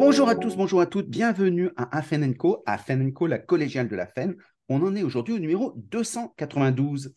Bonjour 0.00 0.30
à 0.30 0.34
tous, 0.34 0.56
bonjour 0.56 0.80
à 0.80 0.86
toutes, 0.86 1.10
bienvenue 1.10 1.68
à 1.76 1.98
Afen 1.98 2.34
Co, 2.34 2.62
Afen 2.64 3.12
Co, 3.12 3.26
la 3.26 3.38
collégiale 3.38 3.86
de 3.86 3.96
la 3.96 4.06
FEN. 4.06 4.34
On 4.70 4.82
en 4.82 4.96
est 4.96 5.02
aujourd'hui 5.02 5.34
au 5.34 5.38
numéro 5.38 5.74
292 5.76 7.14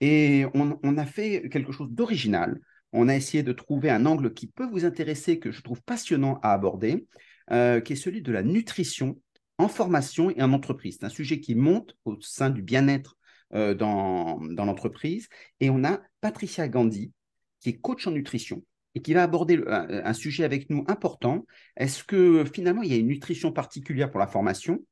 et 0.00 0.44
on, 0.52 0.98
a 0.98 1.06
fait 1.06 1.48
quelque 1.48 1.70
chose 1.70 1.92
d'original. 1.92 2.58
On 2.92 3.08
a 3.08 3.14
essayé 3.14 3.44
de 3.44 3.52
trouver 3.52 3.88
un 3.88 4.04
angle 4.04 4.34
qui 4.34 4.48
peut 4.48 4.66
vous 4.66 4.84
intéresser, 4.84 5.38
que 5.38 5.52
je 5.52 5.62
trouve 5.62 5.80
passionnant 5.84 6.40
à 6.42 6.52
aborder, 6.52 7.06
euh, 7.52 7.80
qui 7.80 7.92
est 7.92 7.96
celui 7.96 8.20
de 8.20 8.32
la 8.32 8.42
nutrition 8.42 9.16
en 9.58 9.68
formation 9.68 10.30
et 10.30 10.42
en 10.42 10.52
entreprise. 10.52 10.96
C'est 10.98 11.06
un 11.06 11.10
sujet 11.10 11.38
qui 11.38 11.54
monte 11.54 11.94
au 12.04 12.20
sein 12.20 12.50
du 12.50 12.62
bien-être 12.62 13.16
euh, 13.54 13.74
dans, 13.74 14.40
dans 14.40 14.64
l'entreprise. 14.64 15.28
Et 15.60 15.70
on 15.70 15.84
a 15.84 16.00
Patricia 16.20 16.66
Gandhi, 16.66 17.12
qui 17.60 17.68
est 17.68 17.78
coach 17.78 18.08
en 18.08 18.10
nutrition, 18.10 18.64
et 18.94 19.02
qui 19.02 19.14
va 19.14 19.22
aborder 19.22 19.60
un, 19.66 20.12
sujet 20.12 20.44
avec 20.44 20.70
nous 20.70 20.84
important. 20.88 21.46
Est-ce 21.76 22.04
que 22.04 22.44
finalement, 22.52 22.82
il 22.82 22.92
y 22.92 22.94
a 22.94 22.98
une 22.98 23.08
nutrition 23.08 23.52
particulière 23.52 24.10
pour 24.10 24.20
la 24.20 24.26
formation? 24.26 24.84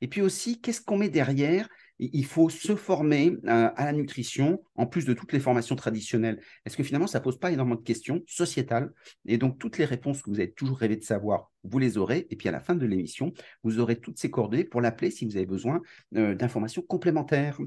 Et 0.00 0.08
puis 0.08 0.20
aussi, 0.20 0.60
qu'est-ce 0.60 0.80
qu'on 0.80 0.98
met 0.98 1.08
derrière? 1.08 1.68
Il 1.98 2.24
faut 2.24 2.48
se 2.48 2.76
former 2.76 3.36
euh, 3.46 3.70
à 3.74 3.84
la 3.84 3.92
nutrition, 3.92 4.62
en 4.76 4.86
plus 4.86 5.04
de 5.04 5.14
toutes 5.14 5.32
les 5.32 5.40
formations 5.40 5.74
traditionnelles. 5.74 6.40
Est-ce 6.64 6.76
que 6.76 6.84
finalement, 6.84 7.08
ça 7.08 7.18
ne 7.18 7.24
pose 7.24 7.40
pas 7.40 7.50
énormément 7.50 7.78
de 7.78 7.84
questions 7.84 8.22
sociétales? 8.26 8.92
Et 9.26 9.36
donc, 9.36 9.58
toutes 9.58 9.78
les 9.78 9.84
réponses 9.84 10.22
que 10.22 10.30
vous 10.30 10.38
avez 10.38 10.52
toujours 10.52 10.78
rêvé 10.78 10.96
de 10.96 11.02
savoir, 11.02 11.50
vous 11.64 11.78
les 11.80 11.98
aurez. 11.98 12.28
Et 12.30 12.36
puis, 12.36 12.48
à 12.48 12.52
la 12.52 12.60
fin 12.60 12.76
de 12.76 12.86
l'émission, 12.86 13.32
vous 13.64 13.80
aurez 13.80 13.96
toutes 13.96 14.18
ces 14.18 14.30
coordonnées 14.30 14.64
pour 14.64 14.80
l'appeler 14.80 15.10
si 15.10 15.24
vous 15.24 15.36
avez 15.36 15.46
besoin 15.46 15.80
euh, 16.14 16.36
d'informations 16.36 16.82
complémentaires. 16.82 17.58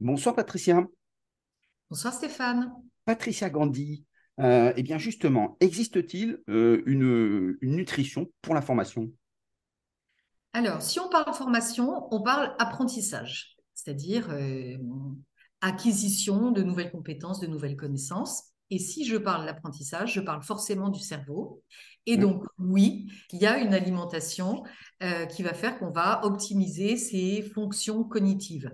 Bonsoir, 0.00 0.34
Patricia. 0.34 0.84
Bonsoir, 1.88 2.12
Stéphane. 2.12 2.72
Patricia 3.04 3.48
Gandhi, 3.48 4.04
euh, 4.40 4.72
eh 4.76 4.82
bien 4.82 4.98
justement, 4.98 5.56
existe-t-il 5.60 6.40
euh, 6.48 6.82
une, 6.86 7.56
nutrition 7.62 8.30
pour 8.40 8.54
la 8.54 8.62
formation? 8.62 9.10
Alors, 10.52 10.80
si 10.80 11.00
on 11.00 11.08
parle 11.08 11.34
formation, 11.34 12.08
on 12.12 12.22
parle 12.22 12.54
apprentissage, 12.58 13.56
c'est-à-dire 13.74 14.28
euh, 14.30 14.76
acquisition 15.60 16.50
de 16.50 16.62
nouvelles 16.62 16.90
compétences, 16.90 17.40
de 17.40 17.46
nouvelles 17.46 17.76
connaissances. 17.76 18.44
Et 18.70 18.78
si 18.78 19.04
je 19.04 19.16
parle 19.16 19.46
d'apprentissage, 19.46 20.14
je 20.14 20.20
parle 20.20 20.42
forcément 20.42 20.88
du 20.88 21.00
cerveau. 21.00 21.62
Et 22.06 22.16
donc, 22.16 22.44
oui, 22.58 23.10
il 23.32 23.40
y 23.40 23.46
a 23.46 23.58
une 23.58 23.74
alimentation 23.74 24.62
qui 25.30 25.42
va 25.42 25.54
faire 25.54 25.78
qu'on 25.78 25.90
va 25.90 26.24
optimiser 26.24 26.96
ses 26.96 27.42
fonctions 27.42 28.04
cognitives. 28.04 28.70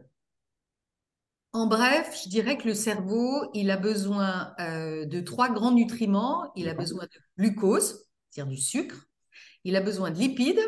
En 1.54 1.68
bref, 1.68 2.20
je 2.24 2.28
dirais 2.28 2.58
que 2.58 2.66
le 2.66 2.74
cerveau, 2.74 3.48
il 3.54 3.70
a 3.70 3.76
besoin 3.76 4.52
euh, 4.58 5.06
de 5.06 5.20
trois 5.20 5.48
grands 5.50 5.70
nutriments. 5.70 6.50
Il 6.56 6.68
a 6.68 6.74
besoin 6.74 7.04
de 7.04 7.20
glucose, 7.38 8.08
c'est-à-dire 8.28 8.52
du 8.52 8.60
sucre. 8.60 9.06
Il 9.62 9.76
a 9.76 9.80
besoin 9.80 10.10
de 10.10 10.18
lipides, 10.18 10.60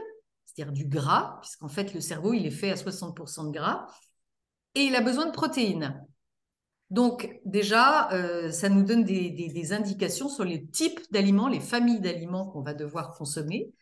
c'est-à-dire 0.44 0.72
du 0.72 0.86
gras, 0.86 1.38
puisqu'en 1.42 1.66
fait, 1.66 1.92
le 1.92 2.00
cerveau, 2.00 2.34
il 2.34 2.46
est 2.46 2.52
fait 2.52 2.70
à 2.70 2.76
60% 2.76 3.48
de 3.48 3.50
gras. 3.50 3.88
Et 4.76 4.82
il 4.82 4.94
a 4.94 5.00
besoin 5.00 5.26
de 5.26 5.32
protéines. 5.32 6.00
Donc, 6.90 7.36
déjà, 7.44 8.08
euh, 8.12 8.52
ça 8.52 8.68
nous 8.68 8.84
donne 8.84 9.02
des 9.02 9.72
indications 9.72 10.28
sur 10.28 10.44
les 10.44 10.68
types 10.68 11.00
d'aliments, 11.10 11.48
les 11.48 11.58
familles 11.58 12.00
d'aliments 12.00 12.46
qu'on 12.46 12.62
va 12.62 12.74
devoir 12.74 13.12
consommer. 13.14 13.72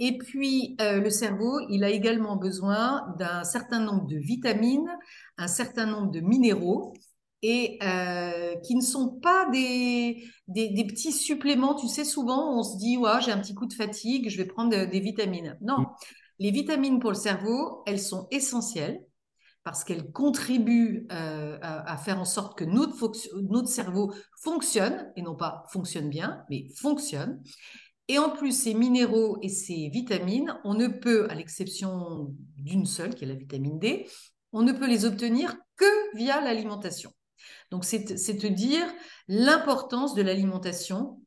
Et 0.00 0.18
puis, 0.18 0.76
euh, 0.80 1.00
le 1.00 1.10
cerveau, 1.10 1.60
il 1.68 1.84
a 1.84 1.90
également 1.90 2.36
besoin 2.36 3.14
d'un 3.18 3.44
certain 3.44 3.78
nombre 3.78 4.06
de 4.06 4.16
vitamines, 4.16 4.90
un 5.38 5.48
certain 5.48 5.86
nombre 5.86 6.10
de 6.10 6.20
minéraux, 6.20 6.94
et 7.46 7.78
euh, 7.82 8.56
qui 8.60 8.74
ne 8.74 8.80
sont 8.80 9.20
pas 9.20 9.46
des, 9.50 10.24
des, 10.48 10.86
petits 10.86 11.12
suppléments. 11.12 11.74
Tu 11.74 11.88
sais, 11.88 12.04
souvent, 12.04 12.58
on 12.58 12.62
se 12.62 12.78
dit, 12.78 12.96
ouais, 12.96 13.20
j'ai 13.20 13.32
un 13.32 13.38
petit 13.38 13.54
coup 13.54 13.66
de 13.66 13.74
fatigue, 13.74 14.30
je 14.30 14.38
vais 14.38 14.46
prendre 14.46 14.70
des 14.86 15.00
vitamines. 15.00 15.58
Non, 15.60 15.80
mm. 15.80 15.86
les 16.38 16.50
vitamines 16.50 17.00
pour 17.00 17.10
le 17.10 17.16
cerveau, 17.16 17.82
elles 17.84 18.00
sont 18.00 18.28
essentielles 18.30 18.98
parce 19.62 19.84
qu'elles 19.84 20.10
contribuent 20.10 21.06
euh, 21.12 21.58
à, 21.60 21.96
faire 21.98 22.18
en 22.18 22.24
sorte 22.24 22.56
que 22.56 22.64
notre, 22.64 23.12
notre 23.42 23.68
cerveau 23.68 24.12
fonctionne, 24.42 25.12
et 25.16 25.22
non 25.22 25.34
pas 25.34 25.66
fonctionne 25.70 26.08
bien, 26.08 26.44
mais 26.48 26.68
fonctionne. 26.76 27.42
Et 28.08 28.18
en 28.18 28.30
plus, 28.30 28.52
ces 28.52 28.74
minéraux 28.74 29.38
et 29.42 29.48
ces 29.48 29.90
vitamines, 29.90 30.58
on 30.64 30.74
ne 30.74 30.88
peut, 30.88 31.26
à 31.30 31.34
l'exception 31.34 32.34
d'une 32.56 32.86
seule, 32.86 33.14
qui 33.14 33.24
est 33.24 33.28
la 33.28 33.34
vitamine 33.34 33.78
D, 33.78 34.06
on 34.54 34.62
ne 34.62 34.72
peut 34.72 34.88
les 34.88 35.04
obtenir 35.04 35.56
que 35.76 36.16
via 36.16 36.40
l'alimentation. 36.40 37.12
Donc, 37.70 37.84
c'est 37.84 38.04
te 38.04 38.46
dire 38.46 38.86
l'importance 39.28 40.14
de 40.14 40.22
l'alimentation 40.22 41.20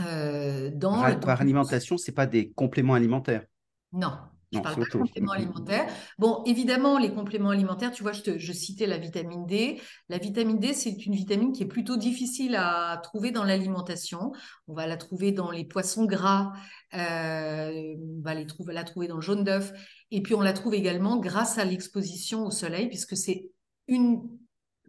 euh, 0.00 0.70
dans... 0.72 1.00
Par, 1.00 1.20
par 1.20 1.40
alimentation, 1.40 1.98
ce 1.98 2.10
n'est 2.10 2.14
pas 2.14 2.26
des 2.26 2.52
compléments 2.52 2.94
alimentaires. 2.94 3.44
Non, 3.92 4.16
je 4.52 4.58
parle 4.58 4.74
pas 4.76 4.84
de 4.84 4.98
compléments 4.98 5.32
alimentaires. 5.32 5.86
Bon, 6.18 6.42
évidemment, 6.44 6.98
les 6.98 7.12
compléments 7.12 7.50
alimentaires, 7.50 7.92
tu 7.92 8.02
vois, 8.02 8.12
je, 8.12 8.38
je 8.38 8.52
citais 8.52 8.86
la 8.86 8.98
vitamine 8.98 9.46
D. 9.46 9.80
La 10.08 10.18
vitamine 10.18 10.58
D, 10.58 10.74
c'est 10.74 11.06
une 11.06 11.14
vitamine 11.14 11.52
qui 11.52 11.62
est 11.62 11.68
plutôt 11.68 11.96
difficile 11.96 12.56
à 12.56 13.00
trouver 13.02 13.30
dans 13.30 13.44
l'alimentation. 13.44 14.32
On 14.66 14.74
va 14.74 14.86
la 14.86 14.96
trouver 14.96 15.32
dans 15.32 15.50
les 15.50 15.64
poissons 15.64 16.04
gras, 16.04 16.52
euh, 16.94 17.94
on 18.18 18.22
va 18.22 18.34
les 18.34 18.46
trouver, 18.46 18.74
la 18.74 18.84
trouver 18.84 19.06
dans 19.06 19.16
le 19.16 19.22
jaune 19.22 19.44
d'œuf. 19.44 19.72
Et 20.10 20.20
puis, 20.22 20.34
on 20.34 20.40
la 20.40 20.52
trouve 20.52 20.74
également 20.74 21.18
grâce 21.18 21.58
à 21.58 21.64
l'exposition 21.64 22.44
au 22.46 22.50
soleil, 22.50 22.88
puisque 22.88 23.16
c'est 23.16 23.50
une, 23.86 24.22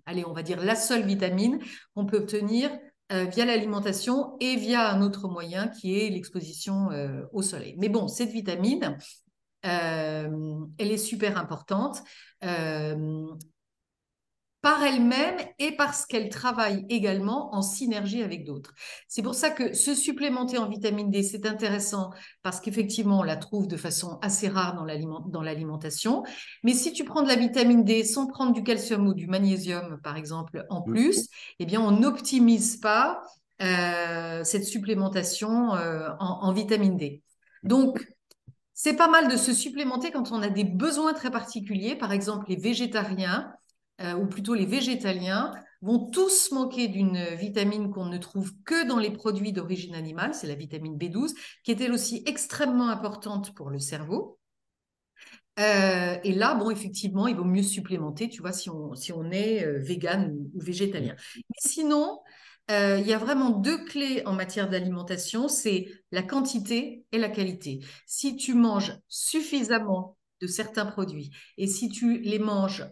allez, 0.05 0.25
on 0.25 0.33
va 0.33 0.41
dire 0.41 0.59
la 0.63 0.75
seule 0.75 1.03
vitamine 1.03 1.59
qu'on 1.93 2.05
peut 2.05 2.17
obtenir 2.17 2.71
euh, 3.11 3.25
via 3.25 3.45
l'alimentation 3.45 4.37
et 4.39 4.55
via 4.55 4.89
un 4.91 5.01
autre 5.01 5.27
moyen 5.27 5.67
qui 5.67 5.99
est 5.99 6.09
l'exposition 6.09 6.91
euh, 6.91 7.21
au 7.33 7.41
soleil. 7.41 7.75
Mais 7.77 7.89
bon, 7.89 8.07
cette 8.07 8.31
vitamine, 8.31 8.97
elle 9.63 10.91
est 10.91 10.97
super 10.97 11.37
importante 11.37 12.01
euh, 12.43 13.27
par 14.61 14.83
elle-même 14.83 15.37
et 15.57 15.75
parce 15.75 16.05
qu'elle 16.05 16.29
travaille 16.29 16.85
également 16.89 17.55
en 17.55 17.63
synergie 17.63 18.21
avec 18.21 18.45
d'autres. 18.45 18.75
C'est 19.07 19.23
pour 19.23 19.33
ça 19.33 19.49
que 19.49 19.73
se 19.73 19.95
supplémenter 19.95 20.59
en 20.59 20.69
vitamine 20.69 21.09
D, 21.09 21.23
c'est 21.23 21.47
intéressant 21.47 22.11
parce 22.43 22.59
qu'effectivement, 22.61 23.21
on 23.21 23.23
la 23.23 23.37
trouve 23.37 23.67
de 23.67 23.75
façon 23.75 24.19
assez 24.21 24.47
rare 24.49 24.75
dans 24.75 25.41
l'alimentation. 25.41 26.23
Mais 26.63 26.73
si 26.73 26.93
tu 26.93 27.05
prends 27.05 27.23
de 27.23 27.27
la 27.27 27.37
vitamine 27.37 27.83
D 27.83 28.03
sans 28.03 28.27
prendre 28.27 28.53
du 28.53 28.61
calcium 28.61 29.07
ou 29.07 29.15
du 29.15 29.25
magnésium, 29.25 29.99
par 30.03 30.15
exemple, 30.15 30.63
en 30.69 30.83
plus, 30.83 31.27
eh 31.57 31.65
bien, 31.65 31.81
on 31.81 31.89
n'optimise 31.89 32.77
pas 32.77 33.23
euh, 33.63 34.43
cette 34.43 34.65
supplémentation 34.65 35.71
en, 35.71 36.17
en, 36.19 36.53
vitamine 36.53 36.97
D. 36.97 37.23
Donc, 37.63 38.07
c'est 38.83 38.95
pas 38.95 39.07
mal 39.07 39.27
de 39.27 39.37
se 39.37 39.53
supplémenter 39.53 40.09
quand 40.09 40.31
on 40.31 40.41
a 40.41 40.49
des 40.49 40.63
besoins 40.63 41.13
très 41.13 41.29
particuliers. 41.29 41.95
Par 41.95 42.11
exemple, 42.11 42.47
les 42.49 42.55
végétariens, 42.55 43.53
euh, 44.01 44.15
ou 44.15 44.25
plutôt 44.25 44.55
les 44.55 44.65
végétaliens, 44.65 45.51
vont 45.83 46.09
tous 46.09 46.51
manquer 46.51 46.87
d'une 46.87 47.23
vitamine 47.35 47.91
qu'on 47.91 48.07
ne 48.07 48.17
trouve 48.17 48.51
que 48.65 48.87
dans 48.87 48.97
les 48.97 49.11
produits 49.11 49.53
d'origine 49.53 49.93
animale, 49.93 50.33
c'est 50.33 50.47
la 50.47 50.55
vitamine 50.55 50.97
B12, 50.97 51.35
qui 51.63 51.69
est 51.69 51.79
elle 51.79 51.91
aussi 51.91 52.23
extrêmement 52.25 52.89
importante 52.89 53.53
pour 53.53 53.69
le 53.69 53.77
cerveau. 53.77 54.39
Euh, 55.59 56.17
et 56.23 56.33
là, 56.33 56.55
bon, 56.55 56.71
effectivement, 56.71 57.27
il 57.27 57.35
vaut 57.35 57.43
mieux 57.43 57.61
supplémenter, 57.61 58.29
tu 58.29 58.41
vois, 58.41 58.51
si 58.51 58.71
on, 58.71 58.95
si 58.95 59.13
on 59.13 59.29
est 59.29 59.63
euh, 59.63 59.77
vegan 59.77 60.33
ou, 60.55 60.59
végétalien. 60.59 61.13
Mais 61.35 61.59
sinon, 61.59 62.19
euh, 62.71 62.99
il 62.99 63.07
y 63.07 63.13
a 63.13 63.17
vraiment 63.17 63.49
deux 63.49 63.83
clés 63.85 64.23
en 64.25 64.33
matière 64.33 64.69
d'alimentation, 64.69 65.47
c'est 65.47 65.87
la 66.11 66.23
quantité 66.23 67.05
et 67.11 67.17
la 67.17 67.29
qualité. 67.29 67.85
Si 68.05 68.35
tu 68.35 68.53
manges 68.53 68.97
suffisamment 69.07 70.17
de 70.41 70.47
certains 70.47 70.85
produits 70.85 71.31
et 71.57 71.67
si 71.67 71.89
tu 71.89 72.19
les 72.19 72.39
manges 72.39 72.85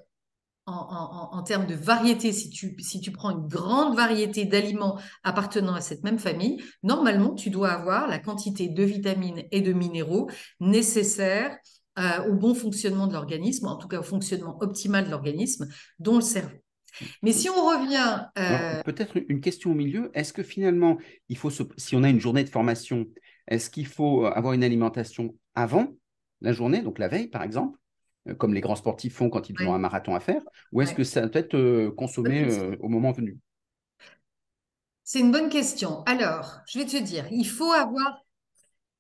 en, 0.72 1.42
termes 1.42 1.66
de 1.66 1.74
variété, 1.74 2.32
si 2.32 2.52
tu, 2.52 3.12
prends 3.12 3.32
une 3.32 3.48
grande 3.48 3.96
variété 3.96 4.46
d'aliments 4.46 5.00
appartenant 5.24 5.74
à 5.74 5.82
cette 5.82 6.04
même 6.04 6.20
famille, 6.20 6.62
normalement, 6.84 7.34
tu 7.34 7.50
dois 7.50 7.72
avoir 7.72 8.08
la 8.08 8.20
quantité 8.20 8.68
de 8.68 8.84
vitamines 8.84 9.46
et 9.52 9.62
de 9.62 9.74
minéraux 9.74 10.30
nécessaires 10.60 11.58
euh, 11.98 12.30
au 12.30 12.36
bon 12.36 12.54
fonctionnement 12.54 13.08
de 13.08 13.14
l'organisme, 13.14 13.66
en 13.66 13.78
tout 13.78 13.88
cas 13.88 14.00
au 14.00 14.04
fonctionnement 14.04 14.58
optimal 14.62 15.06
de 15.06 15.10
l'organisme, 15.10 15.68
dont 15.98 16.18
le 16.18 16.22
cerveau. 16.22 16.58
Mais 17.22 17.32
si 17.32 17.50
on 17.50 17.66
revient. 17.66 18.26
Euh, 18.38 18.84
peut-être 18.84 19.18
une 19.28 19.42
question 19.42 19.72
au 19.72 19.76
milieu. 19.76 20.12
Est-ce 20.14 20.34
que 20.34 20.44
finalement, 20.44 20.98
il 21.28 21.38
faut 21.38 21.50
si 21.50 21.96
on 21.96 22.04
a 22.04 22.10
une 22.10 22.20
journée 22.20 22.44
de 22.44 22.50
formation, 22.50 23.06
est-ce 23.48 23.70
qu'il 23.70 23.88
faut 23.88 24.26
avoir 24.26 24.54
une 24.54 24.64
alimentation 24.64 25.36
avant 25.56 25.88
la 26.42 26.54
journée, 26.54 26.82
donc 26.82 27.00
la 27.00 27.10
veille 27.10 27.28
par 27.28 27.44
exemple, 27.44 27.78
euh, 28.28 28.36
comme 28.36 28.54
les 28.54 28.62
grands 28.62 28.76
sportifs 28.76 29.16
font 29.16 29.30
quand 29.30 29.50
ils 29.50 29.68
ont 29.68 29.74
un 29.74 29.80
marathon 29.80 30.16
à 30.16 30.20
faire, 30.20 30.42
ou 30.72 30.82
est-ce 30.82 30.94
que 30.94 31.04
ça 31.04 31.28
doit 31.28 31.42
être 31.42 31.56
euh, 31.56 31.92
consommé 31.92 32.48
au 32.80 32.88
moment 32.88 33.12
venu? 33.12 33.38
C'est 35.04 35.20
une 35.20 35.32
bonne 35.32 35.50
question. 35.50 36.04
Alors, 36.04 36.60
je 36.68 36.78
vais 36.78 36.86
te 36.86 37.02
dire, 37.02 37.26
il 37.32 37.46
faut 37.46 37.72
avoir. 37.72 38.24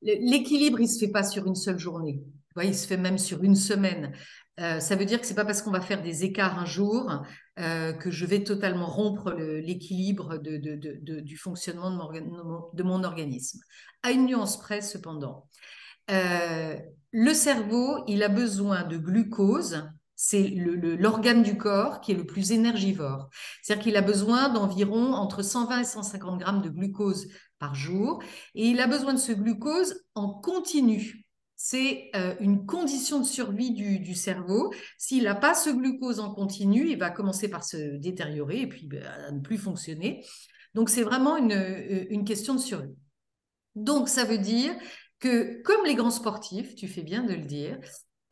L'équilibre, 0.01 0.79
il 0.79 0.85
ne 0.85 0.87
se 0.87 0.97
fait 0.97 1.11
pas 1.11 1.23
sur 1.23 1.45
une 1.45 1.55
seule 1.55 1.77
journée. 1.77 2.23
il 2.63 2.73
se 2.73 2.87
fait 2.87 2.97
même 2.97 3.17
sur 3.17 3.43
une 3.43 3.55
semaine. 3.55 4.13
Euh, 4.59 4.79
ça 4.79 4.95
veut 4.95 5.05
dire 5.05 5.21
que 5.21 5.27
c'est 5.27 5.35
pas 5.35 5.45
parce 5.45 5.61
qu'on 5.61 5.71
va 5.71 5.81
faire 5.81 6.01
des 6.01 6.23
écarts 6.23 6.59
un 6.59 6.65
jour 6.65 7.23
euh, 7.59 7.93
que 7.93 8.11
je 8.11 8.25
vais 8.25 8.43
totalement 8.43 8.87
rompre 8.87 9.31
l'équilibre 9.31 10.37
du 10.37 11.37
fonctionnement 11.37 11.91
de 11.91 12.83
mon, 12.83 13.03
organisme. 13.03 13.59
À 14.03 14.11
une 14.11 14.25
nuance 14.25 14.59
près, 14.59 14.81
cependant. 14.81 15.47
le 16.07 17.33
cerveau, 17.33 18.03
il 18.07 18.23
a 18.23 18.29
besoin 18.29 18.83
de 18.83 18.97
glucose 18.97 19.83
c'est 20.21 20.49
l'organe 20.49 21.43
du 21.43 21.55
corps 21.55 22.01
qui 22.01 22.11
est 22.11 22.15
le 22.15 22.25
plus 22.25 22.51
énergivore. 22.51 23.29
C'est-à-dire 23.61 23.83
qu'il 23.85 23.95
a 23.95 24.01
besoin 24.01 24.49
d'environ 24.49 25.13
entre 25.13 25.41
120 25.41 25.79
et 25.79 25.83
150 25.85 26.39
grammes 26.39 26.61
de 26.61 26.67
glucose 26.67 27.29
par 27.57 27.73
jour, 27.73 28.21
et 28.53 28.67
il 28.67 28.81
a 28.81 28.87
besoin 28.87 29.13
de 29.13 29.19
ce 29.19 29.31
glucose 29.31 30.03
en 30.15 30.27
continu. 30.27 31.25
C'est 31.61 32.09
euh, 32.15 32.35
une 32.39 32.65
condition 32.65 33.19
de 33.19 33.25
survie 33.25 33.71
du, 33.71 34.15
cerveau. 34.15 34.73
S'il 34.97 35.23
n'a 35.23 35.35
pas 35.35 35.53
ce 35.53 35.69
glucose 35.69 36.21
en 36.21 36.33
continu, 36.33 36.89
il 36.89 36.97
va 36.97 37.09
commencer 37.09 37.49
par 37.49 37.65
se 37.65 37.97
détériorer 37.97 38.61
et 38.61 38.67
puis 38.67 38.87
à 38.97 39.29
ne 39.33 39.41
plus 39.41 39.57
fonctionner. 39.57 40.25
Donc 40.73 40.89
c'est 40.89 41.03
vraiment 41.03 41.35
une, 41.35 41.51
euh, 41.51 42.05
une 42.11 42.23
question 42.23 42.55
de 42.55 42.61
survie. 42.61 42.95
Donc 43.75 44.07
ça 44.07 44.23
veut 44.23 44.37
dire 44.37 44.73
que 45.19 45.61
comme 45.63 45.85
les 45.85 45.95
grands 45.95 46.11
sportifs, 46.11 46.75
tu 46.75 46.87
fais 46.87 47.03
bien 47.03 47.23
de 47.23 47.33
le 47.33 47.43
dire, 47.43 47.77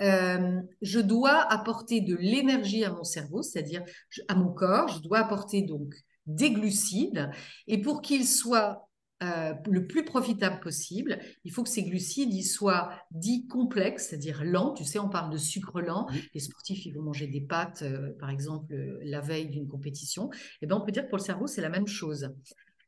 euh, 0.02 0.62
je 0.82 1.02
dois 1.02 1.52
apporter 1.52 2.00
de 2.00 2.16
l'énergie 2.16 2.86
à 2.86 2.94
mon 2.94 3.04
cerveau, 3.04 3.42
c'est-à-dire 3.42 3.84
à 4.30 4.36
mon 4.36 4.54
corps, 4.54 4.88
je 4.88 5.00
dois 5.00 5.20
apporter 5.20 5.64
donc 5.64 5.94
des 6.28 6.52
glucides, 6.52 7.30
et 7.68 7.82
pour 7.82 8.02
qu'ils 8.02 8.26
soient 8.26 8.87
euh, 9.24 9.54
le 9.66 9.88
plus 9.88 10.06
profitable 10.06 10.60
possible, 10.60 11.20
il 11.44 11.52
faut 11.52 11.64
que 11.64 11.70
ces 11.70 11.84
glucides 11.84 12.34
ils 12.34 12.44
soient 12.44 12.92
dits 13.12 13.48
complexes, 13.48 14.10
c'est-à-dire 14.10 14.44
lents. 14.44 14.74
Tu 14.74 14.84
sais, 14.84 15.00
on 15.00 15.10
parle 15.10 15.32
de 15.32 15.38
sucre 15.38 15.82
lent. 15.82 16.08
Les 16.34 16.40
sportifs, 16.40 16.86
ils 16.86 16.92
vont 16.92 17.02
manger 17.02 17.28
des 17.28 17.42
pâtes, 17.42 17.82
euh, 17.82 18.12
par 18.20 18.30
exemple, 18.30 18.76
la 19.02 19.22
veille 19.22 19.50
d'une 19.50 19.68
compétition. 19.68 20.30
Et 20.32 20.38
eh 20.64 20.68
ben, 20.68 20.76
on 20.76 20.82
peut 20.82 20.92
dire 20.92 21.04
que 21.04 21.10
pour 21.10 21.18
le 21.18 21.24
cerveau, 21.24 21.48
c'est 21.48 21.62
la 21.62 21.70
même 21.70 21.88
chose. 21.88 22.30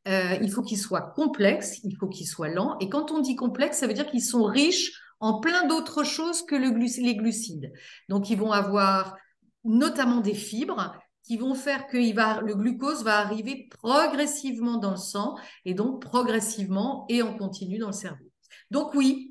il 0.06 0.50
faut 0.50 0.62
qu'ils 0.62 0.78
soient 0.78 1.12
complexes, 1.16 1.80
il 1.84 1.96
faut 1.96 2.08
qu'ils 2.08 2.28
soient 2.28 2.48
lents. 2.48 2.78
Et 2.78 2.88
quand 2.88 3.10
on 3.10 3.20
dit 3.20 3.34
complexe, 3.34 3.78
ça 3.78 3.86
veut 3.86 3.94
dire 3.94 4.08
qu'ils 4.10 4.22
sont 4.22 4.44
riches 4.44 4.92
en 5.18 5.40
plein 5.40 5.66
d'autres 5.66 6.04
choses 6.04 6.42
que 6.46 6.54
le 6.54 6.70
les 7.02 7.16
glucides. 7.16 7.72
Donc, 8.08 8.30
ils 8.30 8.38
vont 8.38 8.52
avoir 8.52 9.16
notamment 9.64 10.20
des 10.20 10.34
fibres 10.34 10.96
qui 11.22 11.36
vont 11.36 11.54
faire 11.54 11.86
que 11.86 12.14
va, 12.14 12.40
le 12.40 12.54
glucose 12.54 13.04
va 13.04 13.18
arriver 13.18 13.68
progressivement 13.70 14.78
dans 14.78 14.92
le 14.92 14.96
sang 14.96 15.36
et 15.64 15.74
donc 15.74 16.02
progressivement 16.02 17.06
et 17.08 17.22
en 17.22 17.36
continu 17.36 17.78
dans 17.78 17.88
le 17.88 17.92
cerveau. 17.92 18.24
Donc 18.70 18.94
oui, 18.94 19.30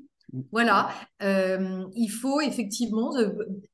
voilà, 0.52 0.90
euh, 1.22 1.84
il 1.94 2.08
faut 2.08 2.40
effectivement, 2.40 3.16
euh, 3.16 3.30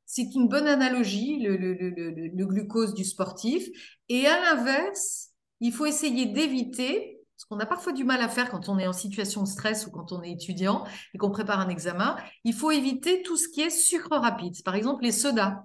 c'est 0.06 0.34
une 0.34 0.48
bonne 0.48 0.66
analogie, 0.66 1.38
le, 1.40 2.44
glucose 2.46 2.94
du 2.94 3.04
sportif. 3.04 3.68
Et 4.08 4.26
à 4.26 4.40
l'inverse, 4.40 5.30
il 5.60 5.72
faut 5.72 5.86
essayer 5.86 6.26
d'éviter 6.26 7.20
ce 7.36 7.44
qu'on 7.46 7.58
a 7.58 7.66
parfois 7.66 7.92
du 7.92 8.04
mal 8.04 8.22
à 8.22 8.28
faire 8.28 8.50
quand 8.50 8.68
on 8.68 8.78
est 8.78 8.86
en 8.86 8.94
situation 8.94 9.42
de 9.42 9.48
stress 9.48 9.86
ou 9.86 9.90
quand 9.90 10.12
on 10.12 10.22
est 10.22 10.32
étudiant 10.32 10.84
et 11.12 11.18
qu'on 11.18 11.30
prépare 11.30 11.60
un 11.60 11.68
examen, 11.68 12.16
il 12.44 12.54
faut 12.54 12.70
éviter 12.70 13.22
tout 13.22 13.36
ce 13.36 13.48
qui 13.48 13.60
est 13.60 13.70
sucre 13.70 14.16
rapide. 14.16 14.54
Par 14.64 14.74
exemple, 14.74 15.02
les 15.04 15.12
sodas. 15.12 15.64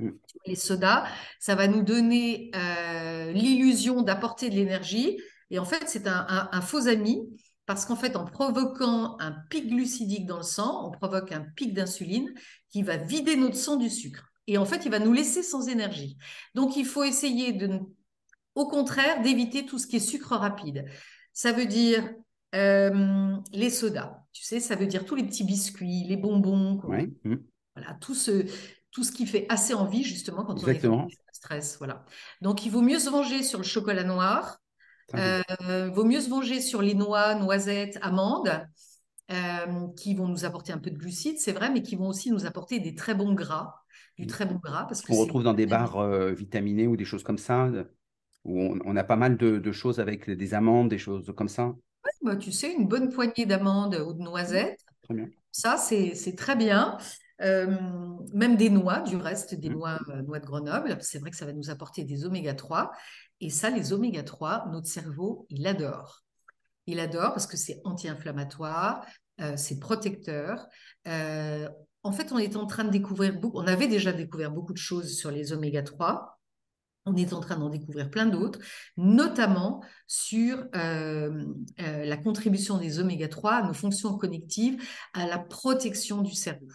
Mm. 0.00 0.10
Les 0.46 0.54
sodas, 0.54 1.04
ça 1.38 1.54
va 1.54 1.68
nous 1.68 1.82
donner 1.82 2.50
euh, 2.54 3.32
l'illusion 3.32 4.02
d'apporter 4.02 4.50
de 4.50 4.54
l'énergie. 4.54 5.20
Et 5.50 5.58
en 5.58 5.64
fait, 5.64 5.84
c'est 5.86 6.06
un, 6.06 6.60
faux 6.60 6.86
ami 6.86 7.28
parce 7.66 7.84
qu'en 7.84 7.96
fait, 7.96 8.16
en 8.16 8.24
provoquant 8.24 9.16
un 9.20 9.32
pic 9.50 9.68
glucidique 9.68 10.26
dans 10.26 10.38
le 10.38 10.42
sang, 10.42 10.86
on 10.86 10.90
provoque 10.90 11.32
un 11.32 11.44
pic 11.56 11.74
d'insuline 11.74 12.32
qui 12.68 12.82
va 12.82 12.96
vider 12.96 13.36
notre 13.36 13.56
sang 13.56 13.76
du 13.76 13.90
sucre. 13.90 14.26
Et 14.46 14.58
en 14.58 14.64
fait, 14.64 14.84
il 14.84 14.90
va 14.90 14.98
nous 14.98 15.12
laisser 15.12 15.42
sans 15.42 15.68
énergie. 15.68 16.16
Donc, 16.54 16.76
il 16.76 16.86
faut 16.86 17.04
essayer 17.04 17.52
de 17.52 17.80
au 18.54 18.66
contraire, 18.66 19.22
d'éviter 19.22 19.64
tout 19.64 19.78
ce 19.78 19.86
qui 19.86 19.96
est 19.96 20.00
sucre 20.00 20.36
rapide. 20.36 20.84
Ça 21.32 21.52
veut 21.52 21.66
dire 21.66 22.08
euh, 22.54 23.36
les 23.52 23.70
sodas, 23.70 24.24
tu 24.32 24.44
sais, 24.44 24.60
ça 24.60 24.74
veut 24.74 24.86
dire 24.86 25.04
tous 25.04 25.14
les 25.14 25.24
petits 25.24 25.44
biscuits, 25.44 26.04
les 26.06 26.16
bonbons, 26.16 26.74
mmh. 26.74 27.36
voilà, 27.76 27.94
tout 28.00 28.14
ce, 28.14 28.44
tout 28.90 29.04
ce 29.04 29.12
qui 29.12 29.26
fait 29.26 29.46
assez 29.48 29.74
envie 29.74 30.02
justement 30.02 30.44
quand 30.44 30.62
on 30.62 30.66
est 30.66 30.80
stress. 31.32 31.76
Voilà. 31.78 32.04
Donc 32.40 32.66
il 32.66 32.70
vaut 32.70 32.82
mieux 32.82 32.98
se 32.98 33.10
venger 33.10 33.42
sur 33.42 33.58
le 33.58 33.64
chocolat 33.64 34.04
noir, 34.04 34.58
euh, 35.14 35.42
il 35.60 35.92
vaut 35.92 36.04
mieux 36.04 36.20
se 36.20 36.28
venger 36.28 36.60
sur 36.60 36.82
les 36.82 36.94
noix, 36.94 37.34
noisettes, 37.34 37.98
amandes. 38.02 38.66
Euh, 39.32 39.86
qui 39.96 40.16
vont 40.16 40.26
nous 40.26 40.44
apporter 40.44 40.72
un 40.72 40.78
peu 40.78 40.90
de 40.90 40.98
glucides, 40.98 41.38
c'est 41.38 41.52
vrai, 41.52 41.70
mais 41.70 41.82
qui 41.82 41.94
vont 41.94 42.08
aussi 42.08 42.32
nous 42.32 42.46
apporter 42.46 42.80
des 42.80 42.96
très 42.96 43.14
bons 43.14 43.32
gras, 43.32 43.76
du 44.18 44.24
mmh. 44.24 44.26
très 44.26 44.44
bon 44.44 44.56
gras. 44.56 44.86
Parce 44.86 45.02
que 45.02 45.12
on 45.12 45.18
retrouve 45.18 45.44
dans 45.44 45.54
des 45.54 45.66
barres 45.66 46.04
vitaminés 46.32 46.88
ou 46.88 46.96
des 46.96 47.04
choses 47.04 47.22
comme 47.22 47.38
ça 47.38 47.70
où 48.44 48.60
on, 48.84 48.96
a 48.96 49.04
pas 49.04 49.16
mal 49.16 49.36
de, 49.36 49.72
choses 49.72 50.00
avec 50.00 50.30
des 50.30 50.54
amandes, 50.54 50.88
des 50.88 50.98
choses 50.98 51.32
comme 51.36 51.48
ça. 51.48 51.74
bah, 52.22 52.36
tu 52.36 52.52
sais, 52.52 52.72
une 52.72 52.88
bonne 52.88 53.10
poignée 53.10 53.46
d'amandes 53.46 53.94
ou 54.06 54.12
de 54.12 54.22
noisettes. 54.22 54.80
Ça, 55.52 55.76
c'est 55.76 56.34
très 56.36 56.56
bien. 56.56 56.98
Euh, 57.42 57.76
même 58.32 58.56
des 58.56 58.70
noix, 58.70 59.00
du 59.00 59.16
reste, 59.16 59.54
des 59.54 59.70
noix, 59.70 59.98
euh, 60.08 60.22
noix 60.22 60.40
de 60.40 60.46
Grenoble. 60.46 60.96
C'est 61.00 61.18
vrai 61.18 61.30
que 61.30 61.36
ça 61.36 61.46
va 61.46 61.52
nous 61.52 61.70
apporter 61.70 62.04
des 62.04 62.24
oméga 62.24 62.54
3. 62.54 62.92
Et 63.40 63.50
ça, 63.50 63.70
les 63.70 63.92
oméga 63.92 64.22
3, 64.22 64.66
notre 64.70 64.86
cerveau, 64.86 65.46
il 65.48 65.66
adore. 65.66 66.22
Il 66.86 67.00
adore 67.00 67.32
parce 67.32 67.46
que 67.46 67.56
c'est 67.56 67.80
anti-inflammatoire, 67.84 69.04
euh, 69.40 69.56
c'est 69.56 69.78
protecteur. 69.78 70.66
en 72.02 72.12
fait, 72.12 72.32
on 72.32 72.38
est 72.38 72.56
en 72.56 72.66
train 72.66 72.84
de 72.84 72.90
découvrir 72.90 73.38
beaucoup, 73.38 73.58
on 73.58 73.66
avait 73.66 73.88
déjà 73.88 74.12
découvert 74.12 74.50
beaucoup 74.50 74.72
de 74.72 74.78
choses 74.78 75.16
sur 75.16 75.30
les 75.30 75.52
oméga 75.52 75.82
3 75.82 76.40
on 77.06 77.16
est 77.16 77.32
en 77.32 77.40
train 77.40 77.56
d'en 77.56 77.68
découvrir 77.68 78.10
plein 78.10 78.26
d'autres, 78.26 78.60
notamment 78.96 79.82
sur 80.06 80.64
euh, 80.74 81.44
euh, 81.80 82.04
la 82.04 82.16
contribution 82.16 82.78
des 82.78 82.98
oméga 82.98 83.28
3 83.28 83.52
à 83.52 83.62
nos 83.62 83.74
fonctions 83.74 84.16
connectives, 84.16 84.82
à 85.14 85.26
la 85.26 85.38
protection 85.38 86.22
du 86.22 86.34
cerveau. 86.34 86.66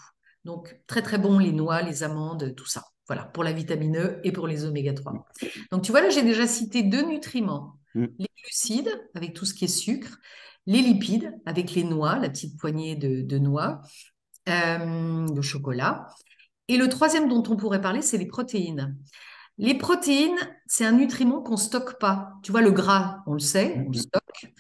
Donc, 0.46 0.80
très 0.88 1.02
très 1.02 1.18
bon, 1.18 1.40
les 1.40 1.52
noix, 1.52 1.82
les 1.82 2.04
amandes, 2.04 2.54
tout 2.56 2.68
ça. 2.68 2.84
Voilà, 3.08 3.26
pour 3.26 3.44
la 3.44 3.52
vitamine 3.52 3.98
E 3.98 4.20
et 4.24 4.32
pour 4.32 4.48
les 4.48 4.66
oméga 4.66 4.94
3. 4.94 5.26
Donc, 5.72 5.84
tu 5.84 5.92
vois, 5.92 6.02
là, 6.02 6.10
j'ai 6.10 6.24
déjà 6.24 6.48
cité 6.48 6.82
deux 6.82 7.04
nutriments. 7.04 7.78
Mm. 7.94 8.06
Les 8.18 8.28
glucides, 8.42 9.10
avec 9.14 9.34
tout 9.34 9.46
ce 9.46 9.54
qui 9.54 9.66
est 9.66 9.68
sucre, 9.68 10.18
les 10.66 10.82
lipides, 10.82 11.34
avec 11.46 11.74
les 11.74 11.84
noix, 11.84 12.18
la 12.18 12.30
petite 12.30 12.60
poignée 12.60 12.96
de, 12.96 13.38
noix, 13.38 13.82
euh, 14.50 15.28
de 15.28 15.42
chocolat. 15.42 16.08
Et 16.68 16.78
le 16.78 16.90
troisième 16.90 17.28
dont 17.30 17.44
on 17.50 17.56
pourrait 17.58 17.82
parler, 17.82 18.02
c'est 18.02 18.18
les 18.18 18.26
protéines. 18.26 18.98
Les 19.58 19.76
protéines, 19.76 20.38
c'est 20.68 20.86
un 20.86 20.92
nutriment 20.92 21.42
qu'on 21.42 21.58
stocke 21.58 22.00
pas. 22.00 22.34
Tu 22.44 22.52
vois, 22.52 22.62
le 22.62 22.72
gras, 22.72 23.20
on 23.28 23.34
le 23.34 23.40
sait, 23.40 23.76
on 23.78 23.82
le 23.82 23.88
mhm. 23.88 23.94
stocke. 23.94 24.54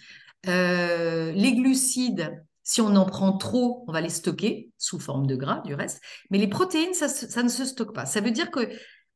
Euh, 0.48 1.32
les 1.32 1.56
glucides, 1.56 2.44
si 2.66 2.82
on 2.82 2.96
en 2.96 3.06
prend 3.06 3.38
trop, 3.38 3.86
on 3.88 3.94
va 3.94 4.02
les 4.02 4.10
stocker 4.10 4.74
sous 4.78 5.00
forme 5.00 5.28
de 5.28 5.36
gras, 5.36 5.62
du 5.62 5.76
reste. 5.76 6.02
Mais 6.32 6.40
les 6.40 6.48
protéines, 6.48 6.94
ça, 6.94 7.08
ça 7.08 7.44
ne 7.44 7.48
se 7.48 7.64
stocke 7.64 7.94
pas. 7.94 8.06
Ça 8.06 8.20
veut 8.20 8.32
dire 8.32 8.52
que 8.52 8.70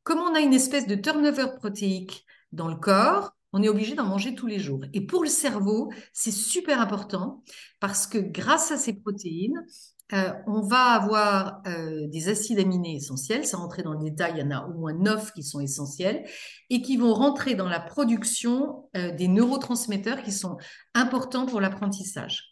comme 0.04 0.20
on 0.20 0.36
a 0.36 0.40
une 0.40 0.54
espèce 0.54 0.88
de 0.88 0.96
turnover 0.96 1.48
protéique 1.58 2.26
dans 2.52 2.68
le 2.68 2.76
corps, 2.76 3.32
on 3.52 3.64
est 3.64 3.70
obligé 3.70 3.96
d'en 3.96 4.06
manger 4.06 4.36
tous 4.36 4.48
les 4.48 4.60
jours. 4.60 4.82
Et 4.94 5.02
pour 5.02 5.24
le 5.24 5.30
cerveau, 5.30 5.92
c'est 6.14 6.32
super 6.32 6.80
important 6.80 7.44
parce 7.80 8.06
que 8.06 8.20
grâce 8.20 8.72
à 8.72 8.78
ces 8.78 8.94
protéines, 8.94 9.66
euh, 10.14 10.32
on 10.48 10.62
va 10.62 10.86
avoir 10.86 11.62
euh, 11.68 12.08
des 12.08 12.30
acides 12.30 12.60
aminés 12.60 12.96
essentiels, 12.96 13.46
sans 13.46 13.60
rentrer 13.60 13.84
dans 13.84 13.94
le 13.94 14.04
détail, 14.04 14.34
il 14.36 14.40
y 14.40 14.44
en 14.44 14.52
a 14.52 14.66
au 14.66 14.74
moins 14.74 14.94
neuf 14.94 15.34
qui 15.34 15.44
sont 15.44 15.60
essentiels, 15.60 16.26
et 16.70 16.82
qui 16.82 16.98
vont 16.98 17.14
rentrer 17.14 17.54
dans 17.54 17.70
la 17.70 17.80
production 17.80 18.90
euh, 18.96 19.12
des 19.12 19.28
neurotransmetteurs 19.28 20.24
qui 20.24 20.32
sont 20.32 20.58
importants 20.96 21.46
pour 21.46 21.62
l'apprentissage. 21.62 22.49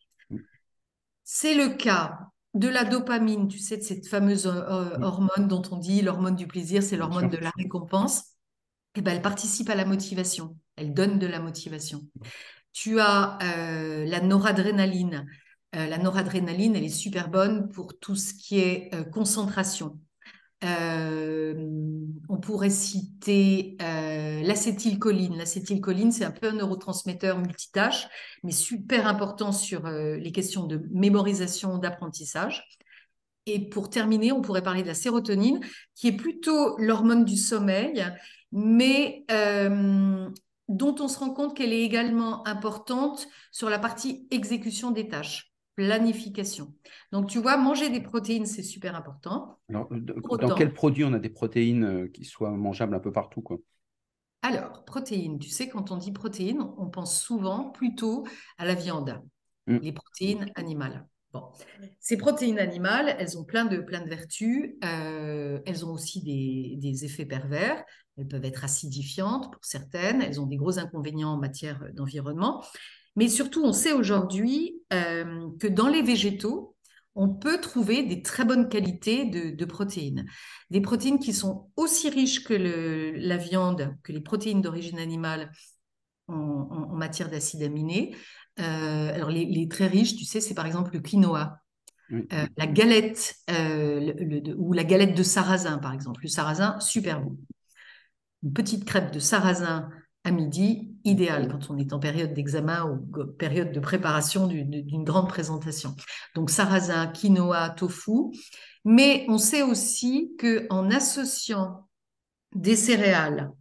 C'est 1.30 1.56
le 1.56 1.76
cas 1.76 2.20
de 2.54 2.70
la 2.70 2.86
dopamine, 2.86 3.50
tu 3.50 3.60
sais, 3.60 3.76
de 3.76 3.82
cette 3.82 4.08
fameuse 4.08 4.48
hormone 4.48 5.50
dont 5.50 5.62
on 5.72 5.78
dit 5.78 6.02
l'hormone 6.02 6.38
du 6.38 6.48
plaisir, 6.48 6.82
c'est 6.82 6.96
l'hormone 6.96 7.30
de 7.30 7.36
la 7.36 7.52
récompense. 7.58 8.20
Et 8.96 9.00
eh 9.00 9.02
ben, 9.02 9.14
elle 9.14 9.22
participe 9.22 9.70
à 9.70 9.76
la 9.76 9.84
motivation, 9.84 10.58
elle 10.78 10.94
donne 10.94 11.20
de 11.20 11.28
la 11.28 11.42
motivation. 11.42 12.08
Tu 12.72 13.02
as 13.02 13.38
la 13.42 14.22
noradrénaline, 14.22 15.28
euh, 15.76 15.86
la 15.86 15.98
noradrénaline, 15.98 16.78
elle 16.78 16.86
est 16.86 16.90
super 16.90 17.30
bonne 17.30 17.70
pour 17.70 18.00
tout 18.00 18.16
ce 18.16 18.34
qui 18.34 18.60
est 18.60 18.90
euh, 18.96 19.04
concentration. 19.04 20.00
Euh, 20.64 21.54
on 22.30 22.38
pourrait 22.38 22.70
citer 22.70 23.78
l'acétylcholine. 23.80 25.38
L'acétylcholine, 25.38 26.12
c'est 26.12 26.26
un 26.26 26.32
peu 26.32 26.48
un 26.50 26.54
neurotransmetteur 26.54 27.38
multitâche, 27.38 28.08
mais 28.44 28.52
super 28.52 29.08
important 29.08 29.52
sur 29.52 29.88
les 29.88 30.32
questions 30.32 30.66
de 30.66 30.82
mémorisation, 30.92 31.78
d'apprentissage. 31.78 32.64
Et 33.46 33.70
pour 33.70 33.90
terminer, 33.90 34.32
on 34.32 34.42
pourrait 34.42 34.64
parler 34.64 34.82
de 34.82 34.88
la 34.88 34.94
sérotonine, 34.94 35.62
qui 35.96 36.08
est 36.08 36.18
plutôt 36.18 36.78
l'hormone 36.80 37.24
du 37.24 37.38
sommeil, 37.38 38.06
mais 38.52 39.26
dont 40.68 40.96
on 41.00 41.08
se 41.08 41.20
rend 41.20 41.32
compte 41.32 41.56
qu'elle 41.56 41.74
est 41.74 41.84
également 41.84 42.46
importante 42.48 43.28
sur 43.52 43.70
la 43.70 43.80
partie 43.80 44.28
exécution 44.32 44.92
des 44.92 45.08
tâches 45.08 45.47
planification. 45.78 46.74
Donc, 47.12 47.30
tu 47.30 47.40
vois, 47.40 47.56
manger 47.56 47.90
des 47.90 48.02
protéines, 48.02 48.48
c'est 48.48 48.64
super 48.64 48.96
important. 48.96 49.60
Alors, 49.70 49.88
dans 49.90 50.56
quels 50.56 50.74
produits 50.74 51.06
on 51.06 51.14
a 51.14 51.20
des 51.20 51.30
protéines 51.30 51.84
euh, 51.84 52.08
qui 52.08 52.26
soient 52.26 52.50
mangeables 52.50 52.96
un 52.96 53.00
peu 53.00 53.12
partout 53.12 53.42
quoi? 53.42 53.60
Alors, 54.42 54.84
protéines, 54.86 55.38
tu 55.38 55.50
sais, 55.50 55.70
quand 55.70 55.92
on 55.92 55.98
dit 55.98 56.12
protéines, 56.12 56.62
on 56.78 56.88
pense 56.88 57.22
souvent 57.22 57.70
plutôt 57.70 58.26
à 58.58 58.66
la 58.66 58.74
viande, 58.74 59.22
mm. 59.68 59.78
les 59.78 59.92
protéines 59.92 60.52
animales. 60.56 61.06
Ces 62.00 62.18
protéines 62.18 62.58
animales, 62.58 63.16
elles 63.20 63.38
ont 63.38 63.44
plein 63.44 63.66
de, 63.66 63.78
plein 63.78 64.02
de 64.02 64.10
vertus. 64.10 64.74
Euh, 64.84 65.60
elles 65.66 65.86
ont 65.86 65.92
aussi 65.92 66.24
des, 66.24 67.06
effets 67.06 67.26
pervers. 67.26 67.84
Elles 68.18 68.28
peuvent 68.28 68.46
être 68.46 68.64
acidifiantes 68.64 69.52
pour 69.52 69.64
certaines. 69.64 70.24
Elles 70.24 70.42
ont 70.42 70.48
des 70.48 70.56
gros 70.56 70.80
inconvénients 70.80 71.34
en 71.34 71.38
matière 71.38 71.84
d'environnement. 71.94 72.64
Mais 73.18 73.28
surtout, 73.28 73.66
on 73.66 73.74
sait 73.74 73.94
aujourd'hui 73.94 74.80
euh, 74.94 75.50
que 75.60 75.68
dans 75.68 75.88
les 75.88 76.04
végétaux, 76.04 76.76
on 77.16 77.30
peut 77.30 77.60
trouver 77.60 78.04
des 78.04 78.22
très 78.22 78.46
bonnes 78.46 78.70
qualités 78.70 79.26
de, 79.26 79.66
protéines. 79.66 80.28
Des 80.70 80.82
protéines 80.82 81.18
qui 81.18 81.34
sont 81.34 81.72
aussi 81.76 82.10
riches 82.12 82.44
que 82.44 82.54
la 82.54 83.38
viande, 83.38 83.96
que 84.04 84.12
les 84.12 84.22
protéines 84.22 84.62
d'origine 84.62 85.00
animale 85.00 85.52
en, 86.28 86.96
matière 86.96 87.30
d'acides 87.30 87.64
aminés. 87.64 88.16
Euh, 88.60 89.14
alors, 89.16 89.32
les, 89.32 89.68
très 89.68 89.88
riches, 89.88 90.16
tu 90.16 90.26
sais, 90.26 90.40
c'est 90.40 90.54
par 90.54 90.68
exemple 90.68 90.94
le 90.94 91.00
quinoa. 91.00 91.58
Euh, 92.14 92.24
la 92.56 92.68
galette 92.68 93.36
ou 93.50 94.74
la 94.74 94.84
galette 94.84 95.18
de 95.18 95.24
sarrasin, 95.24 95.80
par 95.80 95.94
exemple. 95.94 96.22
Le 96.22 96.30
sarrasin, 96.30 96.80
super 96.80 97.22
bon. 97.22 97.36
Une 98.44 98.54
petite 98.54 98.86
crêpe 98.86 99.12
de 99.12 99.20
sarrasin 99.20 99.90
à 100.24 100.30
midi, 100.30 100.94
idéal 101.08 101.48
quand 101.50 101.70
on 101.70 101.78
est 101.78 101.94
en 101.94 102.00
période 102.00 102.34
d'examen 102.34 102.86
ou 102.86 103.26
période 103.26 103.72
de 103.72 103.80
préparation 103.80 104.48
d'une 104.48 105.04
grande 105.04 105.30
présentation. 105.30 105.96
Donc 106.36 106.50
sarrasin, 106.50 107.08
quinoa, 107.08 107.70
tofu. 107.72 108.32
Mais 108.86 109.26
on 109.28 109.38
sait 109.38 109.64
aussi 109.64 110.36
que 110.38 110.68
en 110.70 110.92
associant 110.92 111.88
des 112.56 112.76
céréales 112.76 113.52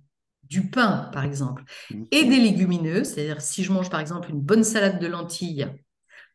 du 0.44 0.70
pain, 0.70 1.10
par 1.12 1.24
exemple, 1.24 1.64
mmh. 1.90 2.04
et 2.12 2.24
des 2.24 2.36
légumineuses, 2.36 3.08
c'est-à-dire 3.08 3.40
si 3.40 3.64
je 3.64 3.72
mange 3.72 3.90
par 3.90 4.00
exemple 4.00 4.30
une 4.30 4.40
bonne 4.40 4.62
salade 4.62 5.00
de 5.00 5.06
lentilles, 5.06 5.68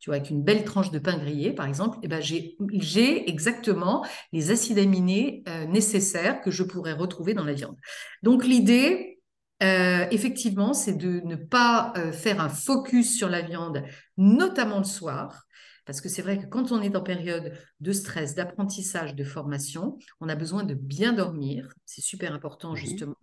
tu 0.01 0.09
vois, 0.09 0.17
avec 0.17 0.31
une 0.31 0.43
belle 0.43 0.63
tranche 0.63 0.89
de 0.89 0.97
pain 0.99 1.17
grillé, 1.17 1.53
par 1.53 1.67
exemple, 1.67 1.99
eh 2.01 2.07
ben 2.07 2.21
j'ai 2.21 3.29
exactement 3.29 4.03
les 4.33 4.49
acides 4.49 4.79
aminés 4.79 5.43
euh, 5.47 5.65
nécessaires 5.65 6.41
que 6.41 6.49
je 6.49 6.63
pourrais 6.63 6.93
retrouver 6.93 7.35
dans 7.35 7.43
la 7.43 7.53
viande. 7.53 7.77
Donc 8.23 8.43
l'idée, 8.43 9.20
euh, 9.61 10.07
effectivement, 10.11 10.73
c'est 10.73 10.97
de 10.97 11.21
ne 11.21 11.35
pas 11.35 11.93
euh, 11.97 12.11
faire 12.11 12.41
un 12.41 12.49
focus 12.49 13.15
sur 13.15 13.29
la 13.29 13.41
viande, 13.41 13.83
notamment 14.17 14.79
le 14.79 14.83
soir, 14.83 15.45
parce 15.85 16.01
que 16.01 16.09
c'est 16.09 16.21
vrai 16.21 16.39
que 16.39 16.45
quand 16.45 16.71
on 16.71 16.81
est 16.81 16.95
en 16.95 17.01
période 17.01 17.53
de 17.79 17.91
stress, 17.91 18.35
d'apprentissage, 18.35 19.15
de 19.15 19.23
formation, 19.23 19.97
on 20.19 20.29
a 20.29 20.35
besoin 20.35 20.63
de 20.63 20.73
bien 20.73 21.13
dormir. 21.13 21.73
C'est 21.85 22.01
super 22.01 22.33
important 22.33 22.75
justement 22.75 23.15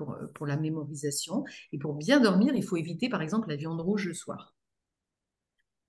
euh, 0.00 0.26
pour, 0.34 0.46
la 0.46 0.56
mémorisation. 0.56 1.44
Et 1.72 1.78
pour 1.78 1.94
bien 1.94 2.20
dormir, 2.20 2.54
il 2.54 2.64
faut 2.64 2.76
éviter 2.76 3.08
par 3.08 3.22
exemple 3.22 3.48
la 3.48 3.56
viande 3.56 3.80
rouge 3.80 4.06
le 4.06 4.14
soir. 4.14 4.54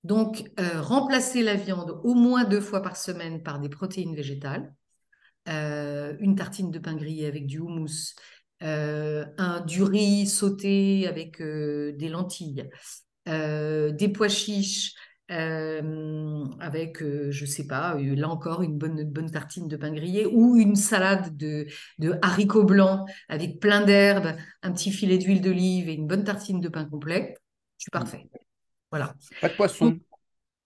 Donc, 0.03 0.51
euh, 0.59 0.81
remplacer 0.81 1.41
la 1.41 1.55
viande 1.55 1.99
au 2.03 2.13
moins 2.13 2.43
deux 2.43 2.61
fois 2.61 2.81
par 2.81 2.95
semaine 2.95 3.41
par 3.41 3.59
des 3.59 3.69
protéines 3.69 4.15
végétales, 4.15 4.75
euh, 5.49 6.15
une 6.19 6.35
tartine 6.35 6.69
de 6.69 6.77
pain 6.77 6.95
grillé 6.95 7.25
avec 7.25 7.47
du 7.47 7.59
houmous, 7.59 8.13
un 8.61 9.61
du 9.61 9.83
riz 9.83 10.27
sauté 10.27 11.07
avec 11.07 11.41
des 11.41 12.09
lentilles, 12.09 12.69
des 13.25 14.11
pois 14.13 14.29
chiches, 14.29 14.93
euh, 15.31 16.45
avec, 16.59 17.01
euh, 17.01 17.31
je 17.31 17.45
sais 17.47 17.65
pas, 17.65 17.95
euh, 17.95 18.15
là 18.15 18.29
encore, 18.29 18.61
une 18.61 18.77
bonne, 18.77 19.03
bonne 19.05 19.31
tartine 19.31 19.67
de 19.67 19.75
pain 19.75 19.91
grillé 19.91 20.27
ou 20.27 20.55
une 20.55 20.75
salade 20.75 21.35
de, 21.35 21.65
de 21.97 22.19
haricots 22.21 22.63
blancs 22.63 23.09
avec 23.27 23.59
plein 23.59 23.83
d'herbes, 23.83 24.35
un 24.61 24.71
petit 24.71 24.91
filet 24.91 25.17
d'huile 25.17 25.41
d'olive 25.41 25.89
et 25.89 25.93
une 25.93 26.05
bonne 26.05 26.23
tartine 26.23 26.61
de 26.61 26.69
pain 26.69 26.85
complet. 26.85 27.35
Je 27.79 27.85
suis 27.85 27.91
parfait. 27.91 28.27
Voilà. 28.91 29.15
Pas 29.41 29.49
de 29.49 29.55
poisson. 29.55 29.97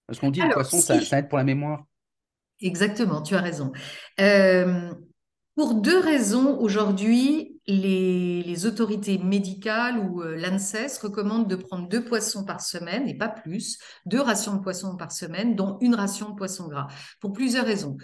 Parce 0.05 0.19
qu'on 0.19 0.29
dit 0.29 0.41
le 0.41 0.50
poisson, 0.50 0.79
ça, 0.79 1.00
ça, 1.00 1.19
aide 1.19 1.29
pour 1.29 1.38
la 1.38 1.46
mémoire. 1.46 1.86
Exactement, 2.60 3.22
tu 3.22 3.36
as 3.36 3.41
raison. 3.41 3.72
pour 5.55 5.75
deux 5.75 6.00
raisons, 6.00 6.60
aujourd'hui, 6.60 7.58
les, 7.69 8.65
autorités 8.65 9.17
médicales 9.17 9.99
ou 9.99 10.21
euh, 10.21 10.35
l'ANSES 10.35 10.99
recommandent 11.01 11.47
de 11.47 11.55
prendre 11.55 11.88
deux 11.88 12.03
poissons 12.03 12.43
par 12.43 12.61
semaine 12.61 13.07
et 13.07 13.17
pas 13.17 13.29
plus, 13.29 13.77
deux 14.05 14.19
rations 14.19 14.55
de 14.55 14.61
poissons 14.61 14.97
par 14.97 15.11
semaine, 15.11 15.55
dont 15.55 15.77
une 15.79 15.95
ration 15.95 16.29
de 16.29 16.35
poisson 16.35 16.67
gras, 16.67 16.88
pour 17.21 17.31
plusieurs 17.31 17.65
raisons. 17.65 17.97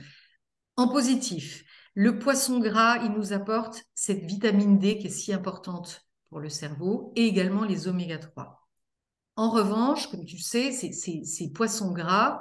En 0.78 0.88
positif, 0.88 1.64
le 1.94 2.20
poisson 2.20 2.60
gras, 2.60 2.98
il 3.04 3.12
nous 3.12 3.34
apporte 3.34 3.84
cette 3.94 4.24
vitamine 4.26 4.80
D 4.80 4.98
qui 4.98 5.08
est 5.08 5.10
si 5.10 5.34
importante 5.34 6.02
pour 6.30 6.40
le 6.40 6.50
cerveau 6.50 7.12
et 7.16 7.26
également 7.26 7.64
les 7.64 7.88
oméga 7.88 8.18
3. 8.18 8.68
En 9.38 9.50
revanche, 9.50 10.10
comme 10.12 10.26
tu 10.26 10.38
sais, 10.38 10.72
ces 10.72 11.52
poissons 11.52 11.92
gras 11.92 12.40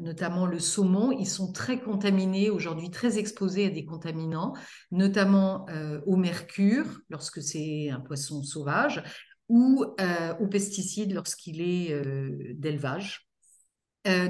notamment 0.00 0.46
le 0.46 0.58
saumon, 0.58 1.12
ils 1.12 1.28
sont 1.28 1.52
très 1.52 1.80
contaminés 1.80 2.50
aujourd'hui, 2.50 2.90
très 2.90 3.18
exposés 3.18 3.66
à 3.66 3.70
des 3.70 3.84
contaminants, 3.84 4.54
notamment 4.90 5.66
euh, 5.68 6.00
au 6.06 6.16
mercure 6.16 7.00
lorsque 7.08 7.42
c'est 7.42 7.90
un 7.90 8.00
poisson 8.00 8.42
sauvage 8.42 9.02
ou 9.48 9.84
euh, 10.00 10.34
aux 10.40 10.46
pesticides 10.46 11.12
lorsqu'il 11.12 11.60
est 11.60 12.02
d'élevage. 12.54 13.28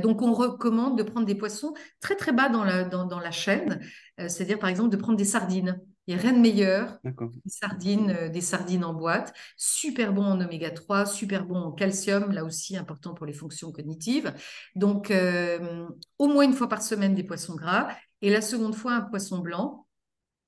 donc 0.02 0.22
on 0.22 0.32
recommande 0.32 0.98
de 0.98 1.02
prendre 1.02 1.26
des 1.26 1.34
poissons 1.34 1.74
très 2.00 2.16
très 2.16 2.32
bas 2.32 2.48
dans 2.48 2.64
la 2.64 3.30
chaîne, 3.30 3.80
c'est-à-dire 4.18 4.58
par 4.58 4.70
exemple 4.70 4.90
de 4.90 4.96
prendre 4.96 5.18
des 5.18 5.24
sardines. 5.24 5.80
Il 6.06 6.14
n'y 6.14 6.20
a 6.20 6.22
rien 6.22 6.32
de 6.34 6.40
meilleur. 6.40 6.98
Des 7.04 7.50
sardines, 7.50 8.10
euh, 8.10 8.28
des 8.28 8.42
sardines 8.42 8.84
en 8.84 8.92
boîte, 8.92 9.32
super 9.56 10.12
bon 10.12 10.24
en 10.24 10.40
oméga 10.40 10.70
3, 10.70 11.06
super 11.06 11.46
bon 11.46 11.56
en 11.56 11.72
calcium, 11.72 12.30
là 12.30 12.44
aussi 12.44 12.76
important 12.76 13.14
pour 13.14 13.24
les 13.24 13.32
fonctions 13.32 13.72
cognitives. 13.72 14.34
Donc, 14.74 15.10
euh, 15.10 15.86
au 16.18 16.28
moins 16.28 16.44
une 16.44 16.52
fois 16.52 16.68
par 16.68 16.82
semaine 16.82 17.14
des 17.14 17.24
poissons 17.24 17.54
gras 17.54 17.88
et 18.20 18.30
la 18.30 18.42
seconde 18.42 18.74
fois 18.74 18.92
un 18.94 19.00
poisson 19.00 19.38
blanc. 19.38 19.86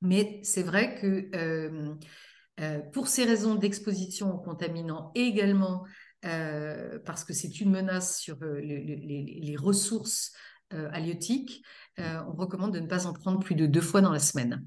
Mais 0.02 0.40
c'est 0.42 0.62
vrai 0.62 1.00
que 1.00 1.30
euh, 1.34 1.94
pour 2.92 3.08
ces 3.08 3.24
raisons 3.24 3.54
d'exposition 3.54 4.34
aux 4.34 4.38
contaminants 4.38 5.10
et 5.14 5.22
également 5.22 5.84
parce 7.04 7.22
que 7.22 7.32
c'est 7.32 7.60
une 7.60 7.70
menace 7.70 8.18
sur 8.18 8.36
les, 8.42 9.54
ressources 9.56 10.32
halieutiques, 10.70 11.64
on 11.98 12.32
recommande 12.32 12.74
de 12.74 12.80
ne 12.80 12.88
pas 12.88 13.06
en 13.06 13.12
prendre 13.12 13.38
plus 13.38 13.54
de 13.54 13.66
deux 13.66 13.80
fois 13.80 14.00
dans 14.00 14.10
la 14.10 14.18
semaine 14.18 14.66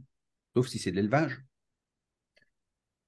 sauf 0.56 0.68
si 0.68 0.80
c'est 0.80 0.92
de 0.92 0.96
l'élevage. 0.96 1.42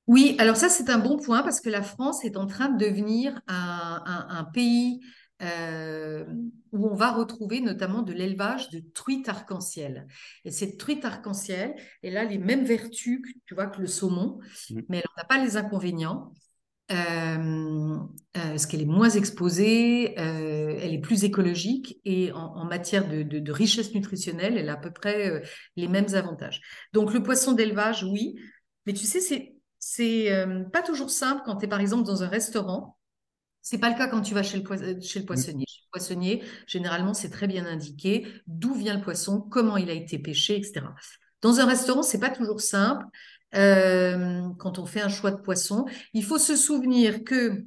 Oui, 0.07 0.35
alors 0.39 0.57
ça 0.57 0.67
c'est 0.67 0.89
un 0.89 0.97
bon 0.97 1.17
point 1.17 1.43
parce 1.43 1.61
que 1.61 1.69
la 1.69 1.83
France 1.83 2.25
est 2.25 2.35
en 2.35 2.45
train 2.45 2.69
de 2.69 2.83
devenir 2.83 3.39
un, 3.47 4.45
pays 4.53 4.99
euh, 5.41 6.25
où 6.71 6.87
on 6.87 6.95
va 6.95 7.11
retrouver 7.11 7.61
notamment 7.61 8.01
de 8.01 8.11
l'élevage 8.11 8.69
de 8.69 8.79
truites 8.93 9.29
arc-en-ciel. 9.29 10.07
Et 10.43 10.51
cette 10.51 10.77
truite 10.77 11.05
arc-en-ciel, 11.05 11.75
elle 12.03 12.17
a 12.17 12.25
les 12.25 12.39
mêmes 12.39 12.65
vertus, 12.65 13.21
tu 13.45 13.55
vois, 13.55 13.67
que 13.67 13.79
le 13.79 13.87
saumon, 13.87 14.39
mmh. 14.69 14.81
mais 14.89 14.97
elle 14.97 15.09
n'a 15.17 15.23
pas 15.23 15.43
les 15.43 15.55
inconvénients. 15.55 16.33
Euh, 16.91 17.97
euh, 18.37 18.49
parce 18.49 18.65
qu'elle 18.65 18.81
est 18.81 18.85
moins 18.85 19.09
exposée, 19.09 20.19
euh, 20.19 20.77
elle 20.79 20.93
est 20.93 21.01
plus 21.01 21.23
écologique 21.23 21.99
et 22.05 22.31
en, 22.33 22.65
matière 22.65 23.07
de, 23.07 23.51
richesse 23.51 23.93
nutritionnelle, 23.93 24.57
elle 24.57 24.69
a 24.69 24.73
à 24.73 24.77
peu 24.77 24.91
près 24.91 25.41
les 25.75 25.87
mêmes 25.87 26.13
avantages. 26.15 26.61
Donc 26.93 27.13
le 27.13 27.23
poisson 27.23 27.53
d'élevage, 27.53 28.03
oui, 28.03 28.35
mais 28.85 28.93
tu 28.93 29.05
sais, 29.05 29.19
c'est 29.19 29.55
c'est 29.83 30.29
pas 30.71 30.83
toujours 30.83 31.09
simple 31.09 31.41
quand 31.43 31.57
tu 31.57 31.65
es 31.65 31.67
par 31.67 31.79
exemple 31.79 32.03
dans 32.03 32.23
un 32.23 32.27
restaurant. 32.27 32.97
C'est 33.61 33.79
pas 33.79 33.89
le 33.89 33.97
cas 33.97 34.07
quand 34.07 34.21
tu 34.21 34.33
vas 34.33 34.43
chez 34.43 34.59
le, 34.59 35.01
chez 35.01 35.19
le 35.19 35.25
poissonnier. 35.25 35.65
Chez 35.67 35.81
le 35.85 35.91
poissonnier, 35.91 36.43
généralement, 36.67 37.13
c'est 37.13 37.29
très 37.29 37.47
bien 37.47 37.65
indiqué 37.65 38.27
d'où 38.47 38.73
vient 38.73 38.95
le 38.95 39.01
poisson, 39.01 39.39
comment 39.39 39.77
il 39.77 39.89
a 39.89 39.93
été 39.93 40.19
pêché, 40.19 40.55
etc. 40.55 40.81
Dans 41.41 41.59
un 41.59 41.65
restaurant, 41.65 42.03
c'est 42.03 42.19
pas 42.19 42.29
toujours 42.29 42.61
simple. 42.61 43.05
Euh, 43.55 44.49
quand 44.59 44.79
on 44.79 44.85
fait 44.85 45.01
un 45.01 45.09
choix 45.09 45.31
de 45.31 45.41
poisson. 45.41 45.85
Il 46.13 46.23
faut 46.23 46.37
se 46.37 46.55
souvenir 46.55 47.23
que 47.23 47.65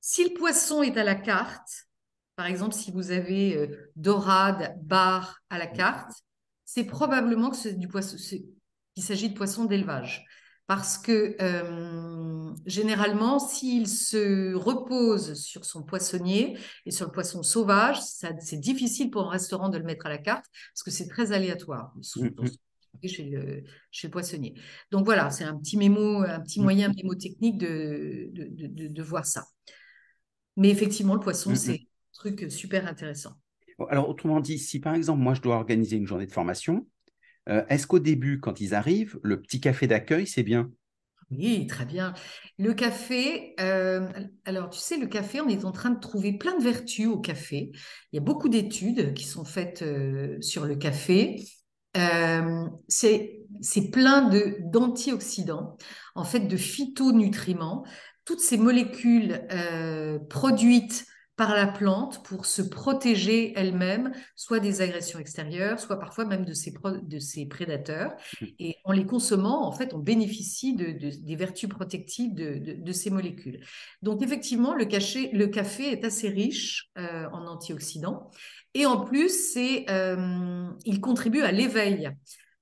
si 0.00 0.24
le 0.24 0.34
poisson 0.34 0.82
est 0.82 0.96
à 0.96 1.04
la 1.04 1.14
carte, 1.14 1.86
par 2.36 2.46
exemple, 2.46 2.74
si 2.74 2.90
vous 2.90 3.10
avez 3.10 3.56
euh, 3.56 3.92
dorade, 3.96 4.76
bar 4.82 5.38
à 5.50 5.58
la 5.58 5.66
carte, 5.66 6.12
c'est 6.64 6.84
probablement 6.84 7.50
que 7.50 7.68
du 7.70 7.88
poisson, 7.88 8.16
qu'il 8.94 9.02
s'agit 9.02 9.30
de 9.30 9.34
poisson 9.34 9.64
d'élevage. 9.64 10.26
Parce 10.66 10.98
que 10.98 11.34
euh, 11.40 12.52
généralement, 12.66 13.38
s'il 13.38 13.88
se 13.88 14.54
repose 14.54 15.32
sur 15.32 15.64
son 15.64 15.82
poissonnier 15.82 16.58
et 16.84 16.90
sur 16.90 17.06
le 17.06 17.12
poisson 17.12 17.42
sauvage, 17.42 17.98
c'est 18.02 18.60
difficile 18.60 19.10
pour 19.10 19.22
un 19.22 19.30
restaurant 19.30 19.70
de 19.70 19.78
le 19.78 19.84
mettre 19.84 20.04
à 20.04 20.10
la 20.10 20.18
carte 20.18 20.44
parce 20.74 20.82
que 20.82 20.90
c'est 20.90 21.08
très 21.08 21.32
aléatoire. 21.32 21.94
Chez 23.04 23.24
le, 23.24 23.64
chez 23.90 24.08
poissonnier. 24.08 24.54
Donc 24.90 25.04
voilà, 25.04 25.30
c'est 25.30 25.44
un 25.44 25.56
petit 25.56 25.76
mémo, 25.76 26.22
un 26.22 26.40
petit 26.40 26.60
mm. 26.60 26.62
moyen 26.62 26.92
mémotechnique 26.92 27.58
de, 27.58 28.28
de, 28.32 28.88
de, 28.88 29.02
voir 29.02 29.26
ça. 29.26 29.44
Mais 30.56 30.70
effectivement, 30.70 31.14
le 31.14 31.20
poisson, 31.20 31.50
mm, 31.50 31.56
c'est 31.56 31.72
mm. 31.72 31.74
un 31.74 32.12
truc 32.12 32.50
super 32.50 32.86
intéressant. 32.86 33.34
Alors, 33.90 34.08
autrement 34.08 34.40
dit, 34.40 34.58
si 34.58 34.80
par 34.80 34.94
exemple, 34.94 35.22
moi, 35.22 35.34
je 35.34 35.40
dois 35.40 35.56
organiser 35.56 35.96
une 35.96 36.06
journée 36.06 36.26
de 36.26 36.32
formation, 36.32 36.86
euh, 37.48 37.64
est-ce 37.68 37.86
qu'au 37.86 38.00
début, 38.00 38.40
quand 38.40 38.60
ils 38.60 38.74
arrivent, 38.74 39.18
le 39.22 39.40
petit 39.40 39.60
café 39.60 39.86
d'accueil, 39.86 40.26
c'est 40.26 40.42
bien? 40.42 40.70
Oui, 41.30 41.66
très 41.66 41.84
bien. 41.84 42.14
Le 42.58 42.72
café, 42.72 43.54
euh, 43.60 44.08
alors 44.46 44.70
tu 44.70 44.78
sais, 44.78 44.96
le 44.96 45.06
café, 45.06 45.40
on 45.42 45.48
est 45.48 45.64
en 45.66 45.72
train 45.72 45.90
de 45.90 46.00
trouver 46.00 46.32
plein 46.32 46.56
de 46.56 46.64
vertus 46.64 47.06
au 47.06 47.18
café. 47.18 47.70
Il 48.12 48.16
y 48.16 48.18
a 48.18 48.22
beaucoup 48.22 48.48
d'études 48.48 49.12
qui 49.12 49.24
sont 49.24 49.44
faites 49.44 49.82
euh, 49.82 50.40
sur 50.40 50.64
le 50.64 50.74
café. 50.74 51.36
Euh, 51.98 52.66
c'est 52.88 53.90
plein 53.90 54.30
d'antioxydants, 54.60 55.76
en 56.14 56.24
fait, 56.24 56.40
de 56.40 56.56
phytonutriments. 56.56 57.84
Toutes 58.24 58.40
ces 58.40 58.58
molécules 58.58 59.46
produites 60.28 61.06
par 61.38 61.54
la 61.54 61.68
plante 61.68 62.24
pour 62.24 62.46
se 62.46 62.62
protéger 62.62 63.52
elle-même, 63.56 64.10
soit 64.34 64.58
des 64.58 64.82
agressions 64.82 65.20
extérieures, 65.20 65.78
soit 65.78 66.00
parfois 66.00 66.24
même 66.24 66.44
de 66.44 66.52
ses, 66.52 66.74
de 67.02 67.18
ses 67.20 67.46
prédateurs. 67.46 68.16
Mmh. 68.40 68.46
Et 68.58 68.76
en 68.84 68.90
les 68.90 69.06
consommant, 69.06 69.66
en 69.66 69.70
fait, 69.70 69.94
on 69.94 69.98
bénéficie 69.98 70.74
de, 70.74 70.90
des 70.90 71.36
vertus 71.36 71.68
protectives 71.68 72.34
de, 72.34 72.74
de, 72.74 72.92
ces 72.92 73.10
molécules. 73.10 73.60
Donc, 74.02 74.20
effectivement, 74.20 74.74
le, 74.74 74.84
le 74.84 75.46
café 75.46 75.92
est 75.92 76.04
assez 76.04 76.28
riche 76.28 76.90
euh, 76.98 77.28
en 77.32 77.46
antioxydants. 77.46 78.30
Et 78.74 78.84
en 78.84 79.04
plus, 79.04 79.56
euh, 79.56 80.66
il 80.84 81.00
contribue 81.00 81.42
à 81.42 81.52
l'éveil. 81.52 82.10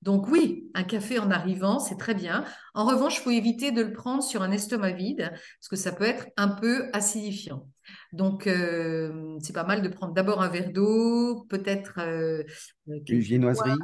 Donc 0.01 0.27
oui, 0.27 0.69
un 0.73 0.83
café 0.83 1.19
en 1.19 1.31
arrivant, 1.31 1.79
c'est 1.79 1.97
très 1.97 2.13
bien. 2.13 2.45
En 2.73 2.85
revanche, 2.85 3.17
il 3.17 3.21
faut 3.21 3.31
éviter 3.31 3.71
de 3.71 3.81
le 3.81 3.93
prendre 3.93 4.21
sur 4.21 4.41
un 4.41 4.51
estomac 4.51 4.91
vide, 4.91 5.31
parce 5.31 5.67
que 5.69 5.75
ça 5.75 5.91
peut 5.91 6.03
être 6.03 6.27
un 6.37 6.49
peu 6.49 6.89
acidifiant. 6.93 7.67
Donc, 8.13 8.47
euh, 8.47 9.37
c'est 9.41 9.53
pas 9.53 9.63
mal 9.63 9.81
de 9.81 9.89
prendre 9.89 10.13
d'abord 10.13 10.41
un 10.41 10.49
verre 10.49 10.71
d'eau, 10.71 11.45
peut-être... 11.49 11.99
Euh, 11.99 12.43
euh, 12.89 12.99
une 13.07 13.19
viennoiserie 13.19 13.77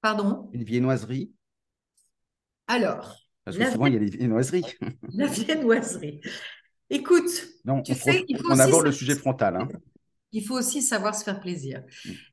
Pardon? 0.00 0.50
Une 0.52 0.64
viennoiserie 0.64 1.32
Alors... 2.66 3.16
Parce 3.44 3.56
que 3.56 3.70
souvent, 3.70 3.86
il 3.86 3.94
y 3.94 3.96
a 3.96 4.00
des 4.00 4.10
viennoiseries. 4.10 4.66
La 5.14 5.26
viennoiserie. 5.26 6.20
Écoute, 6.90 7.48
non, 7.64 7.80
tu 7.80 7.92
on, 7.92 7.94
sais, 7.94 8.26
on 8.44 8.58
aborde 8.58 8.84
le 8.84 8.92
sujet 8.92 9.14
frontal. 9.14 9.56
Hein. 9.56 9.68
Il 10.32 10.44
faut 10.44 10.58
aussi 10.58 10.82
savoir 10.82 11.14
se 11.14 11.24
faire 11.24 11.40
plaisir. 11.40 11.82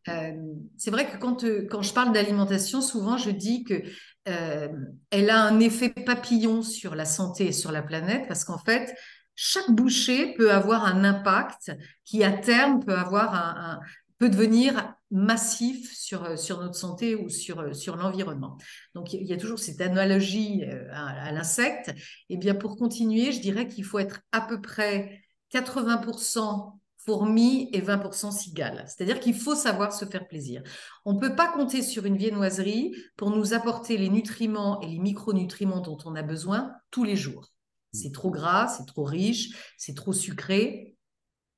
Mm. 0.08 0.66
c'est 0.78 0.92
vrai 0.92 1.10
que 1.10 1.18
quand, 1.18 1.46
quand 1.70 1.82
je 1.82 1.94
parle 1.94 2.14
d'alimentation, 2.14 2.82
souvent 2.82 3.18
je 3.18 3.32
dis 3.32 3.64
que 3.64 3.82
elle 4.26 5.30
a 5.30 5.44
un 5.44 5.60
effet 5.60 5.90
papillon 5.90 6.62
sur 6.62 6.96
la 6.96 7.06
santé 7.06 7.48
et 7.48 7.52
sur 7.52 7.72
la 7.72 7.84
planète 7.84 8.28
parce 8.28 8.44
qu'en 8.44 8.58
fait, 8.58 8.94
chaque 9.36 9.70
bouchée 9.70 10.34
peut 10.34 10.52
avoir 10.52 10.86
un 10.86 11.04
impact 11.04 11.72
qui 12.06 12.24
à 12.24 12.32
terme 12.32 12.84
peut 12.84 12.96
avoir 12.96 13.36
un, 13.36 13.80
peut 14.18 14.30
devenir 14.30 14.94
massif 15.12 15.94
sur, 15.94 16.38
sur 16.40 16.62
notre 16.62 16.76
santé 16.76 17.16
ou 17.16 17.30
sur, 17.30 17.76
sur 17.76 17.96
l'environnement. 17.96 18.58
Donc 18.94 19.14
il 19.14 19.26
y 19.26 19.34
a 19.34 19.38
toujours 19.38 19.60
cette 19.60 19.82
analogie 19.82 20.64
euh, 20.64 20.88
à, 20.92 21.32
l'insecte. 21.32 21.90
Et 21.90 22.36
eh 22.36 22.38
bien 22.38 22.56
pour 22.56 22.78
continuer, 22.78 23.32
je 23.32 23.42
dirais 23.42 23.68
qu'il 23.68 23.84
faut 23.84 24.00
être 24.00 24.22
à 24.32 24.42
peu 24.42 24.62
près 24.62 25.22
80% 25.54 26.80
fourmis 27.06 27.70
et 27.72 27.82
20% 27.82 28.32
cigales. 28.32 28.84
C'est-à-dire 28.88 29.20
qu'il 29.20 29.36
faut 29.36 29.56
savoir 29.56 29.94
se 29.94 30.06
faire 30.06 30.28
plaisir. 30.28 30.64
On 31.06 31.14
ne 31.14 31.20
peut 31.20 31.36
pas 31.36 31.52
compter 31.52 31.82
sur 31.82 32.06
une 32.06 32.18
viennoiserie 32.18 32.96
pour 33.16 33.30
nous 33.30 33.54
apporter 33.54 33.98
les 33.98 34.10
nutriments 34.10 34.82
et 34.82 34.88
les 34.88 35.00
micronutriments 35.00 35.82
dont 35.82 35.98
on 36.06 36.16
a 36.16 36.24
besoin 36.24 36.74
tous 36.92 37.04
les 37.04 37.16
jours. 37.16 37.52
C'est 37.94 38.12
trop 38.12 38.32
gras, 38.32 38.68
c'est 38.68 38.86
trop 38.86 39.04
riche, 39.04 39.74
c'est 39.78 39.96
trop 39.96 40.14
sucré, 40.14 40.96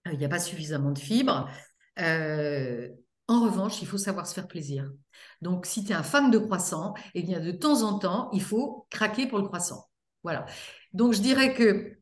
euh, 0.08 0.14
il 0.14 0.20
n'y 0.20 0.26
a 0.26 0.30
pas 0.30 0.40
suffisamment 0.40 0.92
de 0.92 1.00
fibres. 1.00 1.50
Euh, 2.00 2.90
en 3.28 3.44
revanche, 3.44 3.82
il 3.82 3.88
faut 3.88 3.98
savoir 3.98 4.28
se 4.28 4.34
faire 4.34 4.48
plaisir. 4.48 4.90
Donc, 5.42 5.66
si 5.66 5.84
tu 5.84 5.92
es 5.92 5.96
un 5.96 6.04
fan 6.04 6.32
de 6.32 6.38
croissant, 6.38 6.94
eh 7.14 7.24
bien, 7.24 7.40
de 7.40 7.52
temps 7.52 7.84
en 7.84 8.00
temps, 8.00 8.30
il 8.34 8.42
faut 8.42 8.88
craquer 8.90 9.28
pour 9.28 9.40
le 9.40 9.46
croissant. 9.46 9.86
Voilà. 10.24 10.46
Donc, 10.94 11.14
je 11.14 11.22
dirais 11.22 11.54
que 11.54 11.98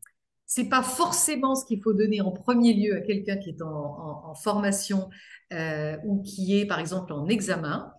c'est 0.46 0.68
pas 0.68 0.82
forcément 0.82 1.54
ce 1.54 1.64
qu'il 1.66 1.82
faut 1.82 1.92
donner 1.92 2.20
en 2.20 2.30
premier 2.30 2.72
lieu 2.72 2.96
à 2.96 3.00
quelqu'un 3.00 3.36
qui 3.36 3.50
est 3.50 3.62
en, 3.62 4.34
formation 4.34 5.08
euh, 5.52 5.96
ou 6.04 6.22
qui 6.22 6.58
est, 6.58 6.66
par 6.66 6.78
exemple, 6.78 7.12
en 7.12 7.26
examen. 7.28 7.92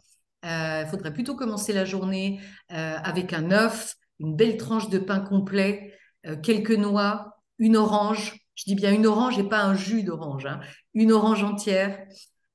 Il 0.44 0.88
faudrait 0.90 1.12
plutôt 1.12 1.36
commencer 1.36 1.74
la 1.74 1.84
journée 1.84 2.40
avec 2.70 3.34
un 3.34 3.52
œuf, 3.52 3.96
une 4.20 4.36
belle 4.36 4.58
tranche 4.58 4.90
de 4.90 5.00
pain 5.00 5.20
complet, 5.20 5.94
euh, 6.26 6.36
quelques 6.36 6.72
noix, 6.72 7.38
une 7.60 7.78
orange, 7.78 8.40
je 8.56 8.64
dis 8.66 8.76
bien 8.76 8.92
une 8.94 9.06
orange 9.06 9.38
et 9.40 9.48
pas 9.48 9.64
un 9.64 9.76
jus 9.76 10.04
d'orange, 10.04 10.46
hein. 10.46 10.60
une 10.94 11.12
orange 11.12 11.44
entière 11.44 12.06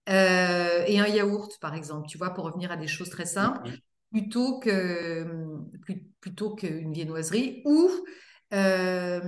euh, 0.08 0.84
et 0.86 0.98
un 1.00 1.06
yaourt, 1.06 1.58
par 1.60 1.74
exemple, 1.74 2.08
tu 2.08 2.18
vois, 2.18 2.30
pour 2.30 2.44
revenir 2.44 2.72
à 2.72 2.76
des 2.76 2.88
choses 2.88 3.10
très 3.10 3.24
simples, 3.24 3.70
plutôt 4.10 4.58
que 4.58 5.26
plutôt 6.20 6.54
qu'une 6.54 6.92
viennoiserie 6.92 7.62
ou 7.64 7.90
euh, 8.52 9.20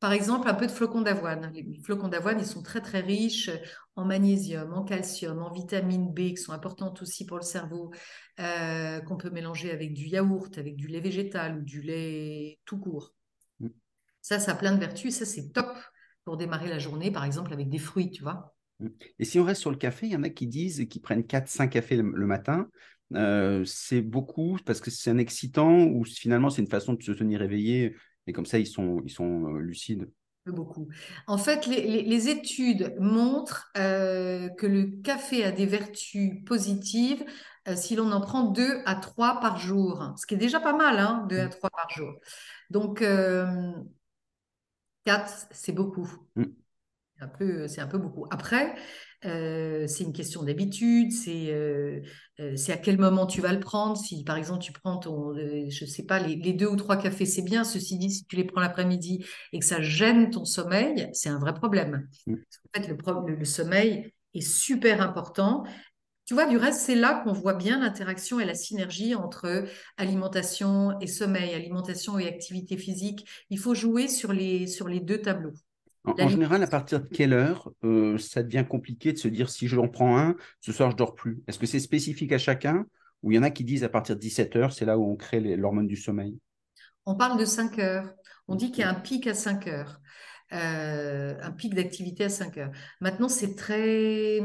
par 0.00 0.12
exemple, 0.12 0.48
un 0.48 0.54
peu 0.54 0.66
de 0.66 0.72
flocons 0.72 1.02
d'avoine. 1.02 1.52
Les 1.52 1.78
flocons 1.84 2.08
d'avoine, 2.08 2.40
ils 2.40 2.46
sont 2.46 2.62
très 2.62 2.80
très 2.80 3.00
riches 3.00 3.50
en 3.96 4.06
magnésium, 4.06 4.72
en 4.72 4.82
calcium, 4.82 5.42
en 5.42 5.52
vitamine 5.52 6.10
B, 6.12 6.30
qui 6.30 6.38
sont 6.38 6.52
importantes 6.52 7.02
aussi 7.02 7.26
pour 7.26 7.36
le 7.36 7.42
cerveau, 7.42 7.92
euh, 8.40 9.00
qu'on 9.02 9.18
peut 9.18 9.28
mélanger 9.28 9.70
avec 9.70 9.92
du 9.92 10.06
yaourt, 10.06 10.56
avec 10.56 10.76
du 10.76 10.88
lait 10.88 11.00
végétal 11.00 11.58
ou 11.58 11.62
du 11.62 11.82
lait 11.82 12.58
tout 12.64 12.78
court. 12.78 13.14
Mm. 13.60 13.68
Ça, 14.22 14.38
ça 14.38 14.52
a 14.52 14.54
plein 14.54 14.72
de 14.72 14.80
vertus. 14.80 15.14
Ça, 15.14 15.26
c'est 15.26 15.52
top 15.52 15.76
pour 16.24 16.38
démarrer 16.38 16.68
la 16.68 16.78
journée, 16.78 17.10
par 17.10 17.26
exemple, 17.26 17.52
avec 17.52 17.68
des 17.68 17.78
fruits, 17.78 18.10
tu 18.10 18.22
vois. 18.22 18.54
Mm. 18.78 18.88
Et 19.18 19.24
si 19.26 19.38
on 19.38 19.44
reste 19.44 19.60
sur 19.60 19.70
le 19.70 19.76
café, 19.76 20.06
il 20.06 20.12
y 20.12 20.16
en 20.16 20.22
a 20.22 20.30
qui 20.30 20.46
disent 20.46 20.88
qu'ils 20.88 21.02
prennent 21.02 21.24
4-5 21.24 21.68
cafés 21.68 21.96
le, 21.96 22.26
matin. 22.26 22.70
Euh, 23.12 23.66
c'est 23.66 24.00
beaucoup 24.00 24.56
parce 24.64 24.80
que 24.80 24.90
c'est 24.90 25.10
un 25.10 25.18
excitant 25.18 25.82
ou 25.82 26.04
finalement 26.04 26.48
c'est 26.48 26.62
une 26.62 26.70
façon 26.70 26.94
de 26.94 27.02
se 27.02 27.10
tenir 27.10 27.42
éveillé 27.42 27.96
et 28.30 28.32
comme 28.32 28.46
ça, 28.46 28.60
ils 28.60 28.66
sont, 28.66 29.02
ils 29.04 29.10
sont 29.10 29.46
euh, 29.46 29.58
lucides. 29.58 30.08
Beaucoup. 30.46 30.88
En 31.26 31.36
fait, 31.36 31.66
les, 31.66 32.28
études 32.28 32.94
montrent 32.98 33.70
euh, 33.76 34.48
que 34.50 34.66
le 34.66 34.86
café 35.02 35.44
a 35.44 35.50
des 35.50 35.66
vertus 35.66 36.42
positives 36.46 37.24
euh, 37.68 37.76
si 37.76 37.94
l'on 37.94 38.10
en 38.10 38.20
prend 38.20 38.44
deux 38.44 38.80
à 38.86 38.94
trois 38.94 39.38
par 39.40 39.58
jour, 39.58 40.14
ce 40.16 40.26
qui 40.26 40.34
est 40.34 40.38
déjà 40.38 40.60
pas 40.60 40.72
mal, 40.72 40.98
hein, 40.98 41.26
deux 41.28 41.40
à 41.40 41.46
mmh. 41.46 41.50
trois 41.50 41.70
par 41.70 41.90
jour. 41.90 42.14
Donc, 42.70 43.04
quatre, 45.04 45.46
c'est 45.50 45.72
beaucoup. 45.72 46.10
Mmh. 46.36 46.44
C'est 47.68 47.80
un 47.80 47.86
peu 47.86 47.98
beaucoup. 47.98 48.26
Après, 48.30 48.74
euh, 49.26 49.86
c'est 49.86 50.04
une 50.04 50.12
question 50.12 50.42
d'habitude, 50.42 51.12
euh, 51.28 52.00
euh, 52.40 52.56
c'est 52.56 52.72
à 52.72 52.78
quel 52.78 52.98
moment 52.98 53.26
tu 53.26 53.40
vas 53.40 53.52
le 53.52 53.60
prendre. 53.60 53.96
Si 53.96 54.24
par 54.24 54.36
exemple 54.36 54.62
tu 54.62 54.72
prends 54.72 54.96
ton, 54.96 55.34
je 55.34 55.84
sais 55.84 56.04
pas, 56.04 56.18
les, 56.20 56.52
deux 56.52 56.66
ou 56.66 56.76
trois 56.76 56.96
cafés, 56.96 57.26
c'est 57.26 57.42
bien. 57.42 57.64
Ceci 57.64 57.98
dit, 57.98 58.10
si 58.10 58.24
tu 58.24 58.36
les 58.36 58.44
prends 58.44 58.60
l'après-midi 58.60 59.24
et 59.52 59.58
que 59.58 59.64
ça 59.64 59.82
gêne 59.82 60.30
ton 60.30 60.44
sommeil, 60.44 61.08
c'est 61.12 61.28
un 61.28 61.38
vrai 61.38 61.52
problème. 61.52 62.08
Mm. 62.26 62.34
En 62.34 62.80
fait, 62.80 62.88
le, 62.88 63.36
le, 63.36 63.44
sommeil 63.44 64.12
est 64.34 64.40
super 64.40 65.02
important. 65.02 65.64
Tu 66.24 66.34
vois, 66.34 66.46
du 66.46 66.56
reste, 66.56 66.80
c'est 66.80 66.94
là 66.94 67.22
qu'on 67.24 67.32
voit 67.32 67.54
bien 67.54 67.80
l'interaction 67.80 68.38
et 68.40 68.44
la 68.44 68.54
synergie 68.54 69.14
entre 69.14 69.64
alimentation 69.96 70.98
et 71.00 71.08
sommeil, 71.08 71.54
alimentation 71.54 72.18
et 72.18 72.28
activité 72.28 72.76
physique. 72.76 73.26
Il 73.50 73.58
faut 73.58 73.74
jouer 73.74 74.06
sur 74.06 74.32
les, 74.32 74.66
sur 74.66 74.88
les 74.88 75.00
deux 75.00 75.20
tableaux. 75.20 75.54
En, 76.04 76.28
général, 76.28 76.62
à 76.62 76.66
partir 76.66 77.00
de 77.00 77.06
quelle 77.08 77.34
heure 77.34 77.70
euh, 77.84 78.16
ça 78.16 78.42
devient 78.42 78.64
compliqué 78.68 79.12
de 79.12 79.18
se 79.18 79.28
dire 79.28 79.50
si 79.50 79.68
j'en 79.68 79.86
prends 79.86 80.18
un, 80.18 80.34
ce 80.60 80.72
soir 80.72 80.90
je 80.90 80.96
dors 80.96 81.14
plus? 81.14 81.42
Est-ce 81.46 81.58
que 81.58 81.66
c'est 81.66 81.78
spécifique 81.78 82.32
à 82.32 82.38
chacun 82.38 82.86
ou 83.22 83.32
il 83.32 83.34
y 83.34 83.38
en 83.38 83.42
a 83.42 83.50
qui 83.50 83.64
disent 83.64 83.84
à 83.84 83.90
partir 83.90 84.16
de 84.16 84.20
17 84.20 84.56
heures, 84.56 84.72
c'est 84.72 84.86
là 84.86 84.98
où 84.98 85.04
on 85.04 85.16
crée 85.16 85.40
l'hormone 85.56 85.86
du 85.86 85.96
sommeil? 85.96 86.38
On 87.04 87.14
parle 87.14 87.38
de 87.38 87.44
5 87.44 87.78
heures. 87.78 88.14
On 88.48 88.54
dit 88.54 88.70
qu'il 88.70 88.80
y 88.80 88.84
a 88.84 88.90
un 88.90 88.94
pic 88.94 89.26
à 89.26 89.34
5 89.34 89.66
heures, 89.66 90.00
euh, 90.52 91.34
un 91.40 91.50
pic 91.52 91.74
d'activité 91.74 92.24
à 92.24 92.28
5 92.28 92.56
heures. 92.58 92.72
Maintenant, 93.00 93.28
c'est 93.28 93.54
très 93.54 94.40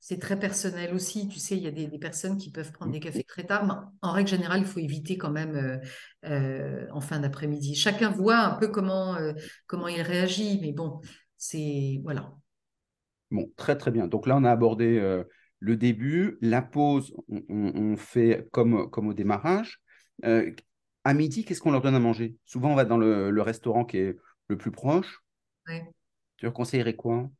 c'est 0.00 0.18
très 0.18 0.38
personnel 0.38 0.94
aussi. 0.94 1.28
Tu 1.28 1.38
sais, 1.38 1.56
il 1.56 1.62
y 1.62 1.66
a 1.66 1.70
des, 1.70 1.86
personnes 1.98 2.38
qui 2.38 2.50
peuvent 2.50 2.72
prendre 2.72 2.90
des 2.90 3.00
cafés 3.00 3.22
très 3.22 3.44
tard. 3.44 3.66
Mais 3.66 3.74
en 4.00 4.12
règle 4.12 4.30
générale, 4.30 4.60
il 4.60 4.66
faut 4.66 4.80
éviter 4.80 5.18
quand 5.18 5.30
même 5.30 5.54
euh, 5.54 5.78
euh, 6.24 6.86
en 6.90 7.00
fin 7.00 7.20
d'après-midi. 7.20 7.74
Chacun 7.74 8.10
voit 8.10 8.38
un 8.38 8.58
peu 8.58 8.68
comment, 8.68 9.16
euh, 9.16 9.32
comment 9.66 9.88
il 9.88 10.00
réagit, 10.00 10.58
mais 10.62 10.72
bon, 10.72 11.00
c'est 11.36 12.00
voilà. 12.02 12.32
Bon, 13.30 13.52
très 13.56 13.76
très 13.76 13.90
bien. 13.90 14.08
Donc 14.08 14.26
là, 14.26 14.36
on 14.36 14.44
a 14.44 14.50
abordé 14.50 14.98
le 15.60 15.76
début, 15.76 16.38
la 16.40 16.62
pause, 16.62 17.14
on, 17.28 17.96
fait 17.96 18.48
comme, 18.50 18.90
comme 18.90 19.06
au 19.06 19.14
démarrage. 19.14 19.80
à 20.24 21.14
midi, 21.14 21.44
qu'est-ce 21.44 21.60
qu'on 21.60 21.70
leur 21.70 21.82
donne 21.82 21.94
à 21.94 22.00
manger? 22.00 22.36
Souvent, 22.46 22.72
on 22.72 22.74
va 22.74 22.84
dans 22.84 22.98
le, 22.98 23.42
restaurant 23.42 23.84
qui 23.84 23.98
est 23.98 24.16
le 24.48 24.56
plus 24.56 24.72
proche. 24.72 25.22
Tu 25.66 26.46
leur 26.46 26.54
conseillerais 26.54 26.96
quoi? 26.96 27.30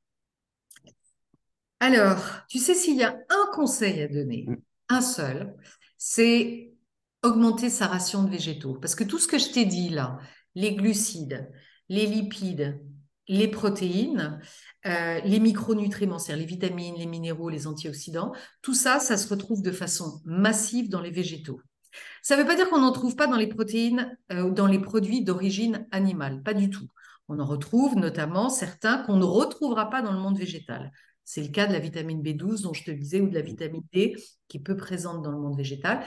Alors, 1.80 2.22
tu 2.48 2.58
sais, 2.58 2.74
s'il 2.74 2.96
y 2.96 3.02
a 3.02 3.16
un 3.28 3.50
conseil 3.54 4.02
à 4.02 4.08
donner, 4.08 4.44
mm. 4.46 4.56
un 4.90 5.00
seul, 5.00 5.54
c'est 5.96 6.74
augmenter 7.22 7.70
sa 7.70 7.86
ration 7.86 8.22
de 8.22 8.30
végétaux. 8.30 8.74
Parce 8.74 8.94
que 8.94 9.04
tout 9.04 9.18
ce 9.18 9.28
que 9.28 9.38
je 9.38 9.50
t'ai 9.50 9.64
dit 9.64 9.88
là, 9.88 10.18
les 10.54 10.74
glucides, 10.74 11.50
les 11.88 12.06
lipides, 12.06 12.80
les 13.28 13.48
protéines, 13.48 14.40
euh, 14.86 15.20
les 15.20 15.40
micronutriments, 15.40 16.18
c'est-à-dire 16.18 16.46
les 16.46 16.48
vitamines, 16.48 16.96
les 16.96 17.06
minéraux, 17.06 17.48
les 17.48 17.66
antioxydants, 17.66 18.32
tout 18.62 18.74
ça, 18.74 18.98
ça 18.98 19.16
se 19.16 19.28
retrouve 19.28 19.62
de 19.62 19.72
façon 19.72 20.20
massive 20.24 20.88
dans 20.88 21.00
les 21.00 21.10
végétaux. 21.10 21.60
Ça 22.22 22.36
ne 22.36 22.42
veut 22.42 22.46
pas 22.46 22.56
dire 22.56 22.68
qu'on 22.68 22.80
n'en 22.80 22.92
trouve 22.92 23.16
pas 23.16 23.26
dans 23.26 23.36
les 23.36 23.46
protéines, 23.46 24.16
euh, 24.32 24.50
dans 24.50 24.66
les 24.66 24.78
produits 24.78 25.22
d'origine 25.22 25.86
animale, 25.90 26.42
pas 26.42 26.54
du 26.54 26.70
tout. 26.70 26.88
On 27.28 27.38
en 27.38 27.46
retrouve 27.46 27.96
notamment 27.96 28.48
certains 28.48 28.98
qu'on 28.98 29.16
ne 29.16 29.24
retrouvera 29.24 29.88
pas 29.90 30.02
dans 30.02 30.12
le 30.12 30.18
monde 30.18 30.38
végétal. 30.38 30.90
C'est 31.32 31.44
le 31.44 31.50
cas 31.50 31.68
de 31.68 31.72
la 31.72 31.78
vitamine 31.78 32.24
B12 32.24 32.62
dont 32.62 32.72
je 32.72 32.82
te 32.82 32.90
disais 32.90 33.20
ou 33.20 33.28
de 33.28 33.34
la 33.36 33.40
vitamine 33.40 33.84
D 33.92 34.16
qui 34.48 34.56
est 34.56 34.60
peu 34.60 34.76
présente 34.76 35.22
dans 35.22 35.30
le 35.30 35.38
monde 35.38 35.56
végétal. 35.56 36.02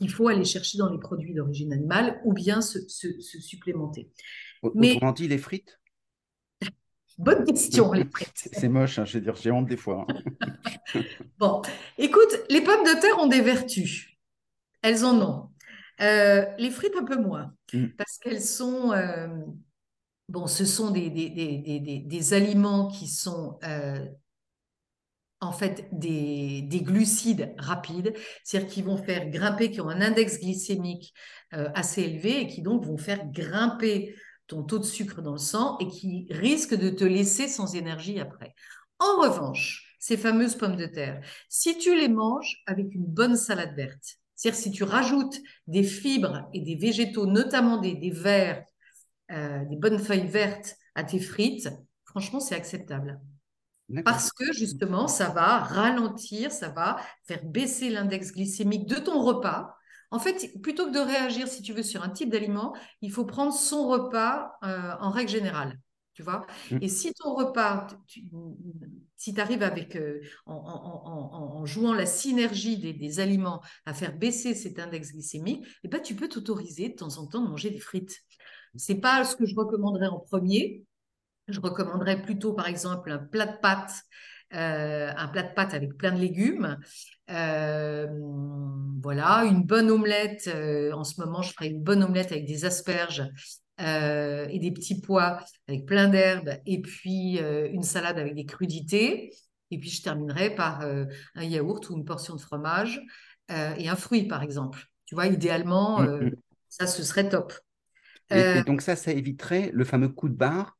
Il 0.00 0.10
faut 0.10 0.28
aller 0.28 0.46
chercher 0.46 0.78
dans 0.78 0.90
les 0.90 0.98
produits 0.98 1.34
d'origine 1.34 1.74
animale 1.74 2.18
ou 2.24 2.32
bien 2.32 2.62
se, 2.62 2.78
supplémenter. 2.88 4.10
Mais, 4.74 4.94
autrement 4.94 5.12
dit, 5.12 5.28
les 5.28 5.36
frites? 5.36 5.78
Bonne 7.18 7.44
question, 7.44 7.92
les 7.92 8.06
frites. 8.10 8.48
C'est 8.50 8.70
moche, 8.70 8.98
hein, 8.98 9.04
je 9.04 9.18
veux 9.18 9.24
dire, 9.24 9.36
j'ai 9.36 9.50
honte 9.50 9.68
des 9.68 9.76
fois. 9.76 10.06
Hein. 10.08 11.00
bon, 11.38 11.60
écoute, 11.98 12.34
les 12.48 12.62
pommes 12.62 12.84
de 12.84 12.98
terre 12.98 13.18
ont 13.18 13.26
des 13.26 13.42
vertus. 13.42 14.08
Elles 14.80 15.04
en 15.04 15.20
ont. 15.20 15.50
Euh, 16.00 16.46
les 16.56 16.70
frites, 16.70 16.96
un 16.98 17.04
peu 17.04 17.20
moins, 17.20 17.52
mm. 17.74 17.88
parce 17.88 18.16
qu'elles 18.16 18.40
sont. 18.40 18.90
Euh, 18.92 19.28
bon, 20.28 20.46
ce 20.46 20.64
sont 20.64 20.90
des, 20.90 21.10
des, 21.10 22.34
aliments 22.34 22.88
qui 22.88 23.06
sont 23.06 23.58
euh, 23.64 24.04
en 25.40 25.52
fait 25.52 25.88
des, 25.92 26.66
glucides 26.82 27.54
rapides, 27.58 28.14
c'est-à-dire 28.44 28.70
qui 28.70 28.82
vont 28.82 28.96
faire 28.96 29.28
grimper, 29.30 29.70
qui 29.70 29.80
ont 29.80 29.88
un 29.88 30.00
index 30.00 30.40
glycémique 30.40 31.14
assez 31.50 32.02
élevé 32.02 32.42
et 32.42 32.46
qui 32.46 32.62
donc 32.62 32.84
vont 32.84 32.98
faire 32.98 33.26
grimper 33.30 34.14
ton 34.48 34.62
taux 34.64 34.78
de 34.78 34.84
sucre 34.84 35.22
dans 35.22 35.32
le 35.32 35.38
sang 35.38 35.78
et 35.78 35.86
qui 35.86 36.26
risquent 36.30 36.76
de 36.76 36.90
te 36.90 37.04
laisser 37.04 37.48
sans 37.48 37.74
énergie 37.74 38.18
après. 38.18 38.54
En 38.98 39.20
revanche, 39.20 39.96
ces 40.00 40.16
fameuses 40.16 40.56
pommes 40.56 40.76
de 40.76 40.86
terre, 40.86 41.20
si 41.48 41.78
tu 41.78 41.94
les 41.96 42.08
manges 42.08 42.62
avec 42.66 42.94
une 42.94 43.06
bonne 43.06 43.36
salade 43.36 43.76
verte, 43.76 44.16
c'est-à-dire 44.34 44.60
si 44.60 44.70
tu 44.70 44.84
rajoutes 44.84 45.38
des 45.66 45.82
fibres 45.82 46.48
et 46.54 46.60
des 46.60 46.76
végétaux, 46.76 47.26
notamment 47.26 47.78
des, 47.78 47.94
des 47.94 48.10
euh, 49.30 49.64
des 49.64 49.76
bonnes 49.76 49.98
feuilles 49.98 50.26
vertes 50.26 50.76
à 50.94 51.04
tes 51.04 51.20
frites, 51.20 51.68
franchement, 52.04 52.40
c'est 52.40 52.54
acceptable. 52.54 53.20
Parce 54.04 54.32
que 54.32 54.52
justement, 54.52 55.08
ça 55.08 55.30
va 55.30 55.58
ralentir, 55.58 56.52
ça 56.52 56.68
va 56.68 56.98
faire 57.24 57.42
baisser 57.44 57.88
l'index 57.88 58.32
glycémique 58.32 58.86
de 58.86 58.96
ton 58.96 59.22
repas. 59.22 59.74
En 60.10 60.18
fait, 60.18 60.52
plutôt 60.62 60.86
que 60.86 60.92
de 60.92 60.98
réagir, 60.98 61.48
si 61.48 61.62
tu 61.62 61.72
veux, 61.72 61.82
sur 61.82 62.02
un 62.02 62.10
type 62.10 62.30
d'aliment, 62.30 62.74
il 63.00 63.10
faut 63.10 63.24
prendre 63.24 63.52
son 63.52 63.88
repas 63.88 64.52
euh, 64.62 64.92
en 65.00 65.10
règle 65.10 65.30
générale. 65.30 65.78
Tu 66.14 66.22
vois 66.22 66.46
mmh. 66.70 66.78
Et 66.82 66.88
si 66.88 67.14
ton 67.14 67.34
repas, 67.34 67.86
si 69.16 69.34
tu 69.34 69.40
arrives 69.40 69.62
avec, 69.62 69.94
euh, 69.94 70.20
en, 70.46 71.64
jouant 71.64 71.94
la 71.94 72.06
synergie 72.06 72.78
des, 72.78 73.20
aliments 73.20 73.62
à 73.86 73.94
faire 73.94 74.16
baisser 74.16 74.54
cet 74.54 74.78
index 74.78 75.12
glycémique, 75.12 75.64
eh 75.84 75.88
ben, 75.88 76.00
tu 76.00 76.14
peux 76.14 76.28
t'autoriser 76.28 76.88
de 76.88 76.94
temps 76.94 77.18
en 77.18 77.26
temps 77.26 77.42
de 77.42 77.48
manger 77.48 77.70
des 77.70 77.78
frites. 77.78 78.16
Ce 78.78 78.92
n'est 78.92 79.00
pas 79.00 79.24
ce 79.24 79.36
que 79.36 79.46
je 79.46 79.54
recommanderais 79.54 80.08
en 80.08 80.18
premier. 80.18 80.84
Je 81.48 81.60
recommanderais 81.60 82.22
plutôt, 82.22 82.52
par 82.52 82.66
exemple, 82.66 83.10
un 83.10 83.18
plat 83.18 83.46
de 83.46 83.58
pâtes 83.60 84.02
euh, 84.54 85.12
un 85.14 85.28
plat 85.28 85.42
de 85.42 85.52
pâtes 85.52 85.74
avec 85.74 85.98
plein 85.98 86.10
de 86.10 86.18
légumes. 86.18 86.78
Euh, 87.30 88.06
voilà, 89.02 89.44
une 89.44 89.62
bonne 89.62 89.90
omelette. 89.90 90.48
en 90.94 91.04
ce 91.04 91.20
moment, 91.20 91.42
je 91.42 91.52
ferai 91.52 91.68
une 91.68 91.82
bonne 91.82 92.02
omelette 92.02 92.32
avec 92.32 92.46
des 92.46 92.64
asperges 92.64 93.30
euh, 93.80 94.48
et 94.50 94.58
des 94.58 94.72
petits 94.72 95.00
pois 95.00 95.38
avec 95.68 95.86
plein 95.86 96.08
d'herbes, 96.08 96.50
et 96.66 96.82
puis 96.82 97.38
euh, 97.38 97.68
une 97.70 97.84
salade 97.84 98.18
avec 98.18 98.34
des 98.34 98.44
crudités. 98.44 99.32
Et 99.70 99.78
puis 99.78 99.90
je 99.90 100.02
terminerai 100.02 100.54
par 100.54 100.80
euh, 100.80 101.04
un 101.36 101.44
yaourt 101.44 101.88
ou 101.88 101.96
une 101.96 102.04
portion 102.04 102.34
de 102.34 102.40
fromage 102.40 103.00
et 103.50 103.88
un 103.88 103.96
fruit, 103.96 104.24
par 104.28 104.42
exemple. 104.42 104.84
Tu 105.06 105.14
vois, 105.14 105.26
idéalement, 105.26 106.00
mm, 106.00 106.26
mm. 106.26 106.32
ça, 106.68 106.86
ce 106.86 107.02
serait 107.02 107.30
top. 107.30 107.54
Et, 108.30 108.62
donc 108.64 108.82
ça, 108.82 108.96
ça 108.96 109.12
éviterait 109.12 109.70
le 109.72 109.84
fameux 109.84 110.08
coup 110.08 110.28
de 110.28 110.34
barre 110.34 110.76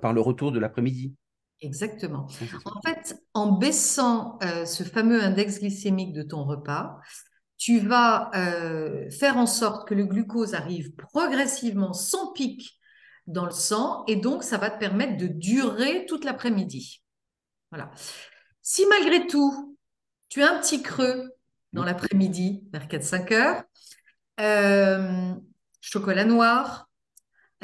par 0.00 0.12
le 0.12 0.20
retour 0.20 0.52
de 0.52 0.58
l'après-midi. 0.58 1.14
Exactement. 1.60 2.28
En 2.64 2.80
fait, 2.82 3.16
en 3.34 3.52
baissant 3.52 4.38
ce 4.40 4.82
fameux 4.84 5.22
index 5.22 5.58
glycémique 5.60 6.12
de 6.12 6.22
ton 6.22 6.44
repas, 6.44 7.00
tu 7.58 7.80
vas 7.80 8.30
euh, 8.36 9.10
faire 9.10 9.36
en 9.36 9.46
sorte 9.46 9.86
que 9.88 9.94
le 9.94 10.06
glucose 10.06 10.54
arrive 10.54 10.94
progressivement 10.94 11.92
sans 11.92 12.32
pic 12.32 12.78
dans 13.26 13.44
le 13.44 13.50
sang 13.50 14.04
et 14.06 14.16
donc 14.16 14.44
ça 14.44 14.56
va 14.56 14.70
te 14.70 14.78
permettre 14.78 15.16
de 15.18 15.26
durer 15.26 16.06
toute 16.06 16.24
l'après-midi. 16.24 17.02
Voilà. 17.70 17.90
Si 18.62 18.86
malgré 18.86 19.26
tout, 19.26 19.76
tu 20.28 20.42
as 20.42 20.54
un 20.54 20.60
petit 20.60 20.82
creux 20.82 21.32
dans 21.72 21.84
l'après-midi, 21.84 22.62
vers 22.72 22.86
4-5 22.86 23.34
heures, 23.34 23.64
euh, 24.40 25.34
chocolat 25.80 26.24
noir, 26.24 26.88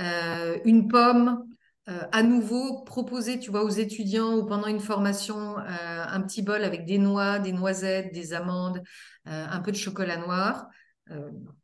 euh, 0.01 0.59
une 0.65 0.89
pomme, 0.89 1.45
euh, 1.89 2.01
à 2.13 2.23
nouveau 2.23 2.83
proposer, 2.83 3.39
tu 3.39 3.51
vois, 3.51 3.63
aux 3.63 3.71
étudiants 3.71 4.37
ou 4.37 4.47
pendant 4.47 4.67
une 4.67 4.81
formation, 4.81 5.59
euh, 5.59 6.05
un 6.09 6.21
petit 6.23 6.43
bol 6.43 6.65
avec 6.65 6.87
des 6.87 6.99
noix, 6.99 7.39
des 7.39 7.53
noisettes, 7.53 8.13
des 8.13 8.33
amandes, 8.33 8.83
un 9.27 9.61
peu 9.61 9.71
de 9.71 9.77
chocolat 9.77 10.17
noir. 10.17 10.67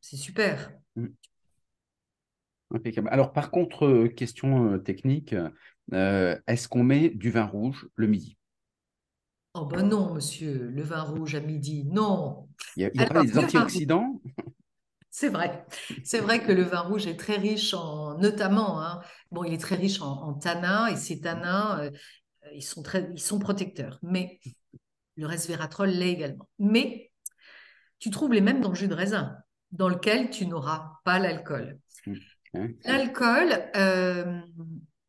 c'est 0.01 0.17
super. 0.17 0.73
Mm. 0.97 1.07
Alors, 3.11 3.33
par 3.33 3.51
contre, 3.51 4.07
question 4.09 4.79
technique, 4.79 5.35
est-ce 5.93 6.69
qu'on 6.69 6.85
met 6.85 7.11
du 7.11 7.31
vin 7.31 7.45
rouge 7.45 7.89
le 7.97 8.07
midi? 8.07 8.39
Oh 9.55 9.67
ben 9.67 9.83
non, 9.83 10.15
monsieur, 10.15 10.71
le 10.73 10.83
vin 10.83 11.03
rouge 11.03 11.35
à 11.35 11.41
midi, 11.41 11.85
non. 11.85 12.47
Il 12.77 12.89
n'y 12.95 13.03
a, 13.03 13.07
pas 13.07 13.25
des 13.25 13.37
antioxydants? 13.37 14.21
C'est 15.21 15.29
vrai. 15.29 15.67
C'est 16.03 16.21
vrai 16.21 16.43
que 16.43 16.51
le 16.51 16.63
vin 16.63 16.81
rouge 16.81 17.07
est 17.07 17.19
très 17.19 17.37
riche 17.37 17.75
en, 17.75 18.17
notamment, 18.17 18.81
hein, 18.81 19.03
bon, 19.31 19.45
il 19.45 19.53
est 19.53 19.61
très 19.61 19.75
riche 19.75 20.01
en, 20.01 20.33
tanins 20.33 20.87
et 20.87 20.97
ces 20.97 21.21
tanins, 21.21 21.79
euh, 21.81 21.91
ils, 22.55 22.63
sont 22.63 22.83
très, 22.83 23.11
ils 23.13 23.21
sont 23.21 23.39
protecteurs. 23.39 23.99
Mais 24.01 24.41
le 25.17 25.27
resveratrol 25.27 25.91
l'est 25.91 26.13
également. 26.13 26.49
Mais 26.59 27.13
tu 27.99 28.09
trouves 28.09 28.33
les 28.33 28.41
mêmes 28.41 28.63
dans 28.63 28.71
le 28.71 28.75
jus 28.75 28.89
de 28.89 28.95
raisin, 28.95 29.37
dans 29.73 29.91
lequel 29.91 30.31
tu 30.31 30.47
n'auras 30.47 30.93
pas 31.05 31.19
l'alcool. 31.19 31.79
Mmh. 32.07 32.67
L'alcool, 32.85 33.53
euh, 33.77 34.41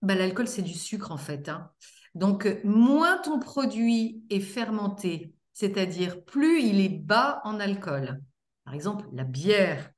bah, 0.02 0.15
l'alcool, 0.15 0.50
c'est 0.50 0.62
du 0.62 0.74
sucre 0.74 1.13
en 1.13 1.17
fait. 1.17 1.47
Hein. 1.47 1.71
Donc, 2.15 2.50
moins 2.65 3.17
ton 3.19 3.39
produit 3.39 4.26
est 4.30 4.41
fermenté, 4.41 5.34
c'est-à-dire 5.54 6.21
plus 6.26 6.63
il 6.63 6.82
est 6.82 6.89
bas 6.89 7.39
en 7.45 7.62
alcool, 7.62 8.21
par 8.65 8.74
exemple, 8.74 9.06
la 9.13 9.24
bière, 9.24 9.89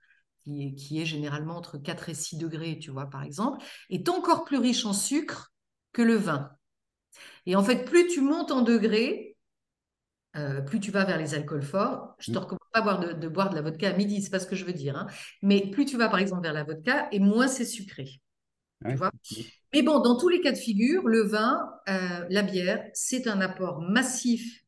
qui 0.44 1.02
est, 1.02 1.06
généralement 1.06 1.58
entre 1.58 1.78
4 1.78 2.10
et 2.10 2.14
6 2.14 2.38
degrés, 2.38 2.80
tu 2.80 2.92
vois, 2.92 3.10
par 3.10 3.24
exemple, 3.24 3.64
est 3.90 4.10
encore 4.10 4.44
plus 4.44 4.58
riche 4.58 4.86
en 4.86 4.94
sucre 4.94 5.54
que 5.94 6.02
le 6.02 6.16
vin. 6.16 6.52
Et 7.46 7.56
en 7.56 7.64
fait, 7.64 7.86
plus 7.86 8.08
tu 8.08 8.22
montes 8.22 8.52
en 8.52 8.62
degrés, 8.62 9.38
euh, 10.36 10.62
plus 10.62 10.80
tu 10.80 10.92
vas 10.92 11.06
vers 11.06 11.18
les 11.18 11.34
alcools 11.36 11.64
forts. 11.64 12.16
Je 12.20 12.32
ne 12.32 12.36
te 12.36 12.40
mm. 12.40 12.44
recommande 12.44 12.60
pas 12.74 13.14
de, 13.14 13.28
boire 13.28 13.50
de 13.50 13.56
la 13.56 13.62
vodka 13.62 13.90
à 13.90 13.94
midi, 13.94 14.22
c'est 14.22 14.32
pas 14.32 14.40
ce 14.40 14.48
que 14.48 14.56
je 14.56 14.66
veux 14.66 14.74
dire. 14.74 14.98
Hein. 14.98 15.08
Mais 15.42 15.70
plus 15.70 15.86
tu 15.86 15.98
vas, 15.98 16.10
par 16.10 16.20
exemple, 16.20 16.44
vers 16.44 16.54
la 16.54 16.64
vodka, 16.64 17.08
et 17.12 17.20
moins 17.20 17.48
c'est 17.48 17.66
sucré. 17.66 18.22
Tu 18.86 18.96
vois? 18.96 19.12
Mais 19.74 19.82
bon, 19.82 20.00
dans 20.00 20.18
tous 20.18 20.28
les 20.28 20.42
cas 20.42 20.52
de 20.52 20.58
figure, 20.58 21.08
le 21.08 21.22
vin, 21.22 21.58
euh, 21.88 22.26
la 22.30 22.44
bière, 22.44 22.84
c'est 22.94 23.28
un 23.28 23.40
apport 23.40 23.82
massif 23.82 24.63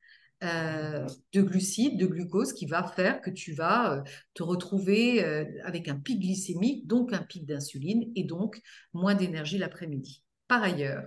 euh, 0.46 1.08
de 1.34 1.42
glucides, 1.42 2.00
de 2.00 2.06
glucose 2.06 2.54
qui 2.54 2.66
va 2.66 2.84
faire 2.84 3.22
que 3.22 3.30
tu 3.30 3.54
vas 3.54 3.94
euh, 3.94 4.02
te 4.34 4.44
retrouver 4.44 5.24
euh, 5.24 5.46
avec 5.64 5.88
un 5.88 5.96
pic 5.96 6.20
glycémique, 6.20 6.88
donc 6.88 7.14
un 7.14 7.24
pic 7.24 7.46
d'insuline 7.46 8.12
et 8.16 8.24
donc 8.24 8.62
moins 8.94 9.16
d'énergie 9.16 9.58
l'après-midi. 9.58 10.24
Par 10.48 10.64
ailleurs, 10.64 11.04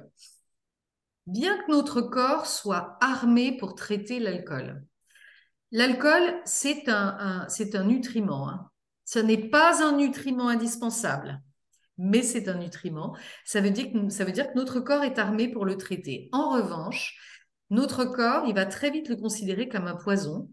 bien 1.26 1.56
que 1.58 1.70
notre 1.70 2.00
corps 2.00 2.46
soit 2.46 2.98
armé 3.00 3.56
pour 3.56 3.74
traiter 3.74 4.18
l'alcool, 4.18 4.84
l'alcool, 5.70 6.40
c'est 6.44 6.88
un, 6.88 7.46
c'est 7.48 7.74
un 7.74 7.84
nutriment. 7.84 8.48
Hein. 8.48 8.70
Ce 9.04 9.18
n'est 9.18 9.48
pas 9.48 9.84
un 9.86 9.96
nutriment 9.96 10.48
indispensable, 10.48 11.40
mais 11.96 12.22
c'est 12.22 12.48
un 12.48 12.58
nutriment. 12.58 13.16
Ça 13.44 13.60
veut, 13.60 13.70
dire 13.70 13.92
que, 13.92 14.08
ça 14.08 14.24
veut 14.24 14.32
dire 14.32 14.52
que 14.52 14.56
notre 14.56 14.80
corps 14.80 15.04
est 15.04 15.18
armé 15.18 15.48
pour 15.48 15.64
le 15.64 15.76
traiter. 15.76 16.28
En 16.32 16.50
revanche, 16.50 17.16
notre 17.70 18.04
corps, 18.04 18.44
il 18.46 18.54
va 18.54 18.66
très 18.66 18.90
vite 18.90 19.08
le 19.08 19.16
considérer 19.16 19.68
comme 19.68 19.86
un 19.86 19.96
poison. 19.96 20.48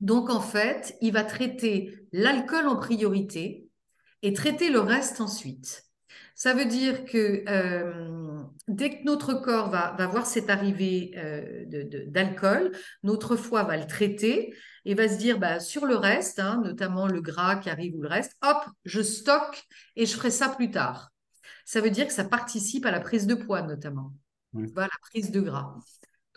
Donc, 0.00 0.30
en 0.30 0.40
fait, 0.40 0.96
il 1.00 1.12
va 1.12 1.24
traiter 1.24 2.06
l'alcool 2.12 2.68
en 2.68 2.76
priorité 2.76 3.68
et 4.22 4.32
traiter 4.32 4.70
le 4.70 4.80
reste 4.80 5.20
ensuite. 5.20 5.84
Ça 6.34 6.54
veut 6.54 6.66
dire 6.66 7.04
que 7.04 7.42
euh, 7.48 8.42
dès 8.68 8.90
que 8.90 9.04
notre 9.04 9.34
corps 9.34 9.70
va, 9.70 10.06
voir 10.06 10.24
cette 10.24 10.50
arrivée 10.50 11.12
euh, 11.16 11.64
d'alcool, 12.06 12.70
notre 13.02 13.34
foie 13.34 13.64
va 13.64 13.76
le 13.76 13.88
traiter 13.88 14.54
et 14.84 14.94
va 14.94 15.08
se 15.08 15.18
dire 15.18 15.40
bah, 15.40 15.58
sur 15.58 15.84
le 15.84 15.96
reste, 15.96 16.38
hein, 16.38 16.60
notamment 16.62 17.08
le 17.08 17.20
gras 17.20 17.56
qui 17.56 17.70
arrive 17.70 17.96
ou 17.96 18.02
le 18.02 18.08
reste, 18.08 18.36
hop, 18.42 18.64
je 18.84 19.02
stocke 19.02 19.64
et 19.96 20.06
je 20.06 20.14
ferai 20.14 20.30
ça 20.30 20.48
plus 20.48 20.70
tard. 20.70 21.10
Ça 21.64 21.80
veut 21.80 21.90
dire 21.90 22.06
que 22.06 22.12
ça 22.12 22.24
participe 22.24 22.86
à 22.86 22.92
la 22.92 23.00
prise 23.00 23.26
de 23.26 23.34
poids 23.34 23.62
notamment, 23.62 24.12
à 24.54 24.82
la 24.82 24.88
prise 25.10 25.32
de 25.32 25.40
gras. 25.40 25.74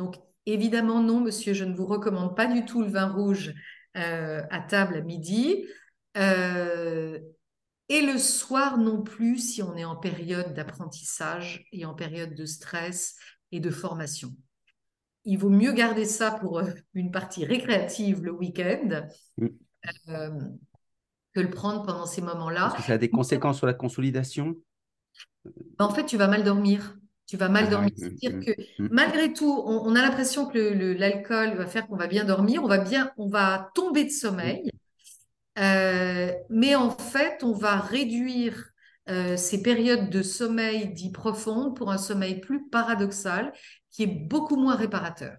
Donc, 0.01 0.15
évidemment, 0.47 0.99
non, 0.99 1.19
monsieur, 1.19 1.53
je 1.53 1.63
ne 1.63 1.75
vous 1.75 1.85
recommande 1.85 2.35
pas 2.35 2.47
du 2.47 2.65
tout 2.65 2.81
le 2.81 2.89
vin 2.89 3.07
rouge 3.07 3.53
à 3.93 4.59
table 4.67 4.95
à 4.95 5.01
midi. 5.01 5.67
et 6.15 8.01
le 8.01 8.17
soir 8.17 8.79
non 8.79 9.03
plus 9.03 9.37
si 9.37 9.61
on 9.61 9.75
est 9.75 9.85
en 9.85 9.95
période 9.95 10.55
d'apprentissage 10.55 11.67
et 11.71 11.85
en 11.85 11.93
période 11.93 12.33
de 12.33 12.45
stress 12.45 13.15
et 13.51 13.59
de 13.59 13.69
formation. 13.69 14.35
Il 15.25 15.37
vaut 15.37 15.49
mieux 15.49 15.71
garder 15.71 16.05
ça 16.05 16.31
pour 16.31 16.63
une 16.95 17.11
partie 17.11 17.45
récréative 17.45 18.23
le 18.23 18.31
week-end 18.31 19.07
mm. 19.37 19.47
que 21.35 21.39
le 21.39 21.49
prendre 21.51 21.85
pendant 21.85 22.07
ces 22.07 22.23
moments-là. 22.23 22.73
Que 22.75 22.81
ça 22.81 22.93
a 22.93 22.97
des 22.97 23.11
conséquences 23.11 23.57
sur 23.57 23.67
la 23.67 23.75
consolidation? 23.75 24.55
En 25.77 25.93
fait, 25.93 26.07
tu 26.07 26.17
vas 26.17 26.27
mal 26.27 26.43
dormir 26.43 26.97
tu 27.31 27.37
vas 27.37 27.47
mal 27.47 27.63
ah 27.67 27.69
dormir. 27.69 27.91
C'est-à-dire 27.95 28.39
que 28.41 28.51
mm. 28.77 28.89
malgré 28.91 29.31
tout, 29.31 29.63
on, 29.65 29.95
a 29.95 30.01
l'impression 30.01 30.47
que 30.47 30.57
l'alcool 30.97 31.55
va 31.55 31.65
faire 31.65 31.87
qu'on 31.87 31.95
va 31.95 32.07
bien 32.07 32.25
dormir, 32.25 32.61
on 32.61 32.67
va 32.67 32.79
bien, 32.79 33.13
on 33.15 33.29
va 33.29 33.71
tomber 33.73 34.03
de 34.03 34.09
sommeil, 34.09 34.69
euh, 35.57 36.33
mais 36.49 36.75
en 36.75 36.89
fait, 36.89 37.41
on 37.45 37.53
va 37.53 37.79
réduire 37.79 38.71
euh, 39.07 39.37
ces 39.37 39.61
périodes 39.61 40.09
de 40.09 40.21
sommeil 40.21 40.91
dit 40.93 41.13
profondes 41.13 41.73
pour 41.73 41.89
un 41.89 41.97
sommeil 41.97 42.41
plus 42.41 42.67
paradoxal 42.67 43.53
qui 43.91 44.03
est 44.03 44.27
beaucoup 44.27 44.57
moins 44.57 44.75
réparateur. 44.75 45.37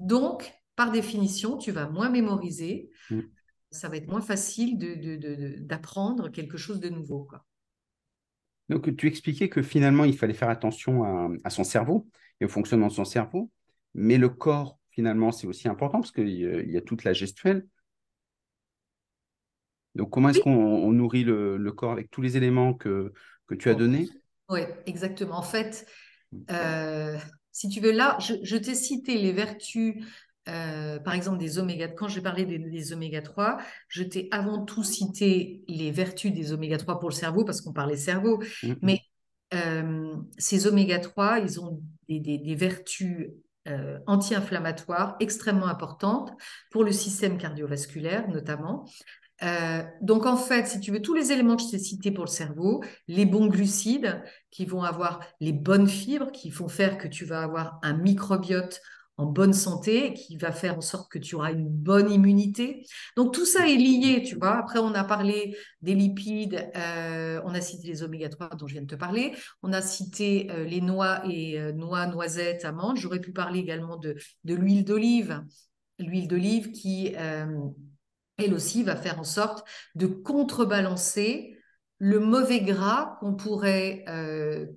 Donc, 0.00 0.52
par 0.74 0.90
définition, 0.90 1.58
tu 1.58 1.70
vas 1.70 1.88
moins 1.88 2.10
mémoriser, 2.10 2.90
mm. 3.08 3.20
ça 3.70 3.88
va 3.88 3.98
être 3.98 4.08
moins 4.08 4.20
facile 4.20 4.78
d'apprendre 5.64 6.24
de, 6.24 6.28
quelque 6.30 6.58
chose 6.58 6.80
de 6.80 6.88
nouveau. 6.88 7.22
Quoi. 7.22 7.44
Donc, 8.70 8.94
tu 8.94 9.08
expliquais 9.08 9.48
que 9.48 9.62
finalement, 9.62 10.04
il 10.04 10.16
fallait 10.16 10.32
faire 10.32 10.48
attention 10.48 11.02
à, 11.42 11.50
son 11.50 11.64
cerveau 11.64 12.06
et 12.40 12.44
au 12.44 12.48
fonctionnement 12.48 12.86
de 12.86 12.92
son 12.92 13.04
cerveau, 13.04 13.50
mais 13.94 14.16
le 14.16 14.28
corps, 14.28 14.78
finalement, 14.90 15.32
c'est 15.32 15.48
aussi 15.48 15.66
important 15.66 15.98
parce 15.98 16.12
qu'il 16.12 16.30
y 16.30 16.76
a 16.76 16.80
toute 16.80 17.02
la 17.02 17.12
gestuelle. 17.12 17.66
Donc, 19.96 20.10
comment 20.10 20.28
est-ce 20.28 20.38
qu'on 20.38 20.92
nourrit 20.92 21.24
le, 21.24 21.72
corps 21.72 21.90
avec 21.90 22.12
tous 22.12 22.22
les 22.22 22.36
éléments 22.36 22.72
que, 22.72 23.12
que 23.48 23.56
tu 23.56 23.68
as 23.68 23.74
donnés? 23.74 24.08
Oui, 24.48 24.60
exactement. 24.86 25.36
En 25.36 25.42
fait, 25.42 25.84
mmh. 26.30 26.38
euh, 26.52 27.18
si 27.50 27.68
tu 27.70 27.80
veux, 27.80 27.90
là, 27.90 28.16
je 28.20 28.56
t'ai 28.56 28.76
cité 28.76 29.18
les 29.18 29.32
vertus 29.32 29.96
euh, 30.48 30.98
par 30.98 31.14
exemple 31.14 31.38
des 31.38 31.58
oméga, 31.58 31.88
quand 31.88 32.08
j'ai 32.08 32.22
parlé 32.22 32.44
des, 32.44 32.92
oméga 32.92 33.20
3, 33.20 33.58
je 33.88 34.02
t'ai 34.02 34.28
avant 34.30 34.64
tout 34.64 34.82
cité 34.82 35.62
les 35.68 35.90
vertus 35.90 36.32
des 36.32 36.52
oméga 36.52 36.78
3 36.78 36.98
pour 36.98 37.10
le 37.10 37.14
cerveau, 37.14 37.44
parce 37.44 37.60
qu'on 37.60 37.72
parlait 37.72 37.96
cerveau, 37.96 38.42
mais 38.80 39.00
euh, 39.54 40.14
ces 40.38 40.66
oméga 40.66 40.98
3, 40.98 41.40
ils 41.40 41.60
ont 41.60 41.82
des, 42.08 42.54
vertus 42.54 43.28
euh, 43.68 43.98
anti-inflammatoires 44.06 45.16
extrêmement 45.20 45.66
importantes 45.66 46.32
pour 46.70 46.84
le 46.84 46.92
système 46.92 47.36
cardiovasculaire 47.36 48.28
notamment. 48.28 48.88
donc 50.00 50.24
en 50.24 50.36
fait, 50.36 50.66
si 50.66 50.80
tu 50.80 50.90
veux, 50.90 51.02
tous 51.02 51.14
les 51.14 51.32
éléments 51.32 51.56
que 51.56 51.62
je 51.62 51.70
t'ai 51.70 51.78
cités 51.78 52.10
pour 52.10 52.24
le 52.24 52.30
cerveau, 52.30 52.82
les 53.08 53.26
bons 53.26 53.46
glucides 53.46 54.22
qui 54.50 54.64
vont 54.64 54.82
avoir 54.82 55.20
les 55.40 55.52
bonnes 55.52 55.88
fibres, 55.88 56.32
qui 56.32 56.50
font 56.50 56.68
faire 56.68 56.96
que 56.96 57.08
tu 57.08 57.26
vas 57.26 57.42
avoir 57.42 57.78
un 57.82 57.92
microbiote 57.92 58.80
en 59.20 59.26
bonne 59.26 59.52
santé, 59.52 60.14
qui 60.14 60.36
va 60.36 60.50
faire 60.50 60.78
en 60.78 60.80
sorte 60.80 61.12
que 61.12 61.18
tu 61.18 61.34
auras 61.34 61.52
une 61.52 61.68
bonne 61.68 62.10
immunité. 62.10 62.86
Donc 63.16 63.34
tout 63.34 63.44
ça 63.44 63.68
est 63.68 63.76
lié, 63.76 64.22
tu 64.26 64.36
vois. 64.36 64.56
Après, 64.56 64.78
on 64.78 64.94
a 64.94 65.04
parlé 65.04 65.56
des 65.82 65.94
lipides, 65.94 66.70
euh, 66.74 67.40
on 67.44 67.54
a 67.54 67.60
cité 67.60 67.86
les 67.86 68.02
oméga 68.02 68.30
3 68.30 68.48
dont 68.56 68.66
je 68.66 68.72
viens 68.72 68.82
de 68.82 68.86
te 68.86 68.94
parler, 68.94 69.34
on 69.62 69.74
a 69.74 69.82
cité 69.82 70.50
euh, 70.50 70.64
les 70.64 70.80
noix 70.80 71.20
et 71.28 71.60
euh, 71.60 71.72
noix, 71.72 72.06
noisettes, 72.06 72.64
amandes. 72.64 72.96
J'aurais 72.96 73.20
pu 73.20 73.32
parler 73.32 73.60
également 73.60 73.98
de, 73.98 74.16
de 74.44 74.54
l'huile 74.54 74.84
d'olive, 74.86 75.44
l'huile 75.98 76.26
d'olive 76.26 76.70
qui, 76.70 77.14
elle 77.14 78.54
aussi, 78.54 78.82
va 78.82 78.96
faire 78.96 79.20
en 79.20 79.24
sorte 79.24 79.68
de 79.94 80.06
contrebalancer 80.06 81.58
le 81.98 82.20
mauvais 82.20 82.60
gras 82.60 83.18
qu'on 83.20 83.34
pourrait 83.34 84.06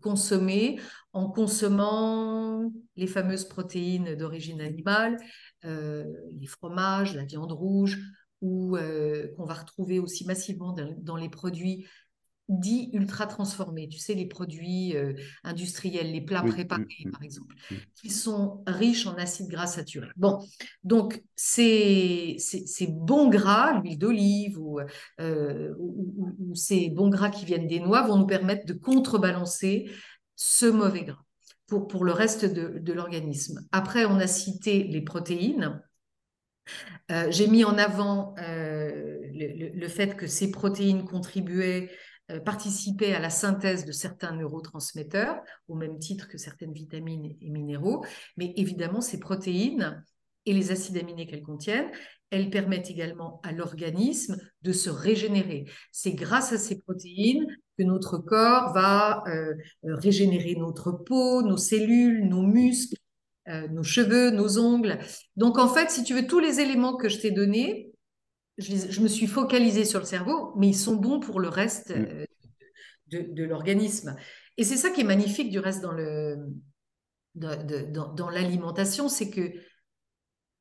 consommer 0.02 0.82
en 1.14 1.30
consommant 1.30 2.74
les 2.96 3.08
fameuses 3.08 3.46
protéines 3.46 4.16
d'origine 4.16 4.62
animale, 4.62 5.18
euh, 5.66 6.06
les 6.40 6.48
fromages, 6.48 7.16
la 7.16 7.26
viande 7.26 7.52
rouge, 7.52 8.00
ou 8.42 8.76
euh, 8.76 9.30
qu'on 9.36 9.46
va 9.46 9.54
retrouver 9.54 10.00
aussi 10.00 10.26
massivement 10.26 10.76
dans, 10.98 11.16
les 11.16 11.30
produits 11.30 11.88
dits 12.50 12.90
ultra 12.92 13.26
transformés, 13.26 13.88
tu 13.88 14.00
sais, 14.00 14.16
les 14.16 14.26
produits 14.26 14.98
euh, 14.98 15.14
industriels, 15.46 16.12
les 16.12 16.20
plats 16.20 16.44
préparés, 16.44 17.06
par 17.10 17.24
exemple, 17.24 17.56
qui 17.96 18.10
sont 18.10 18.62
riches 18.68 19.08
en 19.08 19.16
acides 19.16 19.48
gras 19.48 19.66
saturés. 19.66 20.10
Bon, 20.18 20.40
donc 20.84 21.24
ces, 21.38 22.36
ces, 22.38 22.88
bons 22.88 23.30
gras, 23.30 23.80
l'huile 23.80 23.98
d'olive 23.98 24.60
ou, 24.60 24.82
ou, 25.20 26.54
ces 26.54 26.90
bons 26.90 27.10
gras 27.10 27.30
qui 27.30 27.46
viennent 27.46 27.68
des 27.68 27.80
noix 27.80 28.06
vont 28.06 28.18
nous 28.18 28.28
permettre 28.28 28.66
de 28.66 28.74
contrebalancer 28.74 29.90
ce 30.36 30.66
mauvais 30.66 31.06
gras 31.06 31.24
pour, 31.82 32.04
le 32.04 32.12
reste 32.12 32.46
de, 32.46 32.94
l'organisme. 32.94 33.66
Après, 33.72 34.06
on 34.06 34.18
a 34.18 34.28
cité 34.28 34.84
les 34.84 35.02
protéines. 35.02 35.82
Euh, 37.12 37.28
j'ai 37.30 37.48
mis 37.48 37.64
en 37.64 37.78
avant 37.78 38.36
euh, 38.40 39.20
le, 39.34 39.88
fait 39.88 40.16
que 40.16 40.28
ces 40.28 40.52
protéines 40.52 41.06
contribuaient, 41.06 41.92
euh, 42.32 42.40
participaient 42.40 43.14
à 43.14 43.20
la 43.20 43.30
synthèse 43.30 43.86
de 43.86 43.92
certains 43.92 44.34
neurotransmetteurs, 44.34 45.42
au 45.68 45.76
même 45.76 46.00
titre 46.00 46.28
que 46.28 46.38
certaines 46.38 46.74
vitamines 46.74 47.36
et 47.42 47.50
minéraux. 47.50 48.06
Mais 48.38 48.54
évidemment, 48.56 49.02
ces 49.02 49.20
protéines 49.20 50.04
et 50.46 50.54
les 50.54 50.72
acides 50.72 50.98
aminés 50.98 51.28
qu'elles 51.28 51.44
contiennent, 51.44 51.92
elles 52.30 52.50
permettent 52.50 52.90
également 52.90 53.40
à 53.44 53.52
l'organisme 53.52 54.38
de 54.62 54.72
se 54.72 54.90
régénérer. 54.90 55.66
C'est 55.92 56.14
grâce 56.14 56.52
à 56.52 56.58
ces 56.58 56.80
protéines 56.80 57.46
que 57.78 57.84
notre 57.84 58.18
corps 58.18 58.74
va 58.74 59.24
euh, 59.28 59.56
euh, 59.86 59.96
régénérer 59.96 60.56
notre 60.56 60.92
peau, 60.92 61.42
nos 61.42 61.58
cellules, 61.58 62.28
nos 62.28 62.44
muscles, 62.44 62.98
euh, 63.48 63.68
nos 63.70 63.84
cheveux, 63.84 64.32
nos 64.32 64.58
ongles. 64.60 65.00
Donc 65.36 65.58
en 65.58 65.68
fait, 65.68 65.90
si 65.90 66.04
tu 66.04 66.14
veux, 66.14 66.28
tous 66.28 66.40
les 66.40 66.60
éléments 66.60 66.96
que 66.96 67.10
je 67.10 67.20
t'ai 67.20 67.32
donnés, 67.32 67.92
je, 68.58 69.02
me 69.02 69.08
suis 69.08 69.28
focalisée 69.28 69.86
sur 69.86 70.00
le 70.00 70.06
cerveau, 70.06 70.54
mais 70.58 70.68
ils 70.70 70.78
sont 70.78 70.96
bons 70.96 71.20
pour 71.20 71.40
le 71.40 71.50
reste 71.50 71.96
mm. 71.96 72.26
de, 73.12 73.44
l'organisme. 73.44 74.16
Et 74.58 74.64
c'est 74.64 74.78
ça 74.78 74.92
qui 74.92 75.02
est 75.02 75.06
magnifique 75.06 75.50
du 75.50 75.60
reste 75.60 75.82
dans 75.82 75.92
le 75.92 76.38
dans, 77.36 78.14
dans 78.14 78.30
l'alimentation, 78.30 79.10
c'est 79.10 79.32
que 79.32 79.54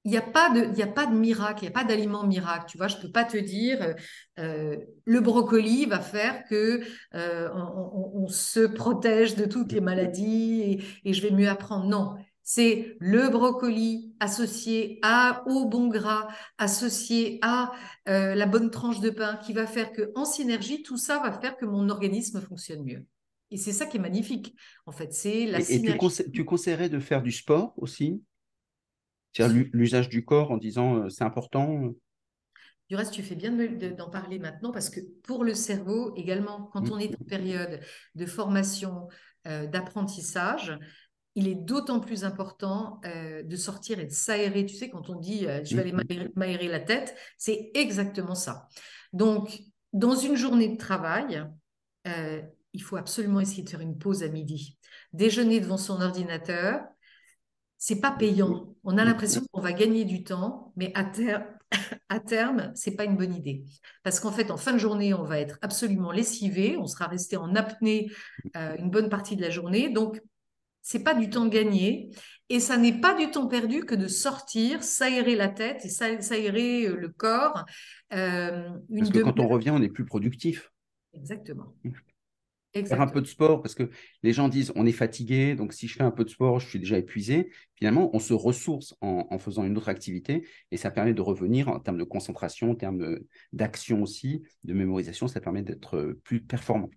il 0.04 0.10
n'y 0.10 0.16
a, 0.16 0.22
pas 0.22 0.50
de, 0.50 0.82
a 0.82 0.86
pas 0.86 1.06
de 1.06 1.14
miracle, 1.14 1.62
il 1.62 1.68
n'y 1.68 1.74
a 1.74 1.78
pas 1.78 1.84
d'aliment 1.84 2.26
miracle. 2.26 2.64
Tu 2.68 2.76
vois, 2.76 2.88
je 2.88 2.96
ne 2.96 3.02
peux 3.02 3.10
pas 3.10 3.24
te 3.24 3.36
dire 3.36 3.94
euh, 4.38 4.76
le 5.04 5.20
brocoli 5.20 5.86
va 5.86 6.00
faire 6.00 6.44
que 6.48 6.80
euh, 7.14 7.48
on, 7.54 8.26
se 8.26 8.60
protège 8.60 9.36
de 9.36 9.44
toutes 9.44 9.72
les 9.72 9.80
maladies 9.80 10.82
et, 11.04 11.12
je 11.12 11.22
vais 11.22 11.30
mieux 11.30 11.48
apprendre. 11.48 11.86
Non, 11.86 12.14
c'est 12.42 12.96
le 12.98 13.28
brocoli 13.28 14.14
associé 14.18 14.98
à, 15.02 15.44
au 15.46 15.66
bon 15.66 15.86
gras, 15.86 16.26
associé 16.58 17.38
à 17.42 17.70
euh, 18.08 18.34
la 18.34 18.46
bonne 18.46 18.70
tranche 18.70 19.00
de 19.00 19.10
pain 19.10 19.36
qui 19.36 19.52
va 19.52 19.66
faire 19.66 19.92
que, 19.92 20.10
en 20.16 20.24
synergie, 20.24 20.82
tout 20.82 20.96
ça 20.96 21.20
va 21.20 21.30
faire 21.30 21.56
que 21.56 21.64
mon 21.64 21.88
organisme 21.88 22.40
fonctionne 22.40 22.82
mieux. 22.82 23.06
Et 23.52 23.56
c'est 23.56 23.72
ça 23.72 23.86
qui 23.86 23.98
est 23.98 24.00
magnifique. 24.00 24.56
En 24.86 24.92
fait, 24.92 25.12
c'est 25.12 25.46
la 25.46 25.60
et, 25.60 25.74
Et 25.74 26.30
tu 26.32 26.44
conseillerais 26.44 26.88
de 26.88 26.98
faire 26.98 27.22
du 27.22 27.30
sport 27.30 27.74
aussi? 27.76 28.20
L'usage 29.38 30.08
du 30.08 30.24
corps 30.24 30.50
en 30.50 30.56
disant 30.56 30.96
euh, 30.96 31.08
c'est 31.08 31.24
important 31.24 31.84
euh. 31.84 31.98
Du 32.88 32.96
reste, 32.96 33.12
tu 33.12 33.22
fais 33.22 33.36
bien 33.36 33.52
d'en 33.96 34.10
parler 34.10 34.38
maintenant 34.38 34.70
parce 34.70 34.90
que 34.90 35.00
pour 35.22 35.44
le 35.44 35.54
cerveau 35.54 36.14
également, 36.14 36.68
quand 36.74 36.90
on 36.90 36.98
est 36.98 37.14
en 37.18 37.24
période 37.24 37.80
de 38.14 38.26
formation, 38.26 39.08
euh, 39.46 39.66
d'apprentissage, 39.66 40.78
il 41.34 41.48
est 41.48 41.54
d'autant 41.54 42.00
plus 42.00 42.24
important 42.24 43.00
de 43.02 43.56
sortir 43.56 43.98
et 43.98 44.04
de 44.04 44.12
s'aérer. 44.12 44.66
Tu 44.66 44.74
sais, 44.74 44.90
quand 44.90 45.08
on 45.08 45.18
dit 45.18 45.46
je 45.64 45.74
vais 45.74 45.80
aller 45.80 46.28
m'aérer 46.36 46.68
la 46.68 46.80
tête, 46.80 47.16
c'est 47.38 47.70
exactement 47.72 48.34
ça. 48.34 48.68
Donc, 49.14 49.62
dans 49.94 50.14
une 50.14 50.36
journée 50.36 50.68
de 50.68 50.76
travail, 50.76 51.42
il 52.04 52.82
faut 52.82 52.96
absolument 52.96 53.40
essayer 53.40 53.62
de 53.62 53.70
faire 53.70 53.80
une 53.80 53.96
pause 53.96 54.22
à 54.22 54.28
midi. 54.28 54.76
Déjeuner 55.14 55.60
devant 55.60 55.78
son 55.78 56.02
ordinateur, 56.02 56.82
c'est 57.84 58.00
pas 58.00 58.12
payant. 58.12 58.76
On 58.84 58.96
a 58.96 59.04
l'impression 59.04 59.42
qu'on 59.50 59.60
va 59.60 59.72
gagner 59.72 60.04
du 60.04 60.22
temps, 60.22 60.72
mais 60.76 60.92
à, 60.94 61.02
terme, 61.02 61.42
à 62.08 62.20
terme, 62.20 62.70
c'est 62.76 62.94
pas 62.94 63.02
une 63.02 63.16
bonne 63.16 63.34
idée. 63.34 63.64
Parce 64.04 64.20
qu'en 64.20 64.30
fait, 64.30 64.52
en 64.52 64.56
fin 64.56 64.72
de 64.72 64.78
journée, 64.78 65.12
on 65.14 65.24
va 65.24 65.40
être 65.40 65.58
absolument 65.62 66.12
lessivé, 66.12 66.76
on 66.76 66.86
sera 66.86 67.08
resté 67.08 67.36
en 67.36 67.56
apnée 67.56 68.08
euh, 68.56 68.76
une 68.78 68.88
bonne 68.88 69.08
partie 69.08 69.34
de 69.34 69.42
la 69.42 69.50
journée. 69.50 69.88
Donc, 69.88 70.22
c'est 70.80 71.02
pas 71.02 71.12
du 71.12 71.28
temps 71.28 71.48
gagné 71.48 72.10
et 72.48 72.60
ça 72.60 72.76
n'est 72.76 73.00
pas 73.00 73.14
du 73.14 73.32
temps 73.32 73.48
perdu 73.48 73.84
que 73.84 73.96
de 73.96 74.06
sortir, 74.06 74.84
s'aérer 74.84 75.34
la 75.34 75.48
tête 75.48 75.84
et 75.84 75.88
s'aérer 75.88 76.86
euh, 76.86 76.94
le 76.94 77.08
corps. 77.08 77.64
Euh, 78.12 78.70
Parce 78.96 79.10
que 79.10 79.18
quand 79.18 79.40
on 79.40 79.48
revient, 79.48 79.70
on 79.70 79.82
est 79.82 79.88
plus 79.88 80.04
productif. 80.04 80.70
Exactement. 81.14 81.74
Faire 82.72 83.00
un 83.00 83.06
peu 83.06 83.20
de 83.20 83.26
sport, 83.26 83.62
parce 83.62 83.74
que 83.74 83.90
les 84.22 84.32
gens 84.32 84.48
disent 84.48 84.72
on 84.76 84.86
est 84.86 84.92
fatigué, 84.92 85.54
donc 85.54 85.72
si 85.72 85.88
je 85.88 85.96
fais 85.96 86.02
un 86.02 86.10
peu 86.10 86.24
de 86.24 86.30
sport, 86.30 86.60
je 86.60 86.68
suis 86.68 86.78
déjà 86.78 86.98
épuisé. 86.98 87.50
Finalement, 87.74 88.10
on 88.14 88.18
se 88.18 88.32
ressource 88.32 88.94
en, 89.00 89.38
faisant 89.38 89.64
une 89.64 89.76
autre 89.76 89.88
activité 89.88 90.46
et 90.70 90.76
ça 90.76 90.90
permet 90.90 91.14
de 91.14 91.20
revenir 91.20 91.68
en 91.68 91.80
termes 91.80 91.98
de 91.98 92.04
concentration, 92.04 92.70
en 92.70 92.74
termes 92.74 93.18
d'action 93.52 94.02
aussi, 94.02 94.42
de 94.64 94.72
mémorisation, 94.72 95.28
ça 95.28 95.40
permet 95.40 95.62
d'être 95.62 96.16
plus 96.24 96.40
performant. 96.40 96.90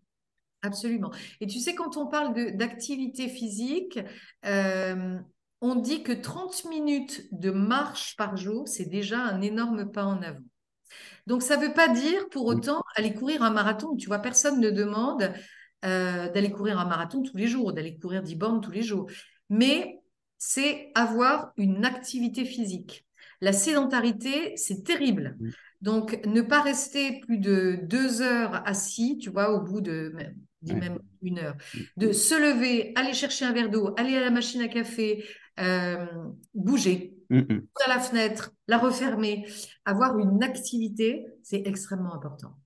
Absolument. 0.61 1.11
Et 1.41 1.47
tu 1.47 1.59
sais, 1.59 1.75
quand 1.75 1.97
on 1.97 2.07
parle 2.07 2.33
d'activité 2.55 3.29
physique, 3.29 3.99
euh, 4.45 5.17
on 5.61 5.75
dit 5.75 6.03
que 6.03 6.11
30 6.11 6.65
minutes 6.65 7.27
de 7.31 7.51
marche 7.51 8.15
par 8.15 8.35
jour, 8.37 8.67
c'est 8.67 8.85
déjà 8.85 9.19
un 9.19 9.41
énorme 9.41 9.91
pas 9.91 10.05
en 10.05 10.21
avant. 10.21 10.43
Donc, 11.27 11.41
ça 11.41 11.57
ne 11.57 11.65
veut 11.65 11.73
pas 11.73 11.87
dire 11.87 12.29
pour 12.29 12.45
autant 12.45 12.83
aller 12.95 13.13
courir 13.13 13.41
un 13.43 13.49
marathon. 13.49 13.95
Tu 13.95 14.07
vois, 14.07 14.19
personne 14.19 14.59
ne 14.59 14.69
demande 14.69 15.33
euh, 15.85 16.29
d'aller 16.31 16.51
courir 16.51 16.79
un 16.79 16.85
marathon 16.85 17.21
tous 17.21 17.37
les 17.37 17.47
jours, 17.47 17.73
d'aller 17.73 17.97
courir 17.97 18.23
10 18.23 18.35
bornes 18.35 18.61
tous 18.61 18.71
les 18.71 18.83
jours. 18.83 19.09
Mais 19.49 19.99
c'est 20.37 20.91
avoir 20.95 21.51
une 21.57 21.85
activité 21.85 22.45
physique. 22.45 23.05
La 23.41 23.53
sédentarité, 23.53 24.53
c'est 24.55 24.83
terrible. 24.83 25.37
Donc, 25.81 26.19
ne 26.25 26.41
pas 26.41 26.61
rester 26.61 27.19
plus 27.19 27.37
de 27.37 27.79
deux 27.83 28.21
heures 28.21 28.67
assis, 28.67 29.17
tu 29.17 29.29
vois, 29.29 29.51
au 29.53 29.61
bout 29.61 29.81
de 29.81 30.13
même 30.73 30.99
une 31.21 31.39
heure, 31.39 31.55
de 31.97 32.11
se 32.11 32.35
lever, 32.35 32.91
aller 32.95 33.13
chercher 33.13 33.45
un 33.45 33.53
verre 33.53 33.69
d'eau, 33.69 33.93
aller 33.97 34.15
à 34.15 34.21
la 34.21 34.31
machine 34.31 34.61
à 34.61 34.67
café, 34.67 35.23
euh, 35.59 36.05
bouger, 36.53 37.15
à 37.31 37.89
la 37.89 37.99
fenêtre, 37.99 38.51
la 38.67 38.77
refermer, 38.77 39.47
avoir 39.85 40.17
une 40.17 40.43
activité, 40.43 41.25
c'est 41.43 41.63
extrêmement 41.65 42.13
important. 42.13 42.57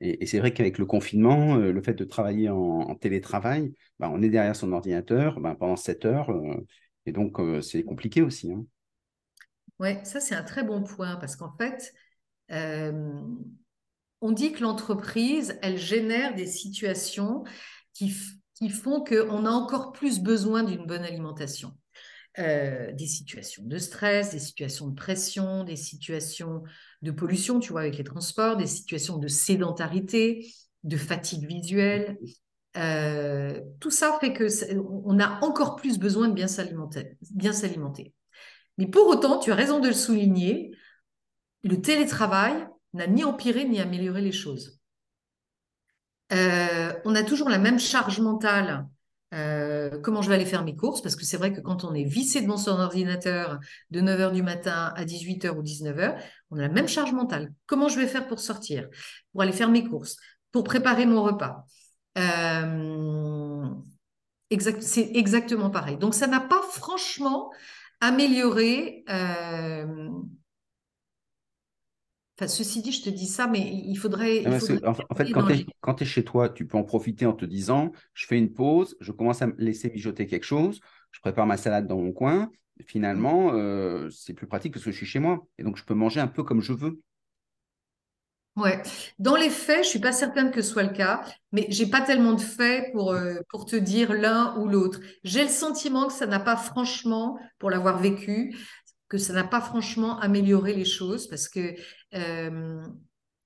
Et, 0.00 0.26
c'est 0.26 0.38
vrai 0.38 0.52
qu'avec 0.52 0.78
le 0.78 0.86
confinement, 0.86 1.56
euh, 1.56 1.72
le 1.72 1.82
fait 1.82 1.94
de 1.94 2.04
travailler 2.04 2.48
en, 2.50 2.94
télétravail, 2.96 3.72
bah, 3.98 4.10
on 4.12 4.22
est 4.22 4.28
derrière 4.28 4.56
son 4.56 4.72
ordinateur 4.72 5.40
bah, 5.40 5.56
pendant 5.58 5.76
7 5.76 6.04
heures. 6.04 6.30
Euh, 6.30 6.66
et 7.06 7.12
donc, 7.12 7.40
euh, 7.40 7.60
c'est 7.60 7.82
compliqué 7.82 8.22
aussi. 8.22 8.52
Hein. 8.52 8.64
Oui, 9.78 9.90
ça, 10.04 10.20
c'est 10.20 10.34
un 10.34 10.42
très 10.42 10.64
bon 10.64 10.82
point 10.82 11.16
parce 11.16 11.36
qu'en 11.36 11.54
fait, 11.56 11.94
on 14.20 14.32
dit 14.32 14.52
que 14.52 14.62
l'entreprise, 14.62 15.58
elle 15.62 15.76
génère 15.76 16.34
des 16.34 16.46
situations 16.46 17.44
qui, 17.92 18.14
qui 18.54 18.70
font 18.70 19.04
qu'on 19.04 19.44
a 19.44 19.50
encore 19.50 19.92
plus 19.92 20.20
besoin 20.20 20.62
d'une 20.62 20.86
bonne 20.86 21.04
alimentation. 21.04 21.76
Euh, 22.38 22.92
des 22.92 23.06
situations 23.06 23.62
de 23.64 23.78
stress, 23.78 24.32
des 24.32 24.38
situations 24.38 24.88
de 24.88 24.94
pression, 24.94 25.64
des 25.64 25.76
situations 25.76 26.64
de 27.00 27.10
pollution, 27.10 27.60
tu 27.60 27.72
vois, 27.72 27.80
avec 27.80 27.96
les 27.96 28.04
transports, 28.04 28.58
des 28.58 28.66
situations 28.66 29.16
de 29.16 29.26
sédentarité, 29.26 30.46
de 30.84 30.96
fatigue 30.98 31.46
visuelle. 31.46 32.18
Euh, 32.76 33.58
tout 33.80 33.90
ça 33.90 34.18
fait 34.20 34.34
que 34.34 34.48
on 35.06 35.18
a 35.18 35.42
encore 35.42 35.76
plus 35.76 35.98
besoin 35.98 36.28
de 36.28 36.34
bien 36.34 36.46
s'alimenter. 36.46 38.14
Mais 38.76 38.86
pour 38.86 39.06
autant, 39.06 39.38
tu 39.38 39.50
as 39.50 39.54
raison 39.54 39.80
de 39.80 39.88
le 39.88 39.94
souligner, 39.94 40.72
le 41.62 41.80
télétravail 41.80 42.68
n'a 42.92 43.06
ni 43.06 43.24
empiré 43.24 43.64
ni 43.64 43.80
amélioré 43.80 44.20
les 44.20 44.32
choses. 44.32 44.78
Euh, 46.34 46.92
on 47.06 47.14
a 47.14 47.22
toujours 47.22 47.48
la 47.48 47.58
même 47.58 47.78
charge 47.78 48.20
mentale 48.20 48.86
euh, 49.34 49.98
comment 50.00 50.22
je 50.22 50.28
vais 50.28 50.36
aller 50.36 50.46
faire 50.46 50.64
mes 50.64 50.76
courses, 50.76 51.02
parce 51.02 51.16
que 51.16 51.24
c'est 51.24 51.36
vrai 51.36 51.52
que 51.52 51.60
quand 51.60 51.84
on 51.84 51.94
est 51.94 52.04
vissé 52.04 52.40
devant 52.40 52.56
son 52.56 52.78
ordinateur 52.78 53.58
de 53.90 54.00
9h 54.00 54.32
du 54.32 54.42
matin 54.42 54.92
à 54.96 55.04
18h 55.04 55.50
ou 55.56 55.62
19h, 55.62 56.16
on 56.50 56.58
a 56.58 56.62
la 56.62 56.68
même 56.68 56.88
charge 56.88 57.12
mentale. 57.12 57.52
Comment 57.66 57.88
je 57.88 57.98
vais 57.98 58.06
faire 58.06 58.28
pour 58.28 58.40
sortir, 58.40 58.88
pour 59.32 59.42
aller 59.42 59.52
faire 59.52 59.68
mes 59.68 59.84
courses, 59.84 60.16
pour 60.52 60.64
préparer 60.64 61.06
mon 61.06 61.22
repas 61.22 61.64
euh, 62.18 63.68
C'est 64.80 65.10
exactement 65.14 65.70
pareil. 65.70 65.96
Donc 65.96 66.14
ça 66.14 66.28
n'a 66.28 66.40
pas 66.40 66.62
franchement 66.62 67.50
amélioré 68.00 69.04
euh, 69.08 70.08
Enfin, 72.38 72.48
ceci 72.48 72.82
dit, 72.82 72.92
je 72.92 73.02
te 73.02 73.08
dis 73.08 73.26
ça, 73.26 73.46
mais 73.46 73.60
il 73.60 73.96
faudrait. 73.96 74.46
en, 74.46 74.60
fait, 75.14 75.32
quand 75.80 75.94
tu 75.94 76.04
es, 76.04 76.06
chez 76.06 76.22
toi, 76.22 76.50
tu 76.50 76.66
peux 76.66 76.76
en 76.76 76.84
profiter 76.84 77.24
en 77.24 77.32
te 77.32 77.46
disant 77.46 77.92
je 78.12 78.26
fais 78.26 78.36
une 78.36 78.52
pause, 78.52 78.96
je 79.00 79.10
commence 79.10 79.40
à 79.40 79.46
me 79.46 79.54
laisser 79.56 79.90
mijoter 79.90 80.26
quelque 80.26 80.44
chose, 80.44 80.80
je 81.12 81.20
prépare 81.20 81.46
ma 81.46 81.56
salade 81.56 81.86
dans 81.86 81.96
mon 81.96 82.12
coin. 82.12 82.50
Finalement, 82.86 83.52
euh, 83.54 84.10
c'est 84.10 84.34
plus 84.34 84.46
pratique 84.46 84.74
que 84.74 84.78
ce 84.78 84.84
que 84.84 84.90
je 84.90 84.96
suis 84.98 85.06
chez 85.06 85.18
moi. 85.18 85.46
Et 85.56 85.62
donc, 85.62 85.78
je 85.78 85.84
peux 85.84 85.94
manger 85.94 86.20
un 86.20 86.26
peu 86.26 86.42
comme 86.42 86.60
je 86.60 86.74
veux. 86.74 87.00
Ouais. 88.56 88.82
Dans 89.18 89.36
les 89.36 89.50
faits, 89.50 89.84
je 89.84 89.88
suis 89.90 89.98
pas 89.98 90.12
certaine 90.12 90.50
que 90.50 90.62
ce 90.62 90.70
soit 90.70 90.82
le 90.82 90.92
cas, 90.92 91.22
mais 91.52 91.66
j'ai 91.68 91.86
pas 91.86 92.00
tellement 92.00 92.32
de 92.32 92.40
faits 92.40 92.90
pour, 92.92 93.12
euh, 93.12 93.36
pour 93.50 93.66
te 93.66 93.76
dire 93.76 94.14
l'un 94.14 94.58
ou 94.58 94.66
l'autre. 94.66 95.00
J'ai 95.24 95.42
le 95.42 95.50
sentiment 95.50 96.06
que 96.06 96.12
ça 96.12 96.26
n'a 96.26 96.40
pas 96.40 96.56
franchement, 96.56 97.38
pour 97.58 97.70
l'avoir 97.70 97.98
vécu, 97.98 98.56
que 99.08 99.18
ça 99.18 99.32
n'a 99.32 99.44
pas 99.44 99.60
franchement 99.60 100.18
amélioré 100.18 100.74
les 100.74 100.84
choses 100.84 101.28
parce 101.28 101.48
que 101.48 101.74
euh, 102.14 102.82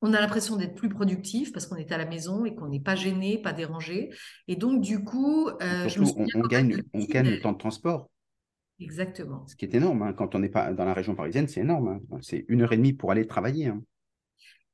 on 0.03 0.15
a 0.15 0.21
l'impression 0.21 0.57
d'être 0.57 0.75
plus 0.75 0.89
productif 0.89 1.53
parce 1.53 1.67
qu'on 1.67 1.77
est 1.77 1.93
à 1.93 1.99
la 1.99 2.07
maison 2.07 2.45
et 2.45 2.55
qu'on 2.55 2.69
n'est 2.69 2.81
pas 2.81 2.97
gêné, 2.97 3.41
pas 3.41 3.53
dérangé. 3.53 4.11
Et 4.49 4.57
donc, 4.57 4.81
du 4.81 5.05
coup, 5.05 5.49
euh, 5.49 5.89
on, 6.35 6.41
gagne, 6.41 6.83
on 6.95 7.05
gagne 7.05 7.31
le 7.31 7.41
temps 7.41 7.53
de 7.53 7.59
transport. 7.59 8.11
Exactement. 8.79 9.47
Ce 9.47 9.57
qui 9.57 9.67
est 9.67 9.75
énorme. 9.75 10.03
Hein. 10.03 10.13
Quand 10.15 10.35
on 10.35 10.39
n'est 10.39 10.49
pas 10.49 10.73
dans 10.73 10.87
la 10.87 10.95
région 10.95 11.15
parisienne, 11.15 11.49
c'est 11.49 11.61
énorme. 11.61 12.01
Hein. 12.11 12.19
C'est 12.23 12.47
une 12.49 12.63
heure 12.63 12.73
et 12.73 12.79
demie 12.79 12.95
pour 12.95 13.11
aller 13.11 13.27
travailler. 13.27 13.67
Hein. 13.67 13.83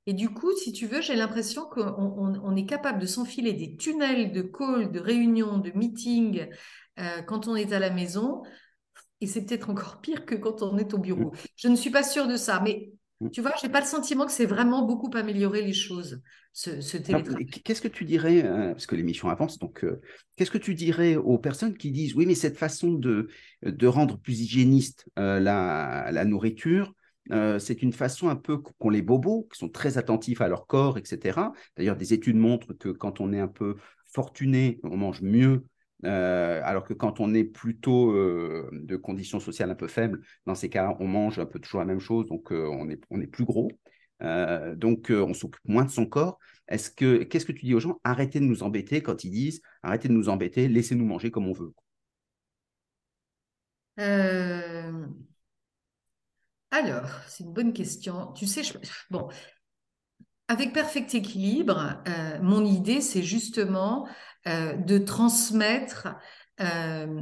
Et 0.07 0.13
du 0.13 0.31
coup, 0.31 0.53
si 0.57 0.73
tu 0.73 0.87
veux, 0.87 1.01
j'ai 1.01 1.17
l'impression 1.17 1.65
qu'on 1.65 2.55
est 2.55 2.67
capable 2.67 3.01
de 3.01 3.07
s'enfiler 3.07 3.53
des 3.53 3.75
tunnels 3.77 4.31
de 4.31 4.43
calls, 4.43 4.93
de 4.93 5.01
réunions, 5.01 5.59
de 5.59 5.73
meetings 5.73 6.47
euh, 7.01 7.23
quand 7.23 7.49
on 7.49 7.57
est 7.57 7.73
à 7.73 7.81
la 7.81 7.91
maison 7.91 8.45
et 9.21 9.27
c'est 9.27 9.45
peut-être 9.45 9.71
encore 9.71 10.01
pire 10.01 10.27
que 10.27 10.35
quand 10.35 10.63
on 10.63 10.77
est 10.79 10.93
au 10.95 10.99
bureau. 10.99 11.31
Mm. 11.31 11.37
Je 11.57 11.69
ne 11.69 11.77
suis 11.77 11.91
pas 11.91 12.03
sûre 12.03 12.29
de 12.29 12.37
ça, 12.37 12.61
mais 12.63 12.93
mm. 13.21 13.31
tu 13.31 13.41
vois, 13.41 13.53
je 13.61 13.67
n'ai 13.67 13.73
pas 13.73 13.81
le 13.81 13.87
sentiment 13.87 14.27
que 14.27 14.33
c'est 14.33 14.47
vraiment 14.47 14.85
beaucoup 14.85 15.11
amélioré 15.15 15.63
les 15.63 15.73
choses, 15.73 16.21
ce, 16.53 16.97
télétravail. 16.97 17.47
Qu'est-ce 17.47 17.83
que 17.83 17.89
tu 17.89 18.05
dirais, 18.05 18.45
euh, 18.45 18.73
parce 18.73 18.87
que 18.87 18.97
l'émission 18.97 19.29
avance, 19.29 19.59
donc 19.59 19.85
euh, 19.85 20.01
qu'est-ce 20.37 20.51
que 20.51 20.59
tu 20.59 20.75
dirais 20.75 21.17
aux 21.17 21.39
personnes 21.39 21.77
qui 21.77 21.91
disent, 21.91 22.15
oui, 22.15 22.27
mais 22.27 22.35
cette 22.35 22.59
façon 22.59 22.93
de, 22.93 23.29
de 23.63 23.87
rendre 23.87 24.19
plus 24.19 24.41
hygiéniste 24.41 25.07
euh, 25.19 25.41
la, 25.41 26.11
la, 26.13 26.25
nourriture, 26.25 26.93
c'est 27.59 27.83
une 27.83 27.93
façon 27.93 28.29
un 28.29 28.37
peu 28.37 28.59
qu'ont 28.59 28.89
les 28.89 29.03
bobos, 29.03 29.49
qui 29.53 29.59
sont 29.59 29.69
très 29.69 29.99
attentifs 29.99 30.41
à 30.41 30.47
leur 30.47 30.69
corps, 30.69 30.97
etc. 30.97 31.41
D'ailleurs, 31.77 31.97
des 31.97 32.15
études 32.15 32.37
montrent 32.37 32.73
que 32.75 32.91
quand 32.91 33.21
on 33.21 33.33
est 33.33 33.41
un 33.41 33.49
peu 33.49 33.75
fortuné, 34.07 34.79
on 34.85 34.97
mange 34.97 35.23
mieux 35.23 35.65
euh, 36.05 36.61
alors 36.65 36.85
que 36.85 36.95
quand 36.95 37.21
on 37.21 37.33
est 37.35 37.45
plutôt 37.45 38.13
euh, 38.13 38.69
de 38.73 38.97
conditions 38.97 39.41
sociales 39.41 39.71
un 39.71 39.75
peu 39.75 39.89
faibles, 39.89 40.21
dans 40.47 40.55
ces 40.55 40.69
cas, 40.69 40.97
on 41.01 41.07
mange 41.07 41.39
un 41.39 41.47
peu 41.47 41.59
toujours 41.59 41.81
la 41.81 41.87
même 41.87 42.01
chose, 42.01 42.27
donc 42.27 42.53
euh, 42.53 42.69
on, 42.71 42.89
est, 42.91 43.01
on 43.11 43.21
est 43.21 43.27
plus 43.27 43.45
gros. 43.45 43.71
donc 44.21 45.11
on 45.11 45.35
s'occupe 45.35 45.65
moins 45.69 45.85
de 45.85 45.91
son 45.91 46.07
corps. 46.07 46.39
Est-ce 46.69 46.91
que 46.91 47.23
qu'est-ce 47.23 47.47
que 47.47 47.53
tu 47.53 47.65
dis 47.67 47.75
aux 47.75 47.81
gens? 47.81 48.01
Arrêtez 48.05 48.41
de 48.41 48.45
nous 48.45 48.63
embêter 48.63 49.03
quand 49.03 49.25
ils 49.25 49.31
disent 49.31 49.63
arrêtez 49.83 50.09
de 50.09 50.13
nous 50.15 50.29
embêter, 50.29 50.69
laissez-nous 50.69 51.05
manger 51.05 51.31
comme 51.31 51.47
on 51.49 51.53
veut. 51.53 51.73
Alors, 56.71 57.09
c'est 57.29 57.45
une 57.45 57.53
bonne 57.53 57.73
question. 57.73 58.33
Tu 58.35 58.47
sais, 58.47 58.63
bon, 59.11 59.29
avec 60.49 60.73
Perfect 60.73 61.15
Équilibre, 61.15 62.03
mon 62.41 62.65
idée, 62.65 63.01
c'est 63.01 63.23
justement 63.23 64.07
euh, 64.47 64.75
de 64.75 64.99
transmettre, 64.99 66.07
euh, 66.61 67.21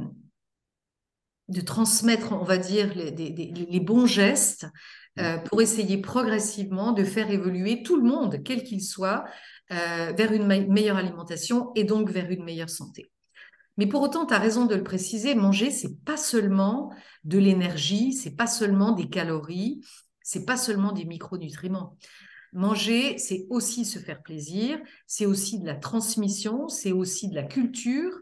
de 1.47 1.61
transmettre, 1.61 2.33
on 2.33 2.43
va 2.43 2.57
dire, 2.57 2.93
les, 2.93 3.79
bons 3.79 4.05
gestes 4.05 4.67
euh, 5.17 5.39
pour 5.39 5.59
essayer 5.59 5.97
progressivement 5.97 6.91
de 6.91 7.03
faire 7.03 7.31
évoluer 7.31 7.81
tout 7.81 7.95
le 7.95 8.03
monde, 8.03 8.43
quel 8.43 8.63
qu'il 8.63 8.83
soit, 8.83 9.25
vers 9.71 10.31
une 10.31 10.45
meilleure 10.45 10.97
alimentation 10.97 11.71
et 11.73 11.83
donc 11.83 12.11
vers 12.11 12.29
une 12.29 12.43
meilleure 12.43 12.69
santé. 12.69 13.11
Mais 13.77 13.87
pour 13.87 14.03
autant, 14.03 14.27
tu 14.27 14.33
as 14.35 14.39
raison 14.39 14.67
de 14.67 14.75
le 14.75 14.83
préciser, 14.83 15.33
manger, 15.33 15.71
c'est 15.71 16.03
pas 16.05 16.17
seulement 16.17 16.93
de 17.23 17.39
l'énergie, 17.39 18.13
c'est 18.13 18.35
pas 18.35 18.45
seulement 18.45 18.91
des 18.91 19.09
calories, 19.09 19.81
c'est 20.21 20.45
pas 20.45 20.57
seulement 20.57 20.91
des 20.91 21.05
micronutriments. 21.05 21.97
Manger, 22.55 23.17
c'est 23.17 23.45
aussi 23.49 23.83
se 23.83 23.99
faire 23.99 24.23
plaisir, 24.23 24.79
c'est 25.07 25.25
aussi 25.25 25.59
de 25.59 25.65
la 25.65 25.75
transmission, 25.75 26.69
c'est 26.69 26.93
aussi 26.93 27.27
de 27.27 27.35
la 27.35 27.43
culture, 27.43 28.17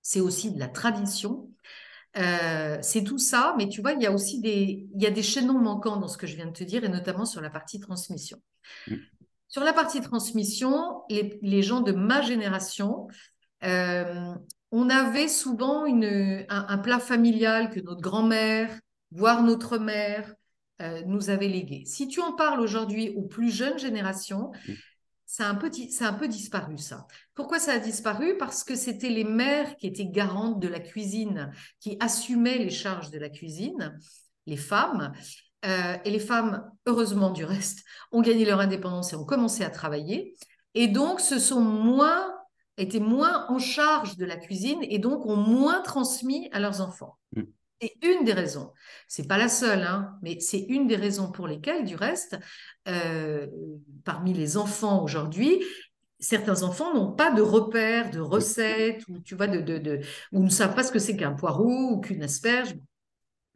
c'est 0.00 0.20
aussi 0.20 0.52
de 0.52 0.60
la 0.60 0.68
tradition. 0.68 1.50
Euh, 2.16 2.78
c'est 2.80 3.02
tout 3.02 3.18
ça, 3.18 3.56
mais 3.58 3.68
tu 3.68 3.82
vois, 3.82 3.92
il 3.92 4.00
y 4.00 4.06
a 4.06 4.12
aussi 4.12 4.40
des, 4.40 4.86
il 4.94 5.02
y 5.02 5.06
a 5.06 5.10
des 5.10 5.24
chaînons 5.24 5.58
manquants 5.58 5.96
dans 5.96 6.06
ce 6.06 6.16
que 6.16 6.28
je 6.28 6.36
viens 6.36 6.46
de 6.46 6.52
te 6.52 6.62
dire, 6.62 6.84
et 6.84 6.88
notamment 6.88 7.24
sur 7.24 7.40
la 7.40 7.50
partie 7.50 7.80
transmission. 7.80 8.38
Mm. 8.86 8.94
Sur 9.48 9.64
la 9.64 9.72
partie 9.72 10.00
transmission, 10.00 11.02
les, 11.10 11.62
gens 11.62 11.80
de 11.80 11.92
ma 11.92 12.22
génération, 12.22 13.08
euh, 13.64 14.34
on 14.70 14.88
avait 14.88 15.26
souvent 15.26 15.84
une, 15.84 16.46
un, 16.48 16.78
plat 16.78 17.00
familial 17.00 17.70
que 17.70 17.80
notre 17.80 18.02
grand-mère, 18.02 18.78
voire 19.10 19.42
notre 19.42 19.78
mère, 19.78 20.34
euh, 20.80 21.02
nous 21.06 21.30
avait 21.30 21.48
légué. 21.48 21.84
Si 21.86 22.06
tu 22.06 22.20
en 22.20 22.32
parles 22.32 22.60
aujourd'hui 22.60 23.10
aux 23.16 23.22
plus 23.22 23.50
jeunes 23.50 23.78
générations, 23.78 24.52
mm. 24.68 24.72
ça 25.26 25.46
a 25.46 25.50
un 25.50 25.56
peu, 25.56 25.70
un 26.00 26.12
peu 26.12 26.28
disparu, 26.28 26.78
ça. 26.78 27.06
Pourquoi 27.34 27.58
ça 27.58 27.72
a 27.72 27.78
disparu? 27.78 28.36
Parce 28.38 28.62
que 28.62 28.76
c'était 28.76 29.10
les 29.10 29.24
mères 29.24 29.76
qui 29.76 29.88
étaient 29.88 30.06
garantes 30.06 30.60
de 30.60 30.68
la 30.68 30.80
cuisine, 30.80 31.52
qui 31.80 31.96
assumaient 32.00 32.58
les 32.58 32.70
charges 32.70 33.10
de 33.10 33.18
la 33.18 33.28
cuisine, 33.28 33.98
les 34.46 34.56
femmes. 34.56 35.12
Euh, 35.66 35.96
et 36.04 36.10
les 36.10 36.20
femmes, 36.20 36.70
heureusement 36.86 37.30
du 37.30 37.44
reste, 37.44 37.82
ont 38.12 38.20
gagné 38.20 38.44
leur 38.44 38.60
indépendance 38.60 39.12
et 39.12 39.16
ont 39.16 39.24
commencé 39.24 39.64
à 39.64 39.70
travailler. 39.70 40.36
Et 40.74 40.86
donc, 40.86 41.20
se 41.20 41.40
sont 41.40 41.60
moins, 41.60 42.32
étaient 42.76 43.00
moins 43.00 43.46
en 43.48 43.58
charge 43.58 44.16
de 44.16 44.24
la 44.24 44.36
cuisine 44.36 44.78
et 44.82 45.00
donc 45.00 45.26
ont 45.26 45.36
moins 45.36 45.82
transmis 45.82 46.48
à 46.52 46.60
leurs 46.60 46.80
enfants. 46.80 47.18
Mm. 47.34 47.42
C'est 47.80 47.94
une 48.02 48.24
des 48.24 48.32
raisons. 48.32 48.72
C'est 49.06 49.28
pas 49.28 49.38
la 49.38 49.48
seule, 49.48 49.82
hein, 49.82 50.18
mais 50.22 50.40
c'est 50.40 50.66
une 50.68 50.86
des 50.86 50.96
raisons 50.96 51.30
pour 51.30 51.46
lesquelles, 51.46 51.84
du 51.84 51.94
reste, 51.94 52.38
euh, 52.88 53.46
parmi 54.04 54.34
les 54.34 54.56
enfants 54.56 55.02
aujourd'hui, 55.04 55.62
certains 56.18 56.62
enfants 56.62 56.92
n'ont 56.94 57.12
pas 57.12 57.30
de 57.30 57.42
repères, 57.42 58.10
de 58.10 58.20
recettes, 58.20 59.06
ou 59.08 59.20
tu 59.20 59.34
vois, 59.36 59.46
de, 59.46 60.00
ou 60.32 60.42
ne 60.42 60.50
savent 60.50 60.74
pas 60.74 60.82
ce 60.82 60.92
que 60.92 60.98
c'est 60.98 61.16
qu'un 61.16 61.32
poireau 61.32 61.92
ou 61.92 62.00
qu'une 62.00 62.22
asperge, 62.22 62.74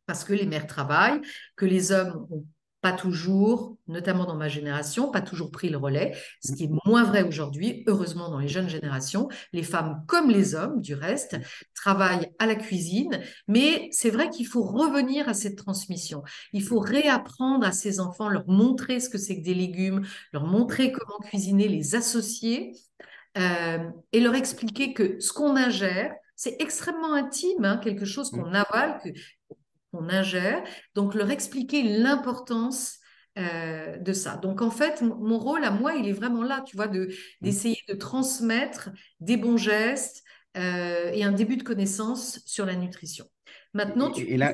parce 0.07 0.25
que 0.25 0.33
les 0.33 0.47
mères 0.47 0.67
travaillent, 0.67 1.21
que 1.57 1.67
les 1.67 1.93
hommes 1.93 2.27
ont 2.31 2.47
pas 2.83 2.93
toujours, 2.93 3.79
notamment 3.87 4.27
dans 4.27 4.35
ma 4.35 4.49
génération, 4.49 5.11
pas 5.11 5.23
toujours 5.23 5.53
pris 5.53 5.69
le 5.69 5.79
relais, 5.79 6.17
ce 6.45 6.53
qui 6.53 6.65
est 6.65 6.71
moins 6.85 7.05
vrai 7.05 7.23
aujourd'hui, 7.23 7.85
heureusement 7.87 8.29
dans 8.29 8.41
les 8.41 8.49
jeunes 8.49 8.69
générations. 8.69 9.29
Les 9.53 9.63
femmes, 9.63 10.03
comme 10.09 10.31
les 10.31 10.57
hommes 10.57 10.81
du 10.81 10.95
reste, 10.95 11.39
travaillent 11.75 12.33
à 12.41 12.47
la 12.47 12.57
cuisine, 12.57 13.21
mais 13.47 13.89
c'est 13.93 14.11
vrai 14.11 14.31
qu'il 14.31 14.49
faut 14.49 14.65
revenir 14.65 15.29
à 15.29 15.35
cette 15.35 15.57
transmission. 15.57 16.25
Il 16.53 16.65
faut 16.65 16.81
réapprendre 16.81 17.65
à 17.65 17.71
ces 17.71 18.01
enfants, 18.01 18.29
leur 18.29 18.49
montrer 18.49 18.99
ce 18.99 19.09
que 19.09 19.19
c'est 19.19 19.39
que 19.39 19.45
des 19.45 19.55
légumes, 19.55 20.05
leur 20.33 20.45
montrer 20.45 20.91
comment 20.91 21.21
cuisiner, 21.21 21.69
les 21.69 21.95
associer 21.95 22.73
euh, 23.39 23.79
et 24.11 24.19
leur 24.19 24.35
expliquer 24.35 24.93
que 24.93 25.21
ce 25.21 25.33
qu'on 25.33 25.57
ingère, 25.57 26.13
c'est 26.35 26.61
extrêmement 26.61 27.15
intime, 27.15 27.65
hein, 27.65 27.77
quelque 27.77 28.05
chose 28.05 28.31
qu'on 28.31 28.53
avale, 28.53 28.99
que, 29.05 29.11
qu'on 29.93 30.09
ingère, 30.09 30.63
donc 30.95 31.15
leur 31.15 31.31
expliquer 31.31 31.83
l'importance 31.83 32.99
euh, 33.39 33.97
de 33.97 34.13
ça. 34.13 34.37
Donc 34.37 34.61
en 34.61 34.71
fait, 34.71 35.03
mon 35.03 35.39
rôle 35.39 35.65
à 35.65 35.71
moi, 35.71 35.95
il 35.95 36.09
est 36.09 36.13
vraiment 36.13 36.43
là, 36.43 36.63
tu 36.67 36.77
vois, 36.77 36.89
de, 36.89 37.09
d'essayer 37.41 37.79
de 37.89 37.95
transmettre 37.95 38.91
des 39.21 39.37
bons 39.37 39.57
gestes 39.57 40.23
euh, 40.59 41.11
et 41.13 41.25
un 41.25 41.33
début 41.33 41.57
de 41.57 41.63
connaissance 41.63 42.41
sur 42.45 42.67
la 42.67 42.75
nutrition. 42.75 43.25
Maintenant, 43.75 44.11
tu 44.11 44.25
et, 44.25 44.37
là, 44.37 44.53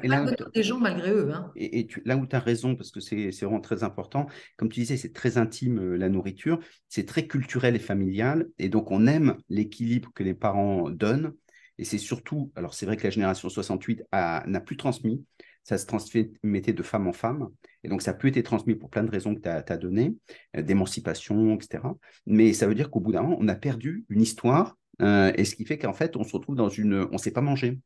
des 0.55 0.63
gens 0.63 0.79
malgré 0.79 1.11
eux. 1.11 1.33
Hein. 1.33 1.51
Et, 1.57 1.89
là 2.05 2.17
où 2.17 2.25
tu 2.25 2.37
as 2.37 2.41
raison, 2.41 2.77
parce 2.77 2.93
que 2.93 3.01
c'est, 3.01 3.33
c'est 3.33 3.45
vraiment 3.45 3.61
très 3.61 3.83
important, 3.83 4.29
comme 4.57 4.69
tu 4.69 4.79
disais, 4.79 4.97
c'est 4.97 5.13
très 5.13 5.39
intime 5.39 5.81
euh, 5.81 5.97
la 5.97 6.09
nourriture, 6.09 6.61
c'est 6.89 7.05
très 7.05 7.27
culturel 7.27 7.75
et 7.75 7.81
familial, 7.81 8.49
et 8.59 8.69
donc 8.69 8.93
on 8.93 9.09
aime 9.09 9.39
l'équilibre 9.49 10.13
que 10.15 10.23
les 10.23 10.35
parents 10.35 10.89
donnent. 10.89 11.33
Et 11.79 11.85
c'est 11.85 11.99
surtout, 11.99 12.51
alors 12.57 12.75
c'est 12.75 12.87
vrai 12.87 12.97
que 12.97 13.05
la 13.05 13.11
génération 13.11 13.49
68 13.49 14.03
n'a 14.13 14.61
plus 14.61 14.77
transmis, 14.77 15.25
ça 15.69 15.77
se 15.77 15.85
transmettait 15.85 16.73
de 16.73 16.83
femme 16.83 17.07
en 17.07 17.13
femme. 17.13 17.51
Et 17.85 17.89
donc, 17.89 18.01
ça 18.01 18.13
a 18.13 18.15
pu 18.15 18.29
être 18.29 18.43
transmis 18.43 18.75
pour 18.75 18.89
plein 18.89 19.05
de 19.05 19.11
raisons 19.11 19.35
que 19.35 19.41
tu 19.41 19.49
as, 19.49 19.77
données, 19.77 20.17
euh, 20.57 20.63
d'émancipation, 20.63 21.55
etc. 21.55 21.85
Mais 22.27 22.55
ça 22.55 22.67
veut 22.67 22.75
dire 22.75 22.91
qu'au 22.91 23.01
bout 23.01 23.13
d'un 23.13 23.23
moment, 23.23 23.37
on 23.39 23.49
a 23.49 23.55
perdu 23.55 24.07
une 24.09 24.23
histoire. 24.23 24.79
Euh, 25.03 25.31
et 25.37 25.45
ce 25.45 25.55
qui 25.55 25.67
fait 25.67 25.77
qu'en 25.77 25.93
fait, 25.93 26.17
on 26.17 26.25
se 26.25 26.33
retrouve 26.33 26.57
dans 26.57 26.71
une. 26.71 26.95
On 26.95 27.13
ne 27.13 27.19
sait 27.19 27.33
pas 27.33 27.43
manger. 27.43 27.79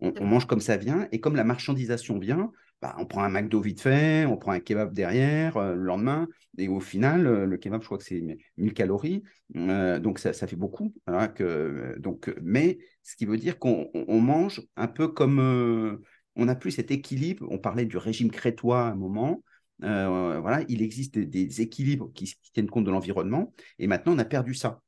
On, 0.00 0.14
on, 0.20 0.26
mange 0.26 0.46
comme 0.46 0.60
ça 0.60 0.78
vient. 0.78 1.06
Et 1.12 1.20
comme 1.20 1.36
la 1.36 1.44
marchandisation 1.44 2.18
vient, 2.18 2.50
bah, 2.82 2.96
on 2.98 3.06
prend 3.06 3.22
un 3.22 3.28
McDo 3.28 3.60
vite 3.60 3.80
fait, 3.80 4.26
on 4.26 4.36
prend 4.36 4.50
un 4.50 4.58
kebab 4.58 4.92
derrière 4.92 5.56
euh, 5.56 5.76
le 5.76 5.84
lendemain, 5.84 6.26
et 6.58 6.66
au 6.66 6.80
final, 6.80 7.28
euh, 7.28 7.46
le 7.46 7.56
kebab, 7.56 7.80
je 7.80 7.86
crois 7.86 7.96
que 7.96 8.02
c'est 8.02 8.20
1000 8.56 8.74
calories, 8.74 9.22
euh, 9.56 10.00
donc 10.00 10.18
ça, 10.18 10.32
fait 10.32 10.56
beaucoup. 10.56 10.92
que, 11.36 11.96
donc, 12.00 12.34
mais 12.42 12.78
ce 13.04 13.14
qui 13.14 13.24
veut 13.24 13.38
dire 13.38 13.60
qu'on 13.60 13.88
mange 14.20 14.62
un 14.76 14.88
peu 14.88 15.06
comme 15.06 16.02
on 16.34 16.44
n'a 16.44 16.56
plus 16.56 16.72
cet 16.72 16.90
équilibre. 16.90 17.46
On 17.50 17.58
parlait 17.58 17.84
du 17.84 17.96
régime 17.98 18.30
crétois 18.30 18.82
à 18.88 18.90
un 18.90 18.96
moment. 18.96 19.42
voilà, 19.80 20.64
il 20.68 20.82
existe 20.82 21.18
des, 21.18 21.60
équilibres 21.60 22.12
qui, 22.14 22.26
qui 22.42 22.52
tiennent 22.52 22.70
compte 22.70 22.84
de 22.84 22.90
l'environnement, 22.90 23.54
et 23.78 23.86
maintenant 23.86 24.14
on 24.14 24.18
a 24.18 24.24
perdu 24.24 24.54
ça. 24.54 24.82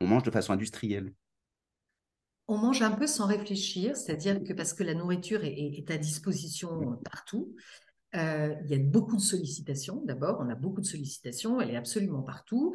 On 0.00 0.06
mange 0.06 0.22
de 0.22 0.30
façon 0.30 0.52
industrielle 0.52 1.12
on 2.46 2.58
mange 2.58 2.82
un 2.82 2.90
peu 2.90 3.06
sans 3.06 3.26
réfléchir, 3.26 3.96
c'est-à-dire 3.96 4.42
que 4.42 4.52
parce 4.52 4.74
que 4.74 4.82
la 4.82 4.94
nourriture 4.94 5.42
est, 5.44 5.90
à 5.90 5.96
disposition 5.96 6.98
partout, 7.10 7.54
euh, 8.16 8.54
il 8.64 8.70
y 8.70 8.74
a 8.74 8.78
beaucoup 8.78 9.16
de 9.16 9.20
sollicitations. 9.20 10.02
D'abord, 10.04 10.38
on 10.40 10.48
a 10.48 10.54
beaucoup 10.54 10.80
de 10.80 10.86
sollicitations, 10.86 11.60
elle 11.60 11.70
est 11.70 11.76
absolument 11.76 12.22
partout. 12.22 12.74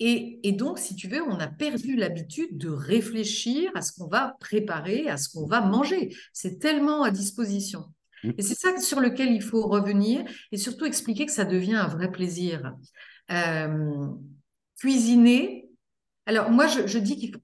Et, 0.00 0.40
donc, 0.52 0.78
si 0.78 0.96
tu 0.96 1.08
veux, 1.08 1.22
on 1.22 1.38
a 1.38 1.46
perdu 1.46 1.94
l'habitude 1.94 2.56
de 2.56 2.70
réfléchir 2.70 3.70
à 3.74 3.82
ce 3.82 3.92
qu'on 3.92 4.08
va 4.08 4.36
préparer, 4.40 5.08
à 5.08 5.16
ce 5.16 5.28
qu'on 5.28 5.46
va 5.46 5.60
manger. 5.60 6.14
C'est 6.32 6.58
tellement 6.58 7.02
à 7.02 7.10
disposition. 7.10 7.84
Mmh. 8.24 8.30
Et 8.38 8.42
c'est 8.42 8.54
ça 8.54 8.78
sur 8.78 9.00
lequel 9.00 9.30
il 9.32 9.42
faut 9.42 9.66
revenir 9.68 10.24
et 10.52 10.56
surtout 10.56 10.86
expliquer 10.86 11.26
que 11.26 11.32
ça 11.32 11.44
devient 11.44 11.74
un 11.74 11.86
vrai 11.86 12.10
plaisir. 12.10 12.74
Euh, 13.30 14.06
cuisiner, 14.78 15.69
alors 16.30 16.50
moi, 16.50 16.68
je, 16.68 16.98
dis 16.98 17.16
qu'il 17.16 17.36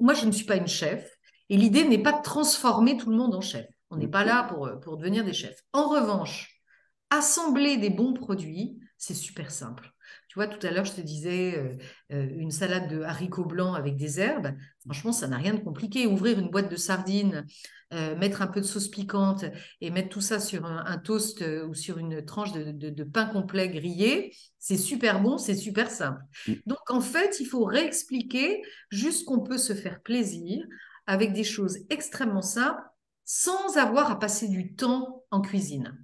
moi, 0.00 0.12
je 0.12 0.26
ne 0.26 0.32
suis 0.32 0.44
pas 0.44 0.56
une 0.56 0.68
chef 0.68 1.16
et 1.48 1.56
l'idée 1.56 1.88
n'est 1.88 2.02
pas 2.02 2.12
de 2.12 2.20
transformer 2.20 2.98
tout 2.98 3.08
le 3.08 3.16
monde 3.16 3.34
en 3.34 3.40
chef. 3.40 3.66
On 3.88 3.96
n'est 3.96 4.06
pas 4.06 4.22
là 4.22 4.42
pour, 4.42 4.68
pour 4.82 4.98
devenir 4.98 5.24
des 5.24 5.32
chefs. 5.32 5.62
En 5.72 5.88
revanche, 5.88 6.60
assembler 7.08 7.78
des 7.78 7.88
bons 7.88 8.12
produits, 8.12 8.80
c'est 8.98 9.14
super 9.14 9.50
simple. 9.50 9.90
Tu 10.28 10.34
vois, 10.34 10.46
tout 10.46 10.64
à 10.66 10.70
l'heure, 10.70 10.84
je 10.84 10.92
te 10.92 11.00
disais 11.00 11.56
euh, 11.56 11.76
euh, 12.12 12.28
une 12.36 12.50
salade 12.50 12.90
de 12.90 13.00
haricots 13.00 13.46
blancs 13.46 13.76
avec 13.76 13.96
des 13.96 14.20
herbes. 14.20 14.52
Franchement, 14.84 15.12
ça 15.12 15.26
n'a 15.26 15.38
rien 15.38 15.54
de 15.54 15.60
compliqué. 15.60 16.06
Ouvrir 16.06 16.38
une 16.38 16.50
boîte 16.50 16.70
de 16.70 16.76
sardines, 16.76 17.46
euh, 17.94 18.14
mettre 18.16 18.42
un 18.42 18.46
peu 18.46 18.60
de 18.60 18.66
sauce 18.66 18.88
piquante 18.88 19.46
et 19.80 19.90
mettre 19.90 20.10
tout 20.10 20.20
ça 20.20 20.38
sur 20.38 20.66
un, 20.66 20.98
toast 20.98 21.42
ou 21.66 21.72
sur 21.72 21.96
une 21.96 22.22
tranche 22.24 22.52
de, 22.52 22.72
de 22.72 23.04
pain 23.04 23.24
complet 23.24 23.70
grillé, 23.70 24.34
c'est 24.58 24.76
super 24.76 25.22
bon, 25.22 25.38
c'est 25.38 25.54
super 25.54 25.90
simple. 25.90 26.20
Mm. 26.46 26.52
Donc, 26.66 26.90
en 26.90 27.00
fait, 27.00 27.40
il 27.40 27.46
faut 27.46 27.64
réexpliquer 27.64 28.60
juste 28.90 29.24
qu'on 29.24 29.40
peut 29.40 29.58
se 29.58 29.72
faire 29.72 30.02
plaisir 30.02 30.62
avec 31.06 31.32
des 31.32 31.44
choses 31.44 31.78
extrêmement 31.88 32.42
simples 32.42 32.82
sans 33.24 33.78
avoir 33.78 34.10
à 34.10 34.18
passer 34.18 34.48
du 34.48 34.74
temps 34.74 35.24
en 35.30 35.40
cuisine. 35.40 35.96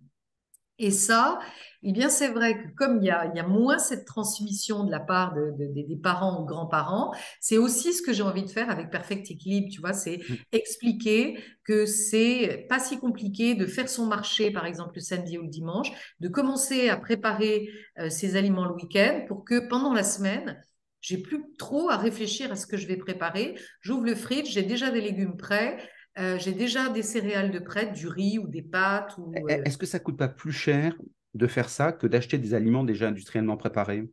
Et 0.79 0.91
ça, 0.91 1.39
eh 1.85 1.93
bien, 1.93 2.09
c'est 2.09 2.29
vrai 2.29 2.57
que 2.57 2.75
comme 2.75 2.99
il 3.01 3.05
y, 3.05 3.11
a, 3.11 3.47
moins 3.47 3.79
cette 3.79 4.07
transmission 4.07 4.83
de 4.85 4.91
la 4.91 4.99
part 4.99 5.35
des 5.35 5.99
parents 6.03 6.41
aux 6.41 6.45
grands-parents, 6.45 7.13
c'est 7.41 7.59
aussi 7.59 7.93
ce 7.93 8.03
que 8.03 8.13
j'ai 8.13 8.25
envie 8.25 8.43
de 8.43 8.51
faire 8.51 8.71
avec 8.71 8.91
Perfect 8.91 9.31
Equilibre, 9.31 9.69
tu 9.71 9.81
vois, 9.81 9.93
c'est 9.93 10.19
mm. 10.29 10.35
expliquer 10.51 11.39
que 11.63 11.87
c'est 11.87 12.67
pas 12.69 12.81
si 12.81 12.99
compliqué 12.99 13.55
de 13.55 13.67
faire 13.67 13.89
son 13.89 14.07
marché, 14.07 14.51
par 14.51 14.67
exemple, 14.67 14.93
le 14.97 15.01
samedi 15.01 15.39
ou 15.39 15.43
le 15.43 15.49
dimanche, 15.49 15.93
de 16.19 16.29
commencer 16.29 16.89
à 16.89 16.97
préparer 16.97 17.69
euh, 17.99 18.11
ses 18.11 18.35
aliments 18.35 18.65
le 18.65 18.75
week-end 18.75 19.27
pour 19.29 19.45
que 19.45 19.69
pendant 19.69 19.93
la 19.93 20.03
semaine, 20.03 20.61
j'ai 21.05 21.19
plus 21.19 21.45
trop 21.59 21.91
à 21.91 21.99
réfléchir 21.99 22.51
à 22.51 22.57
ce 22.57 22.67
que 22.67 22.79
je 22.79 22.87
vais 22.87 22.97
préparer. 22.97 23.57
J'ouvre 23.83 24.07
le 24.07 24.15
fridge, 24.15 24.49
j'ai 24.51 24.63
déjà 24.63 24.91
des 24.91 25.03
légumes 25.03 25.37
prêts, 25.37 25.77
euh, 26.19 26.39
j'ai 26.39 26.53
déjà 26.53 26.89
des 26.89 27.03
céréales 27.03 27.51
de 27.51 27.59
près, 27.59 27.91
du 27.93 28.09
riz 28.09 28.39
ou 28.39 28.47
des 28.47 28.63
pâtes. 28.63 29.15
Ou, 29.19 29.35
euh, 29.37 29.63
Est-ce 29.65 29.79
que 29.79 29.87
ça 29.87 29.99
coûte 29.99 30.17
pas 30.17 30.29
plus 30.29 30.53
cher 30.53 30.95
de 31.35 31.47
faire 31.47 31.69
ça 31.69 31.93
que 31.93 32.07
d'acheter 32.07 32.39
des 32.39 32.55
aliments 32.55 32.85
déjà 32.85 33.09
industriellement 33.09 33.57
préparés? 33.57 34.09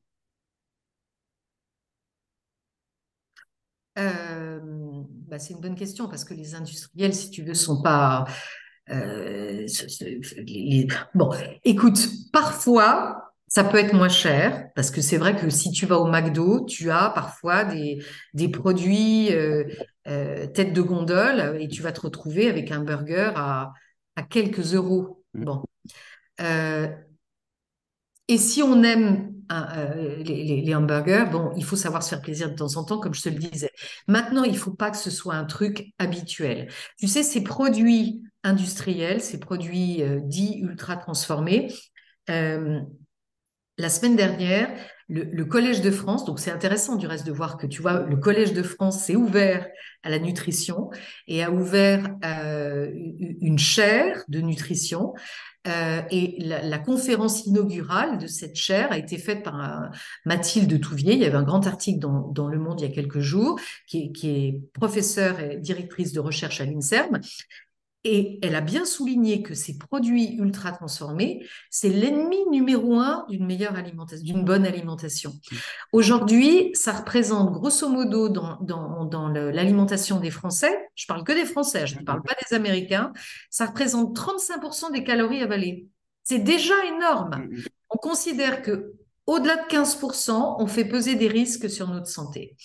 Euh, 4.00 4.60
bah, 5.28 5.38
C'est 5.38 5.54
une 5.54 5.62
bonne 5.62 5.76
question 5.76 6.08
parce 6.08 6.24
que 6.24 6.34
les 6.34 6.56
industriels, 6.56 7.14
si 7.14 7.30
tu 7.30 7.44
veux, 7.44 7.54
sont 7.54 7.82
pas. 7.82 8.26
Bon, 11.14 11.30
écoute, 11.64 12.00
parfois, 12.34 13.32
ça 13.48 13.64
peut 13.66 13.78
être 13.78 13.94
moins 13.94 14.10
cher 14.10 14.70
parce 14.76 14.92
que 14.92 15.02
c'est 15.02 15.18
vrai 15.18 15.36
que 15.36 15.50
si 15.50 15.72
tu 15.72 15.86
vas 15.86 16.00
au 16.00 16.08
McDo, 16.08 16.66
tu 16.66 16.90
as 16.90 17.10
parfois 17.10 17.66
des, 17.66 18.02
des 18.34 18.48
produits 18.50 19.34
euh, 19.34 19.66
euh, 20.08 20.48
tête 20.48 20.74
de 20.74 20.82
gondole 20.82 21.58
et 21.60 21.68
tu 21.68 21.82
vas 21.82 21.92
te 21.92 22.02
retrouver 22.02 22.50
avec 22.50 22.72
un 22.72 22.84
burger 22.84 23.32
à, 23.36 23.74
à 24.16 24.24
quelques 24.24 24.74
euros. 24.74 25.24
Mm. 25.34 25.44
Bon. 25.46 25.64
Euh, 26.42 26.88
et 28.28 28.38
si 28.38 28.64
on 28.64 28.84
aime 28.84 29.34
les, 30.24 30.62
les, 30.62 30.76
hamburgers, 30.76 31.26
bon, 31.30 31.52
il 31.58 31.66
faut 31.66 31.76
savoir 31.76 32.02
se 32.02 32.10
faire 32.10 32.22
plaisir 32.22 32.50
de 32.50 32.56
temps 32.56 32.78
en 32.78 32.86
temps, 32.86 33.00
comme 33.00 33.14
je 33.14 33.22
te 33.22 33.28
le 33.28 33.36
disais. 33.36 33.72
Maintenant, 34.08 34.44
il 34.44 34.58
faut 34.58 34.74
pas 34.74 34.90
que 34.92 34.98
ce 34.98 35.12
soit 35.12 35.36
un 35.36 35.44
truc 35.44 35.94
habituel. 36.00 36.72
Tu 36.98 37.10
sais, 37.10 37.22
ces 37.22 37.44
produits 37.44 38.22
industriels, 38.44 39.20
ces 39.20 39.42
produits 39.42 40.02
dits 40.24 40.62
ultra 40.62 40.96
transformés, 40.96 41.68
la 43.78 43.90
semaine 43.90 44.16
dernière, 44.16 44.70
le, 45.12 45.44
Collège 45.44 45.82
de 45.82 45.92
France, 45.92 46.24
donc 46.24 46.40
c'est 46.40 46.52
intéressant 46.52 46.96
du 46.96 47.06
reste 47.06 47.26
de 47.26 47.34
voir 47.34 47.58
que 47.58 47.68
tu 47.68 47.82
vois, 47.82 48.00
le 48.04 48.16
Collège 48.16 48.54
de 48.54 48.64
France 48.64 49.04
s'est 49.04 49.16
ouvert 49.16 49.68
à 50.04 50.10
la 50.10 50.20
nutrition 50.20 50.90
et 51.28 51.44
a 51.44 51.52
ouvert 51.52 52.16
euh, 52.24 52.90
une 52.94 53.60
chaire 53.60 54.24
de 54.30 54.40
nutrition. 54.40 55.14
Euh, 55.68 56.02
et 56.10 56.38
la, 56.40 56.80
conférence 56.80 57.46
inaugurale 57.46 58.18
de 58.18 58.26
cette 58.26 58.56
chaire 58.56 58.92
a 58.92 58.98
été 58.98 59.18
faite 59.18 59.44
par 59.44 59.60
euh, 59.60 59.88
Mathilde 60.26 60.80
Touvier. 60.80 61.14
Il 61.14 61.20
y 61.20 61.26
avait 61.26 61.36
un 61.36 61.44
grand 61.44 61.68
article 61.68 62.00
dans, 62.00 62.48
Le 62.48 62.58
Monde 62.58 62.82
il 62.82 62.88
y 62.88 62.92
a 62.92 62.94
quelques 62.94 63.20
jours, 63.20 63.60
qui 63.88 64.12
qui 64.12 64.30
est 64.30 64.62
professeure 64.74 65.40
et 65.40 65.58
directrice 65.58 66.14
de 66.14 66.20
recherche 66.20 66.62
à 66.62 66.66
l'INSERM, 66.66 67.20
et 68.04 68.40
elle 68.42 68.56
a 68.56 68.62
bien 68.62 68.84
souligné 68.84 69.44
que 69.44 69.54
ces 69.54 69.78
produits 69.78 70.36
ultra 70.38 70.72
transformés, 70.72 71.46
c'est 71.70 71.90
l'ennemi 71.90 72.38
numéro 72.50 72.96
un 72.96 73.26
d'une 73.30 73.46
meilleure 73.46 73.76
alimentation, 73.76 74.26
d'une 74.26 74.44
bonne 74.44 74.66
alimentation. 74.66 75.32
Mmh. 75.32 75.56
Aujourd'hui, 75.92 76.72
ça 76.74 76.94
représente 76.94 77.52
grosso 77.52 77.88
modo 77.90 78.30
dans, 78.30 78.58
dans, 78.62 79.06
dans 79.06 79.28
l'alimentation 79.28 80.20
des 80.20 80.32
Français, 80.32 80.90
je 80.96 81.06
parle 81.06 81.24
que 81.24 81.32
des 81.32 81.46
Français, 81.46 81.86
je 81.86 82.00
ne 82.00 82.04
parle 82.04 82.24
pas 82.24 82.34
des 82.48 82.56
Américains, 82.56 83.14
ça 83.50 83.68
représente 83.68 84.18
35% 84.18 84.92
des 84.92 85.04
calories 85.04 85.44
avalées. 85.44 85.88
C'est 86.24 86.40
déjà 86.40 86.76
énorme. 86.86 87.36
Mmh, 87.36 87.56
mmh. 87.56 87.64
On 87.92 87.98
considère 87.98 88.62
que 88.64 88.94
au-delà 89.28 89.58
de 89.58 89.68
15%, 89.70 90.56
on 90.60 90.68
fait 90.68 90.86
peser 90.86 91.16
des 91.16 91.28
risques 91.28 91.70
sur 91.70 91.88
notre 91.88 92.08
santé. 92.08 92.58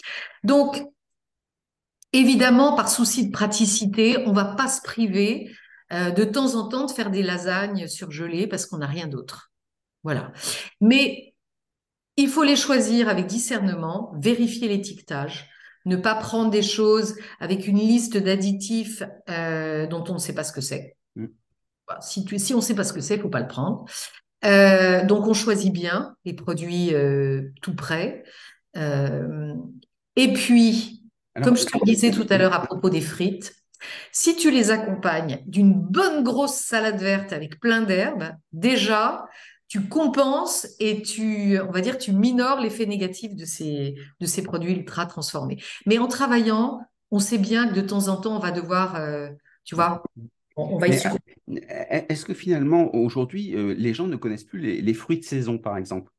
Donc, 0.42 0.82
Évidemment, 2.16 2.74
par 2.74 2.88
souci 2.88 3.26
de 3.26 3.30
praticité, 3.30 4.16
on 4.24 4.32
va 4.32 4.46
pas 4.46 4.68
se 4.68 4.80
priver 4.80 5.50
euh, 5.92 6.10
de 6.10 6.24
temps 6.24 6.54
en 6.54 6.66
temps 6.66 6.86
de 6.86 6.90
faire 6.90 7.10
des 7.10 7.22
lasagnes 7.22 7.88
surgelées 7.88 8.46
parce 8.46 8.64
qu'on 8.64 8.78
n'a 8.78 8.86
rien 8.86 9.06
d'autre. 9.06 9.52
Voilà. 10.02 10.32
Mais 10.80 11.34
il 12.16 12.30
faut 12.30 12.42
les 12.42 12.56
choisir 12.56 13.10
avec 13.10 13.26
discernement, 13.26 14.14
vérifier 14.18 14.66
l'étiquetage, 14.66 15.50
ne 15.84 15.96
pas 15.96 16.14
prendre 16.14 16.50
des 16.50 16.62
choses 16.62 17.16
avec 17.38 17.68
une 17.68 17.76
liste 17.76 18.16
d'additifs 18.16 19.02
euh, 19.28 19.86
dont 19.86 20.02
on 20.08 20.14
ne 20.14 20.18
sait 20.18 20.34
pas 20.34 20.44
ce 20.44 20.54
que 20.54 20.62
c'est. 20.62 20.96
Mm. 21.16 21.26
Si, 22.00 22.38
si 22.38 22.54
on 22.54 22.58
ne 22.58 22.62
sait 22.62 22.74
pas 22.74 22.84
ce 22.84 22.94
que 22.94 23.02
c'est, 23.02 23.16
il 23.16 23.20
faut 23.20 23.28
pas 23.28 23.40
le 23.40 23.46
prendre. 23.46 23.84
Euh, 24.46 25.04
donc 25.04 25.26
on 25.26 25.34
choisit 25.34 25.70
bien 25.70 26.16
les 26.24 26.32
produits 26.32 26.94
tout 27.60 27.74
prêts. 27.74 28.24
et 28.74 30.32
puis, 30.32 30.95
comme 31.42 31.56
je 31.56 31.64
te 31.64 31.84
disais 31.84 32.10
tout 32.10 32.26
à 32.30 32.38
l'heure 32.38 32.54
à 32.54 32.62
propos 32.62 32.90
des 32.90 33.00
frites, 33.00 33.54
si 34.12 34.36
tu 34.36 34.50
les 34.50 34.70
accompagnes 34.70 35.42
d'une 35.46 35.74
bonne 35.74 36.24
grosse 36.24 36.56
salade 36.56 37.00
verte 37.00 37.32
avec 37.32 37.60
plein 37.60 37.82
d'herbes, 37.82 38.32
déjà, 38.52 39.26
tu 39.68 39.88
compenses 39.88 40.68
et 40.80 41.02
tu, 41.02 41.58
on 41.60 41.72
va 41.72 41.80
dire, 41.80 41.98
tu 41.98 42.12
minores 42.12 42.60
l'effet 42.60 42.86
négatif 42.86 43.34
de 43.34 43.44
ces, 43.44 43.94
de 44.20 44.26
ces 44.26 44.42
produits 44.42 44.72
ultra 44.72 45.06
transformés. 45.06 45.62
Mais 45.86 45.98
en 45.98 46.06
travaillant, 46.06 46.80
on 47.10 47.18
sait 47.18 47.38
bien 47.38 47.68
que 47.68 47.74
de 47.74 47.80
temps 47.80 48.08
en 48.08 48.16
temps, 48.16 48.36
on 48.36 48.40
va 48.40 48.52
devoir, 48.52 48.96
euh, 48.96 49.28
tu 49.64 49.74
vois, 49.74 50.02
on, 50.56 50.78
va 50.78 50.86
euh, 50.86 51.60
Est-ce 52.08 52.24
que 52.24 52.34
finalement, 52.34 52.94
aujourd'hui, 52.94 53.54
euh, 53.54 53.74
les 53.76 53.92
gens 53.92 54.06
ne 54.06 54.16
connaissent 54.16 54.44
plus 54.44 54.60
les, 54.60 54.80
les, 54.80 54.94
fruits 54.94 55.18
de 55.18 55.24
saison, 55.24 55.58
par 55.58 55.76
exemple? 55.76 56.10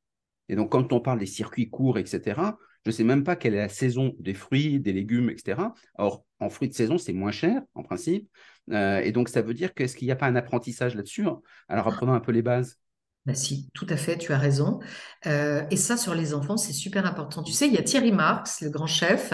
Et 0.49 0.55
donc, 0.55 0.71
quand 0.71 0.93
on 0.93 0.99
parle 0.99 1.19
des 1.19 1.25
circuits 1.25 1.69
courts, 1.69 1.97
etc., 1.97 2.39
je 2.85 2.91
ne 2.91 2.95
sais 2.95 3.03
même 3.03 3.23
pas 3.23 3.35
quelle 3.35 3.53
est 3.53 3.57
la 3.57 3.69
saison 3.69 4.15
des 4.19 4.33
fruits, 4.33 4.79
des 4.79 4.93
légumes, 4.93 5.29
etc. 5.29 5.73
Or, 5.97 6.23
en 6.39 6.49
fruits 6.49 6.69
de 6.69 6.73
saison, 6.73 6.97
c'est 6.97 7.13
moins 7.13 7.31
cher, 7.31 7.61
en 7.75 7.83
principe. 7.83 8.29
Euh, 8.71 8.99
et 8.99 9.11
donc, 9.11 9.29
ça 9.29 9.41
veut 9.41 9.53
dire 9.53 9.73
qu'est-ce 9.73 9.95
qu'il 9.95 10.07
n'y 10.07 10.11
a 10.11 10.15
pas 10.15 10.27
un 10.27 10.35
apprentissage 10.35 10.95
là-dessus 10.95 11.25
Alors, 11.67 11.87
apprenons 11.87 12.13
un 12.13 12.19
peu 12.19 12.31
les 12.31 12.41
bases? 12.41 12.77
Bah 13.25 13.33
si, 13.33 13.69
tout 13.73 13.87
à 13.89 13.97
fait, 13.97 14.17
tu 14.17 14.31
as 14.31 14.37
raison. 14.37 14.79
Euh, 15.25 15.65
et 15.69 15.75
ça, 15.75 15.97
sur 15.97 16.15
les 16.15 16.33
enfants, 16.33 16.55
c'est 16.55 16.71
super 16.71 17.05
important. 17.05 17.43
Tu 17.43 17.51
sais, 17.51 17.67
il 17.67 17.73
y 17.73 17.77
a 17.77 17.83
Thierry 17.83 18.13
Marx, 18.13 18.61
le 18.61 18.69
grand 18.69 18.87
chef, 18.87 19.33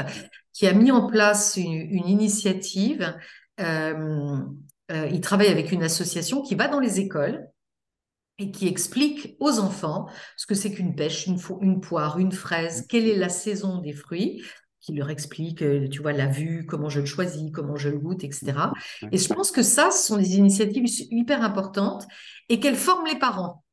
qui 0.52 0.66
a 0.66 0.74
mis 0.74 0.90
en 0.90 1.08
place 1.08 1.58
une, 1.58 2.08
initiative. 2.08 3.16
Euh, 3.60 4.40
il 4.90 5.22
travaille 5.22 5.48
avec 5.48 5.72
une 5.72 5.84
association 5.84 6.42
qui 6.42 6.56
va 6.56 6.68
dans 6.68 6.80
les 6.80 7.00
écoles 7.00 7.48
et 8.40 8.52
qui 8.52 8.68
explique 8.68 9.36
aux 9.40 9.60
enfants 9.60 10.08
ce 10.38 10.46
que 10.46 10.56
c'est 10.56 10.72
qu'une 10.72 10.96
pêche, 10.96 11.28
une, 11.28 11.38
une, 11.62 11.82
poire, 11.82 12.18
une 12.18 12.32
fraise, 12.32 12.86
quelle 12.88 13.08
est 13.08 13.18
la 13.18 13.30
saison 13.30 13.80
des 13.80 13.94
fruits, 13.94 14.44
qui 14.84 14.94
leur 14.94 15.10
explique, 15.10 15.62
euh, 15.62 15.88
tu 15.88 16.02
vois, 16.02 16.12
la 16.12 16.28
vue, 16.28 16.66
comment 16.66 16.90
je 16.90 17.00
le 17.00 17.06
choisis, 17.06 17.52
comment 17.54 17.78
je 17.78 17.90
le 17.90 17.98
goûte, 17.98 18.24
etc. 18.24 18.54
Et 19.12 19.18
je 19.18 19.34
pense 19.34 19.52
que 19.52 19.64
ça, 19.64 19.92
ce 19.92 20.06
sont 20.08 20.18
des 20.18 20.36
initiatives 20.36 20.84
hyper 21.10 21.42
importantes 21.42 22.06
et 22.50 22.60
qu'elles 22.60 22.76
forment 22.76 23.08
les 23.08 23.18
parents. 23.18 23.64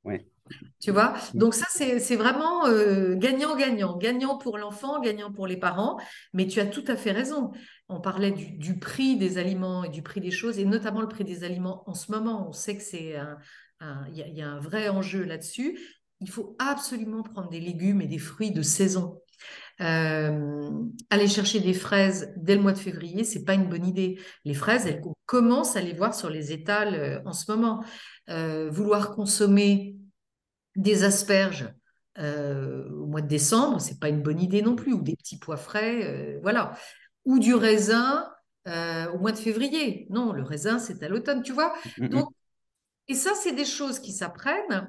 Tu 0.81 0.91
vois? 0.91 1.15
Donc 1.35 1.55
ça, 1.55 1.67
c'est 1.69 2.17
vraiment 2.17 2.67
euh, 2.67 3.15
gagnant-gagnant. 3.17 3.97
gagnant 3.97 4.37
pour 4.37 4.59
l'enfant, 4.59 5.01
gagnant 5.01 5.33
pour 5.33 5.47
les 5.47 5.57
parents. 5.57 5.97
Mais 6.33 6.47
tu 6.47 6.61
as 6.61 6.67
tout 6.67 6.85
à 6.89 6.97
fait 6.97 7.13
raison. 7.13 7.53
On 7.89 8.01
parlait 8.01 8.33
du, 8.33 8.53
du, 8.53 8.79
prix 8.79 9.17
des 9.17 9.39
aliments 9.39 9.85
et 9.85 9.89
du 9.89 10.03
prix 10.03 10.21
des 10.21 10.31
choses, 10.31 10.59
et 10.59 10.65
notamment 10.65 11.01
le 11.01 11.09
prix 11.09 11.25
des 11.25 11.45
aliments 11.45 11.85
en 11.87 11.95
ce 11.95 12.11
moment. 12.11 12.49
On 12.49 12.53
sait 12.53 12.77
que 12.77 12.83
c'est 12.83 13.17
un, 13.17 13.39
il 14.09 14.17
y, 14.17 14.43
a 14.43 14.51
un 14.51 14.59
vrai 14.59 14.89
enjeu 14.89 15.25
là-dessus. 15.25 15.79
Il 16.21 16.31
faut 16.31 16.57
absolument 16.59 17.23
prendre 17.23 17.49
des 17.49 17.61
légumes 17.61 18.03
et 18.03 18.07
des 18.07 18.19
fruits 18.19 18.51
de 18.51 18.63
saison. 18.63 19.21
Euh, 19.81 20.71
aller 21.09 21.27
chercher 21.27 21.61
des 21.61 21.73
fraises 21.73 22.33
dès 22.37 22.55
le 22.55 22.61
mois 22.61 22.73
de 22.73 22.79
février, 22.79 23.25
c'est 23.25 23.45
pas 23.45 23.55
une 23.55 23.69
bonne 23.69 23.87
idée. 23.87 24.21
Les 24.45 24.53
fraises, 24.53 24.87
elles, 24.87 25.01
on 25.05 25.15
commence 25.25 25.77
à 25.77 25.81
les 25.81 25.95
voir 25.95 26.15
sur 26.15 26.29
les 26.29 26.53
étals 26.53 26.95
euh, 26.95 27.21
en 27.25 27.33
ce 27.33 27.51
moment. 27.51 27.83
Euh, 28.29 28.69
vouloir 28.71 29.15
consommer 29.15 29.97
des 30.77 31.05
asperges 31.05 31.73
au 32.19 33.07
mois 33.07 33.23
de 33.23 33.29
décembre, 33.29 33.81
c'est 33.81 33.99
pas 33.99 34.11
une 34.11 34.21
bonne 34.21 34.43
idée 34.43 34.61
non 34.61 34.77
plus, 34.77 34.93
ou 34.93 35.01
des 35.01 35.17
petits 35.17 35.39
pois 35.39 35.57
frais, 35.57 36.39
voilà. 36.43 36.75
Ou 37.25 37.39
du 37.39 37.55
raisin 37.55 38.29
au 38.67 39.19
mois 39.19 39.33
de 39.33 39.39
février. 39.39 40.07
Non, 40.11 40.33
le 40.33 40.43
raisin, 40.43 40.79
c'est 40.79 41.03
à 41.03 41.09
l'automne, 41.09 41.43
tu 41.43 41.53
vois. 41.55 41.73
Mm, 41.97 42.03
mm, 42.03 42.05
mm. 42.05 42.09
Donc, 42.11 42.29
et 43.09 43.15
ça, 43.15 43.33
c'est 43.35 43.53
des 43.53 43.65
choses 43.65 43.99
qui 43.99 44.13
s'apprennent, 44.13 44.89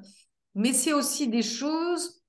mais 0.54 0.72
c'est 0.72 0.92
aussi 0.92 1.28
des 1.28 1.42
choses 1.42 2.22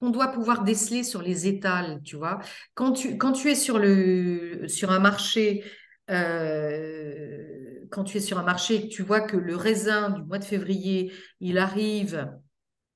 qu'on 0.00 0.10
doit 0.10 0.28
pouvoir 0.28 0.64
déceler 0.64 1.04
sur 1.04 1.22
les 1.22 1.46
étals, 1.46 2.00
tu 2.02 2.16
vois. 2.16 2.40
Quand 2.74 2.92
tu, 2.92 3.10
es 3.48 3.54
sur, 3.54 3.78
le, 3.78 4.66
sur 4.68 4.90
un 4.90 4.98
marché, 4.98 5.64
euh, 6.10 7.52
quand 7.90 8.04
tu 8.04 8.16
es 8.16 8.20
sur 8.20 8.38
un 8.38 8.42
marché 8.42 8.88
tu 8.88 9.02
vois 9.02 9.20
que 9.20 9.36
le 9.36 9.54
raisin 9.54 10.10
du 10.10 10.22
mois 10.24 10.38
de 10.38 10.44
février, 10.44 11.12
il 11.40 11.58
arrive 11.58 12.28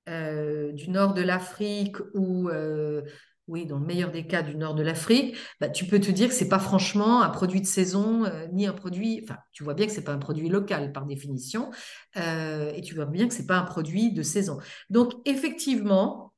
euh, 0.09 0.73
du 0.73 0.91
nord 0.91 1.15
de 1.15 1.23
l'Afrique 1.23 1.97
ou 2.15 2.49
euh, 2.49 3.03
oui, 3.49 3.65
dans 3.65 3.79
le 3.79 3.87
meilleur 3.87 4.11
des 4.11 4.27
cas 4.27 4.43
du 4.43 4.57
nord 4.57 4.75
de 4.75 4.83
l'Afrique, 4.83 5.37
bah, 5.61 5.69
tu 5.69 5.85
peux 5.87 6.01
te 6.01 6.11
dire 6.11 6.29
que 6.29 6.35
c'est 6.35 6.49
pas 6.49 6.59
franchement 6.59 7.23
un 7.23 7.31
produit 7.31 7.61
de 7.61 7.67
saison, 7.67 8.25
euh, 8.25 8.47
ni 8.53 8.67
un 8.67 8.73
produit. 8.73 9.21
Enfin, 9.23 9.39
tu 9.53 9.63
vois 9.63 9.75
bien 9.75 9.87
que 9.87 9.93
c'est 9.93 10.05
pas 10.05 10.13
un 10.13 10.19
produit 10.19 10.49
local 10.49 10.93
par 10.93 11.07
définition, 11.07 11.71
euh, 12.17 12.73
et 12.75 12.83
tu 12.83 12.95
vois 12.95 13.07
bien 13.07 13.29
que 13.29 13.35
c'est 13.35 13.47
pas 13.47 13.59
un 13.59 13.65
produit 13.65 14.13
de 14.13 14.23
saison. 14.23 14.59
Donc, 14.91 15.13
effectivement, 15.25 16.33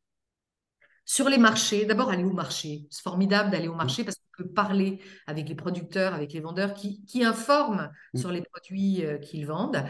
sur 1.06 1.30
les 1.30 1.38
marchés, 1.38 1.86
d'abord 1.86 2.11
aller 2.11 2.24
au 2.24 2.34
marché. 2.34 2.86
C'est 2.90 3.02
formidable 3.02 3.50
d'aller 3.50 3.68
au 3.68 3.74
marché 3.74 4.04
parce 4.04 4.16
qu'on 4.16 4.42
peut 4.42 4.50
parler 4.50 5.00
avec 5.26 5.48
les 5.48 5.54
producteurs, 5.54 6.12
avec 6.12 6.34
les 6.34 6.40
vendeurs 6.40 6.74
qui, 6.74 7.02
qui 7.06 7.24
informent 7.24 7.90
mmh. 8.12 8.18
sur 8.18 8.30
les 8.30 8.42
produits 8.42 9.06
euh, 9.06 9.16
qu'ils 9.16 9.46
vendent. 9.46 9.82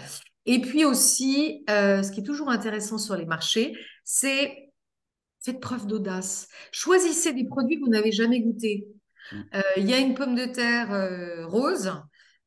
Et 0.46 0.60
puis 0.60 0.84
aussi, 0.84 1.64
ce 1.68 2.10
qui 2.10 2.20
est 2.20 2.24
toujours 2.24 2.48
intéressant 2.48 2.96
sur 2.96 3.16
les 3.16 3.26
marchés, 3.26 3.76
c'est 4.02 4.67
Faites 5.40 5.60
preuve 5.60 5.86
d'audace. 5.86 6.48
Choisissez 6.72 7.32
des 7.32 7.44
produits 7.44 7.76
que 7.76 7.84
vous 7.84 7.90
n'avez 7.90 8.12
jamais 8.12 8.40
goûtés. 8.40 8.88
Mm. 9.32 9.36
Euh, 9.54 9.60
il 9.76 9.88
y 9.88 9.94
a 9.94 9.98
une 9.98 10.14
pomme 10.14 10.34
de 10.34 10.46
terre 10.46 10.92
euh, 10.92 11.46
rose, 11.46 11.92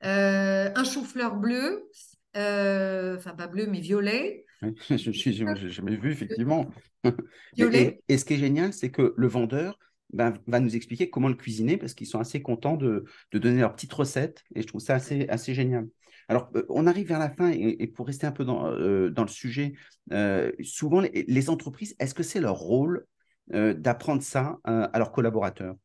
euh, 0.03 0.69
un 0.75 0.83
chou-fleur 0.83 1.35
bleu, 1.35 1.89
enfin 2.35 3.35
pas 3.37 3.47
bleu 3.47 3.67
mais 3.67 3.79
violet. 3.79 4.45
je 4.89 5.09
n'ai 5.09 5.69
jamais 5.69 5.95
vu 5.95 6.11
effectivement. 6.11 6.69
Violet. 7.55 8.01
Et, 8.07 8.17
ce 8.19 8.25
qui 8.25 8.35
est 8.35 8.37
génial, 8.37 8.73
c'est 8.73 8.91
que 8.91 9.15
le 9.17 9.27
vendeur 9.27 9.79
va 10.13 10.59
nous 10.59 10.75
expliquer 10.75 11.09
comment 11.09 11.29
le 11.29 11.35
cuisiner 11.35 11.77
parce 11.77 11.93
qu'ils 11.93 12.05
sont 12.05 12.19
assez 12.19 12.41
contents 12.41 12.77
de, 12.77 13.05
donner 13.33 13.61
leur 13.61 13.73
petite 13.73 13.93
recette 13.93 14.43
et 14.53 14.61
je 14.61 14.67
trouve 14.67 14.81
ça 14.81 14.95
assez, 14.95 15.27
assez 15.29 15.53
génial. 15.53 15.87
Alors, 16.27 16.49
euh, 16.55 16.65
on 16.69 16.87
arrive 16.87 17.07
vers 17.07 17.19
la 17.19 17.29
fin 17.29 17.49
et, 17.49 17.87
pour 17.87 18.07
rester 18.07 18.27
un 18.27 18.31
peu 18.31 18.45
dans, 18.45 18.67
euh, 18.67 19.13
le 19.15 19.27
sujet, 19.27 19.73
euh, 20.11 20.51
souvent 20.63 21.01
les, 21.01 21.49
entreprises, 21.49 21.95
est-ce 21.99 22.13
que 22.13 22.23
c'est 22.23 22.39
leur 22.39 22.57
rôle 22.57 23.05
d'apprendre 23.47 24.21
ça 24.21 24.59
à 24.63 24.97
leurs 24.97 25.11
collaborateurs? 25.11 25.75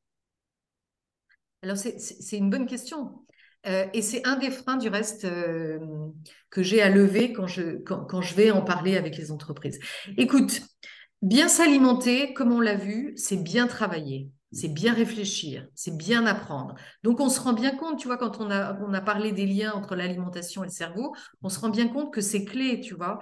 Alors, 1.62 1.76
c'est 1.76 2.36
une 2.36 2.48
bonne 2.48 2.66
question. 2.66 3.26
et 3.64 4.02
c'est 4.02 4.24
un 4.24 4.36
des 4.36 4.52
freins 4.52 4.76
du 4.76 4.88
reste 4.88 5.26
que 6.50 6.62
j'ai 6.62 6.80
à 6.80 6.90
lever 6.90 7.32
quand, 7.32 7.48
je 7.48 8.34
vais 8.36 8.52
en 8.52 8.62
parler 8.62 8.96
avec 8.96 9.16
les 9.16 9.32
entreprises. 9.32 9.80
Écoute, 10.16 10.62
bien 11.22 11.48
s'alimenter, 11.48 12.34
comme 12.34 12.52
on 12.52 12.60
l'a 12.60 12.76
vu, 12.76 13.14
c'est 13.16 13.42
bien 13.42 13.66
travailler 13.66 14.30
c'est 14.52 14.68
bien 14.72 14.94
réfléchir, 14.94 15.66
c'est 15.74 15.96
bien 15.96 16.26
apprendre. 16.26 16.76
Donc 17.02 17.20
on 17.20 17.28
se 17.28 17.40
rend 17.40 17.52
bien 17.52 17.76
compte, 17.76 17.98
tu 17.98 18.06
vois, 18.06 18.16
quand 18.16 18.40
on 18.40 18.50
a, 18.50 18.78
on 18.80 18.92
a 18.94 19.00
parlé 19.00 19.32
des 19.32 19.46
liens 19.46 19.72
entre 19.72 19.96
l'alimentation 19.96 20.62
et 20.62 20.66
le 20.66 20.72
cerveau, 20.72 21.14
on 21.42 21.48
se 21.48 21.58
rend 21.58 21.68
bien 21.68 21.88
compte 21.88 22.12
que 22.12 22.20
c'est 22.20 22.44
clé, 22.44 22.80
tu 22.80 22.94
vois. 22.94 23.18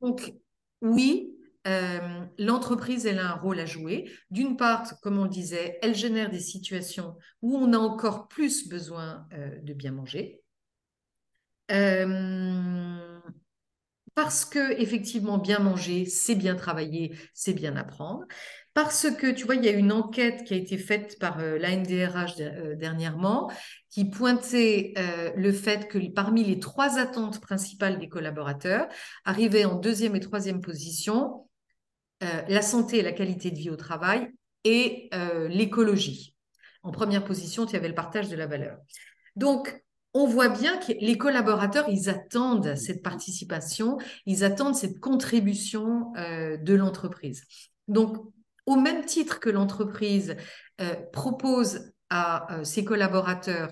Donc 0.00 0.34
oui, 0.82 1.34
euh, 1.66 2.24
l'entreprise, 2.38 3.06
elle 3.06 3.18
a 3.18 3.32
un 3.32 3.34
rôle 3.36 3.60
à 3.60 3.66
jouer. 3.66 4.10
D'une 4.30 4.56
part, 4.56 4.98
comme 5.00 5.18
on 5.18 5.24
le 5.24 5.30
disait, 5.30 5.78
elle 5.82 5.94
génère 5.94 6.30
des 6.30 6.40
situations 6.40 7.16
où 7.42 7.56
on 7.56 7.72
a 7.72 7.78
encore 7.78 8.28
plus 8.28 8.68
besoin 8.68 9.26
euh, 9.34 9.58
de 9.62 9.74
bien 9.74 9.92
manger. 9.92 10.40
Euh, 11.70 13.20
parce 14.14 14.44
que 14.44 14.80
effectivement, 14.80 15.38
bien 15.38 15.58
manger, 15.58 16.06
c'est 16.06 16.34
bien 16.34 16.56
travailler, 16.56 17.16
c'est 17.34 17.52
bien 17.52 17.76
apprendre. 17.76 18.24
Parce 18.78 19.10
que, 19.10 19.32
tu 19.32 19.44
vois, 19.44 19.56
il 19.56 19.64
y 19.64 19.68
a 19.68 19.72
une 19.72 19.90
enquête 19.90 20.44
qui 20.44 20.54
a 20.54 20.56
été 20.56 20.78
faite 20.78 21.18
par 21.18 21.38
l'ANDRH 21.40 22.36
dernièrement 22.76 23.50
qui 23.90 24.04
pointait 24.04 24.94
le 25.36 25.50
fait 25.50 25.88
que 25.88 25.98
parmi 26.12 26.44
les 26.44 26.60
trois 26.60 26.96
attentes 26.96 27.40
principales 27.40 27.98
des 27.98 28.08
collaborateurs, 28.08 28.86
arrivaient 29.24 29.64
en 29.64 29.74
deuxième 29.74 30.14
et 30.14 30.20
troisième 30.20 30.60
position 30.60 31.48
euh, 32.22 32.42
la 32.48 32.62
santé 32.62 32.98
et 32.98 33.02
la 33.02 33.12
qualité 33.12 33.52
de 33.52 33.56
vie 33.56 33.70
au 33.70 33.76
travail 33.76 34.28
et 34.64 35.08
euh, 35.14 35.46
l'écologie. 35.46 36.36
En 36.82 36.90
première 36.90 37.24
position, 37.24 37.64
tu 37.64 37.76
avais 37.76 37.88
le 37.88 37.94
partage 37.94 38.28
de 38.28 38.36
la 38.36 38.46
valeur. 38.46 38.78
Donc, 39.36 39.84
on 40.14 40.26
voit 40.26 40.48
bien 40.48 40.78
que 40.78 40.92
les 41.00 41.16
collaborateurs, 41.16 41.88
ils 41.88 42.08
attendent 42.08 42.74
cette 42.74 43.02
participation, 43.02 43.98
ils 44.26 44.42
attendent 44.42 44.74
cette 44.74 44.98
contribution 44.98 46.12
euh, 46.16 46.56
de 46.56 46.74
l'entreprise. 46.74 47.44
Donc, 47.86 48.16
au 48.68 48.76
même 48.76 49.04
titre 49.04 49.40
que 49.40 49.50
l'entreprise 49.50 50.36
propose 51.12 51.92
à 52.10 52.46
ses 52.62 52.84
collaborateurs 52.84 53.70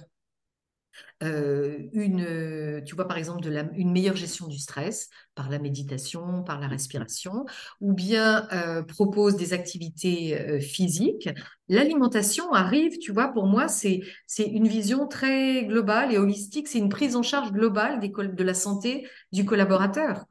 euh, 1.23 1.79
une, 1.93 2.83
tu 2.85 2.95
vois 2.95 3.09
par 3.09 3.17
exemple 3.17 3.41
de 3.41 3.49
la, 3.49 3.65
une 3.75 3.91
meilleure 3.91 4.17
gestion 4.17 4.49
du 4.49 4.59
stress 4.59 5.09
par 5.35 5.49
la 5.49 5.59
méditation, 5.59 6.43
par 6.43 6.61
la 6.61 6.69
respiration, 6.69 7.47
ou 7.81 7.95
bien 7.95 8.47
euh, 8.53 8.83
propose 8.83 9.37
des 9.37 9.55
activités 9.55 10.39
euh, 10.39 10.61
physiques. 10.61 11.29
L'alimentation 11.69 12.53
arrive, 12.53 12.99
tu 12.99 13.13
vois, 13.13 13.29
pour 13.29 13.47
moi, 13.47 13.67
c'est 13.67 14.01
c'est 14.27 14.47
une 14.47 14.69
vision 14.69 15.09
très 15.09 15.65
globale 15.65 16.13
et 16.13 16.19
holistique. 16.19 16.69
C'est 16.69 16.79
une 16.79 16.91
prise 16.91 17.17
en 17.17 17.23
charge 17.23 17.51
globale 17.51 17.99
des, 17.99 18.09
de 18.09 18.45
la 18.45 18.55
santé 18.55 19.09
du 19.33 19.45
collaborateur. 19.45 20.27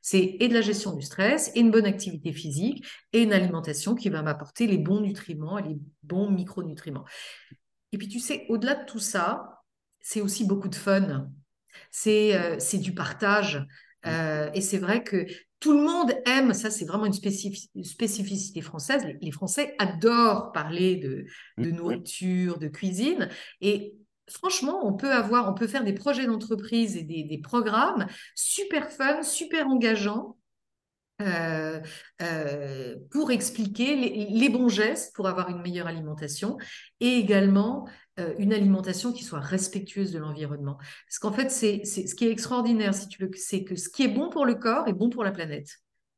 C'est 0.00 0.36
et 0.40 0.48
de 0.48 0.54
la 0.54 0.62
gestion 0.62 0.94
du 0.94 1.02
stress, 1.02 1.52
et 1.54 1.60
une 1.60 1.70
bonne 1.70 1.86
activité 1.86 2.32
physique, 2.32 2.84
et 3.12 3.22
une 3.22 3.32
alimentation 3.32 3.94
qui 3.94 4.08
va 4.08 4.22
m'apporter 4.22 4.66
les 4.66 4.78
bons 4.78 5.00
nutriments 5.00 5.58
et 5.58 5.62
les 5.62 5.78
bons 6.02 6.30
micronutriments. 6.30 7.04
Et 7.92 7.98
puis, 7.98 8.08
tu 8.08 8.20
sais, 8.20 8.46
au-delà 8.48 8.74
de 8.74 8.84
tout 8.86 9.00
ça, 9.00 9.59
c'est 10.00 10.20
aussi 10.20 10.44
beaucoup 10.44 10.68
de 10.68 10.74
fun. 10.74 11.28
C'est 11.90 12.34
euh, 12.36 12.56
du 12.78 12.94
partage. 12.94 13.66
Euh, 14.06 14.50
et 14.54 14.60
c'est 14.60 14.78
vrai 14.78 15.04
que 15.04 15.26
tout 15.60 15.74
le 15.74 15.84
monde 15.84 16.14
aime, 16.26 16.54
ça 16.54 16.70
c'est 16.70 16.86
vraiment 16.86 17.04
une, 17.04 17.12
spécificité 17.12 18.62
française, 18.62 19.06
les, 19.20 19.30
Français 19.30 19.74
adorent 19.78 20.52
parler 20.52 20.96
de, 20.96 21.26
de, 21.58 21.70
nourriture, 21.70 22.58
de 22.58 22.68
cuisine. 22.68 23.28
Et 23.60 23.94
franchement, 24.26 24.86
on 24.86 24.94
peut 24.94 25.12
avoir, 25.12 25.50
on 25.50 25.54
peut 25.54 25.66
faire 25.66 25.84
des 25.84 25.92
projets 25.92 26.26
d'entreprise 26.26 26.96
et 26.96 27.02
des, 27.02 27.24
des, 27.24 27.38
programmes 27.38 28.06
super 28.34 28.90
fun, 28.90 29.22
super 29.22 29.66
engageants. 29.68 30.36
Euh, 31.20 31.80
pour 33.10 33.30
expliquer 33.30 33.94
les, 33.94 34.28
les, 34.30 34.48
bons 34.48 34.70
gestes 34.70 35.14
pour 35.14 35.28
avoir 35.28 35.50
une 35.50 35.60
meilleure 35.60 35.86
alimentation 35.86 36.56
et 37.00 37.18
également 37.18 37.86
une 38.38 38.52
alimentation 38.52 39.12
qui 39.12 39.24
soit 39.24 39.40
respectueuse 39.40 40.12
de 40.12 40.18
l'environnement. 40.18 40.76
Parce 41.06 41.18
qu'en 41.18 41.32
fait, 41.32 41.50
c'est 41.50 41.84
ce 41.84 42.14
qui 42.14 42.26
est 42.26 42.30
extraordinaire, 42.30 42.94
si 42.94 43.08
tu 43.08 43.22
veux, 43.22 43.30
c'est 43.34 43.64
que 43.64 43.76
ce 43.76 43.88
qui 43.88 44.02
est 44.04 44.08
bon 44.08 44.30
pour 44.30 44.46
le 44.46 44.54
corps 44.54 44.88
est 44.88 44.92
bon 44.92 45.10
pour 45.10 45.24
la 45.24 45.32
planète. 45.32 45.68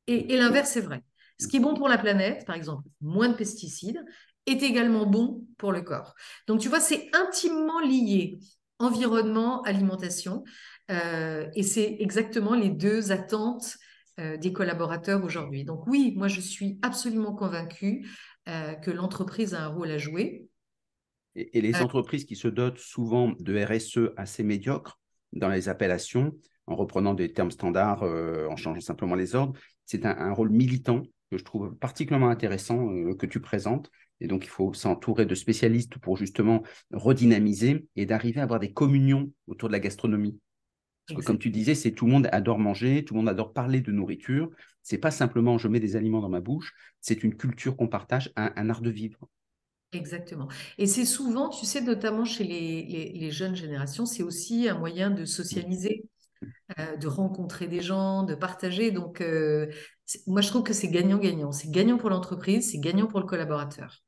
Et, 0.06 0.36
l'inverse 0.36 0.76
est 0.76 0.80
vrai. 0.80 1.02
Ce 1.38 1.48
qui 1.48 1.56
est 1.56 1.60
bon 1.60 1.74
pour 1.74 1.88
la 1.88 1.98
planète, 1.98 2.44
par 2.46 2.56
exemple, 2.56 2.88
moins 3.00 3.28
de 3.28 3.34
pesticides, 3.34 4.04
est 4.46 4.62
également 4.62 5.06
bon 5.06 5.46
pour 5.58 5.72
le 5.72 5.82
corps. 5.82 6.14
Donc, 6.46 6.60
tu 6.60 6.68
vois, 6.68 6.80
c'est 6.80 7.10
intimement 7.12 7.80
lié, 7.80 8.38
environnement, 8.78 9.62
alimentation. 9.62 10.44
Euh, 10.90 11.48
et 11.54 11.62
c'est 11.62 11.96
exactement 12.00 12.54
les 12.54 12.70
deux 12.70 13.12
attentes 13.12 13.76
euh, 14.18 14.36
des 14.36 14.52
collaborateurs 14.52 15.24
aujourd'hui. 15.24 15.64
Donc 15.64 15.86
oui, 15.86 16.14
moi, 16.16 16.28
je 16.28 16.40
suis 16.40 16.78
absolument 16.82 17.34
convaincue 17.34 18.08
que 18.44 18.90
l'entreprise 18.90 19.54
a 19.54 19.62
un 19.62 19.68
rôle 19.68 19.92
à 19.92 19.98
jouer. 19.98 20.48
Et, 21.34 21.60
les 21.60 21.76
entreprises 21.76 22.24
qui 22.24 22.36
se 22.36 22.48
dotent 22.48 22.78
souvent 22.78 23.32
de 23.38 23.62
RSE 23.62 24.12
assez 24.16 24.42
médiocres 24.42 25.00
dans 25.32 25.48
les 25.48 25.68
appellations, 25.68 26.32
en 26.66 26.76
reprenant 26.76 27.14
des 27.14 27.32
termes 27.32 27.50
standards, 27.50 28.02
euh, 28.02 28.46
en 28.48 28.56
changeant 28.56 28.80
simplement 28.80 29.14
les 29.14 29.34
ordres, 29.34 29.58
c'est 29.86 30.04
un, 30.04 30.32
rôle 30.32 30.50
militant 30.50 31.02
que 31.30 31.38
je 31.38 31.44
trouve 31.44 31.74
particulièrement 31.76 32.28
intéressant 32.28 32.90
euh, 32.90 33.14
que 33.14 33.26
tu 33.26 33.40
présentes. 33.40 33.90
Et 34.20 34.28
donc, 34.28 34.44
il 34.44 34.50
faut 34.50 34.72
s'entourer 34.74 35.26
de 35.26 35.34
spécialistes 35.34 35.98
pour 35.98 36.16
justement 36.16 36.62
redynamiser 36.92 37.86
et 37.96 38.06
d'arriver 38.06 38.40
à 38.40 38.44
avoir 38.44 38.60
des 38.60 38.72
communions 38.72 39.32
autour 39.46 39.68
de 39.68 39.72
la 39.72 39.80
gastronomie. 39.80 40.38
Parce 41.06 41.20
que 41.20 41.26
comme 41.26 41.38
tu 41.38 41.50
disais, 41.50 41.74
c'est 41.74 41.90
tout 41.90 42.06
le 42.06 42.12
monde 42.12 42.28
adore 42.30 42.60
manger, 42.60 43.04
tout 43.04 43.14
le 43.14 43.20
monde 43.20 43.28
adore 43.28 43.52
parler 43.52 43.80
de 43.80 43.90
nourriture. 43.90 44.50
C'est 44.82 44.98
pas 44.98 45.10
simplement 45.10 45.58
je 45.58 45.66
mets 45.66 45.80
des 45.80 45.96
aliments 45.96 46.20
dans 46.20 46.28
ma 46.28 46.40
bouche, 46.40 46.72
c'est 47.00 47.24
une 47.24 47.34
culture 47.34 47.76
qu'on 47.76 47.88
partage, 47.88 48.32
un 48.36 48.70
art 48.70 48.82
de 48.82 48.90
vivre. 48.90 49.28
Exactement. 49.92 50.48
Et 50.78 50.86
c'est 50.86 51.04
souvent, 51.04 51.50
tu 51.50 51.66
sais, 51.66 51.82
notamment 51.82 52.24
chez 52.24 52.44
les, 52.44 53.30
jeunes 53.30 53.54
générations, 53.54 54.06
c'est 54.06 54.22
aussi 54.22 54.66
un 54.68 54.78
moyen 54.78 55.10
de 55.10 55.26
socialiser, 55.26 56.06
euh, 56.78 56.96
de 56.96 57.06
rencontrer 57.08 57.68
des 57.68 57.82
gens, 57.82 58.22
de 58.22 58.34
partager. 58.34 58.90
Donc, 58.90 59.20
euh, 59.20 59.66
moi, 60.26 60.40
je 60.40 60.48
trouve 60.48 60.62
que 60.62 60.72
c'est 60.72 60.88
gagnant-gagnant. 60.88 61.52
C'est 61.52 61.70
gagnant 61.70 61.98
pour 61.98 62.08
l'entreprise, 62.08 62.70
c'est 62.70 62.78
gagnant 62.78 63.06
pour 63.06 63.20
le 63.20 63.26
collaborateur. 63.26 64.02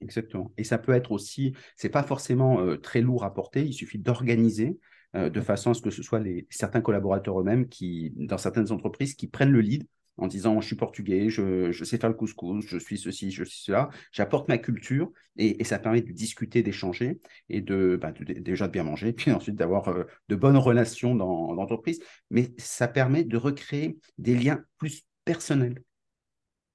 Exactement. 0.00 0.50
Et 0.56 0.64
ça 0.64 0.78
peut 0.78 0.92
être 0.92 1.12
aussi, 1.12 1.54
c'est 1.76 1.90
pas 1.90 2.02
forcément 2.02 2.60
euh, 2.60 2.78
très 2.78 3.02
lourd 3.02 3.24
à 3.24 3.34
porter, 3.34 3.66
il 3.66 3.74
suffit 3.74 3.98
d'organiser 3.98 4.78
de 5.14 5.42
façon 5.42 5.72
à 5.72 5.74
ce 5.74 5.82
que 5.82 5.90
ce 5.90 6.02
soit 6.02 6.20
les, 6.20 6.46
certains 6.48 6.80
collaborateurs 6.80 7.38
eux-mêmes 7.38 7.68
qui, 7.68 8.14
dans 8.16 8.38
certaines 8.38 8.72
entreprises, 8.72 9.12
qui 9.12 9.26
prennent 9.26 9.50
le 9.50 9.60
lead 9.60 9.86
en 10.18 10.26
disant 10.26 10.60
je 10.60 10.66
suis 10.66 10.76
portugais, 10.76 11.30
je, 11.30 11.72
sais 11.84 11.98
faire 11.98 12.10
le 12.10 12.16
couscous, 12.16 12.64
je 12.66 12.78
suis 12.78 12.98
ceci, 12.98 13.30
je 13.30 13.44
suis 13.44 13.62
cela. 13.62 13.90
J'apporte 14.12 14.48
ma 14.48 14.58
culture 14.58 15.10
et, 15.36 15.62
ça 15.64 15.78
permet 15.78 16.02
de 16.02 16.12
discuter, 16.12 16.62
d'échanger 16.62 17.20
et 17.48 17.60
de, 17.60 17.98
bah, 18.00 18.12
déjà 18.12 18.66
de 18.66 18.72
bien 18.72 18.84
manger, 18.84 19.12
puis 19.14 19.30
ensuite 19.32 19.56
d'avoir 19.56 19.88
euh, 19.88 20.04
de 20.28 20.36
bonnes 20.36 20.56
relations 20.56 21.14
dans 21.14 21.52
l'entreprise. 21.52 22.00
Mais 22.30 22.52
ça 22.58 22.88
permet 22.88 23.24
de 23.24 23.36
recréer 23.36 23.98
des 24.18 24.34
liens 24.34 24.64
plus 24.78 25.02
personnels. 25.24 25.82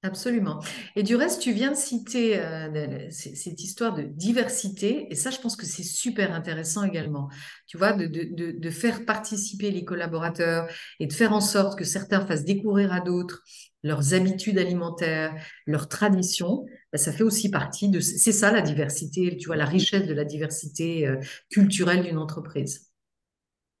Absolument. 0.04 0.60
Et 0.94 1.02
du 1.02 1.16
reste, 1.16 1.42
tu 1.42 1.52
viens 1.52 1.72
de 1.72 1.76
citer 1.76 2.38
euh, 2.38 3.08
cette 3.10 3.60
histoire 3.60 3.94
de 3.94 4.02
diversité, 4.02 5.08
et 5.10 5.16
ça, 5.16 5.30
je 5.30 5.40
pense 5.40 5.56
que 5.56 5.66
c'est 5.66 5.82
super 5.82 6.32
intéressant 6.32 6.84
également. 6.84 7.28
Tu 7.66 7.78
vois, 7.78 7.92
de, 7.94 8.70
faire 8.70 9.04
participer 9.04 9.72
les 9.72 9.84
collaborateurs 9.84 10.68
et 11.00 11.08
de 11.08 11.12
faire 11.12 11.32
en 11.32 11.40
sorte 11.40 11.76
que 11.76 11.84
certains 11.84 12.24
fassent 12.24 12.44
découvrir 12.44 12.92
à 12.92 13.00
d'autres 13.00 13.42
leurs 13.82 14.14
habitudes 14.14 14.58
alimentaires, 14.58 15.34
leurs 15.66 15.88
traditions. 15.88 16.64
Bah, 16.92 16.98
ça 16.98 17.12
fait 17.12 17.24
aussi 17.24 17.50
partie 17.50 17.88
de. 17.88 17.98
C'est 17.98 18.32
ça 18.32 18.52
la 18.52 18.60
diversité, 18.60 19.36
tu 19.36 19.48
vois, 19.48 19.56
la 19.56 19.66
richesse 19.66 20.06
de 20.06 20.14
la 20.14 20.24
diversité 20.24 21.08
euh, 21.08 21.16
culturelle 21.50 22.04
d'une 22.04 22.18
entreprise. 22.18 22.92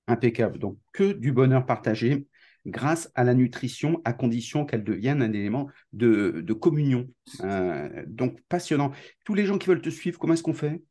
Impeccable. 0.08 0.58
Donc, 0.58 0.78
que 0.92 1.12
du 1.12 1.30
bonheur 1.30 1.64
partagé 1.64 2.26
grâce 2.66 3.10
à 3.14 3.24
la 3.24 3.34
nutrition, 3.34 4.00
à 4.04 4.12
condition 4.12 4.64
qu'elle 4.64 4.84
devienne 4.84 5.22
un 5.22 5.32
élément 5.32 5.68
de, 5.92 6.52
communion. 6.52 7.08
Euh, 7.42 8.04
donc, 8.06 8.40
passionnant. 8.48 8.92
Tous 9.24 9.34
les 9.34 9.46
gens 9.46 9.58
qui 9.58 9.68
veulent 9.68 9.82
te 9.82 9.90
suivre, 9.90 10.18
comment 10.18 10.34
est-ce 10.34 10.42
qu'on 10.42 10.54
fait? 10.54 10.82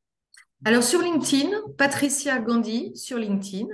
Alors 0.65 0.82
sur 0.82 1.01
LinkedIn, 1.01 1.51
Patricia 1.78 2.39
Gandhi 2.39 2.91
sur 2.95 3.20
LinkedIn. 3.20 3.68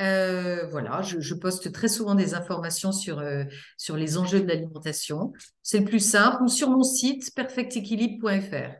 Euh, 0.00 0.66
voilà, 0.66 1.00
je, 1.02 1.34
poste 1.34 1.70
très 1.70 1.86
souvent 1.86 2.16
des 2.16 2.34
informations 2.34 2.90
sur, 2.90 3.20
euh, 3.20 3.44
sur 3.76 3.96
les 3.96 4.18
enjeux 4.18 4.40
de 4.40 4.48
l'alimentation. 4.48 5.32
C'est 5.62 5.78
le 5.78 5.84
plus 5.84 6.04
simple. 6.04 6.42
Ou 6.42 6.48
sur 6.48 6.70
mon 6.70 6.82
site 6.82 7.32
perfectequilibre.fr. 7.36 8.74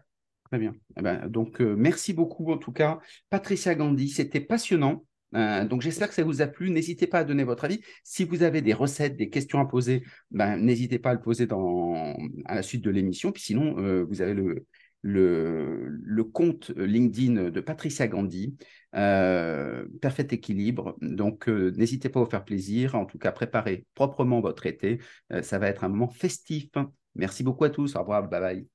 Très 0.50 0.58
bien. 0.58 0.74
Eh 0.96 1.02
ben, 1.02 1.28
donc 1.28 1.60
merci 1.60 2.12
beaucoup 2.12 2.52
en 2.52 2.58
tout 2.58 2.72
cas, 2.72 2.98
Patricia 3.30 3.76
Gandhi. 3.76 4.08
C'était 4.08 4.40
passionnant. 4.40 5.04
Euh, 5.34 5.64
donc 5.64 5.82
j'espère 5.82 6.08
que 6.08 6.14
ça 6.14 6.24
vous 6.24 6.42
a 6.42 6.46
plu. 6.46 6.70
N'hésitez 6.70 7.06
pas 7.06 7.20
à 7.20 7.24
donner 7.24 7.44
votre 7.44 7.64
avis. 7.64 7.80
Si 8.02 8.24
vous 8.24 8.42
avez 8.42 8.62
des 8.62 8.72
recettes, 8.72 9.16
des 9.16 9.30
questions 9.30 9.60
à 9.60 9.66
poser, 9.66 10.04
ben, 10.30 10.56
n'hésitez 10.56 10.98
pas 10.98 11.10
à 11.10 11.14
le 11.14 11.20
poser 11.20 11.46
dans, 11.46 12.16
à 12.44 12.54
la 12.54 12.62
suite 12.62 12.82
de 12.82 12.90
l'émission. 12.90 13.32
Puis 13.32 13.42
sinon, 13.42 13.78
euh, 13.78 14.04
vous 14.04 14.22
avez 14.22 14.34
le, 14.34 14.66
le, 15.02 16.24
compte 16.24 16.70
LinkedIn 16.76 17.50
de 17.50 17.60
Patricia 17.60 18.08
Gandhi, 18.08 18.56
euh, 18.94 19.84
Parfait 20.00 20.26
Équilibre. 20.30 20.96
Donc 21.00 21.48
n'hésitez 21.48 22.08
pas 22.08 22.20
à 22.20 22.24
vous 22.24 22.30
faire 22.30 22.44
plaisir. 22.44 22.94
En 22.94 23.06
tout 23.06 23.18
cas, 23.18 23.32
préparez 23.32 23.86
proprement 23.94 24.40
votre 24.40 24.66
été. 24.66 25.00
ça 25.42 25.58
va 25.58 25.68
être 25.68 25.84
un 25.84 25.88
moment 25.88 26.08
festif. 26.08 26.70
Merci 27.14 27.42
beaucoup 27.42 27.64
à 27.64 27.70
tous. 27.70 27.94
Au 27.96 28.00
revoir. 28.00 28.28
Bye 28.28 28.40
bye. 28.40 28.66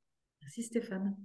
Merci 0.41 0.63
Stéphane. 0.63 1.15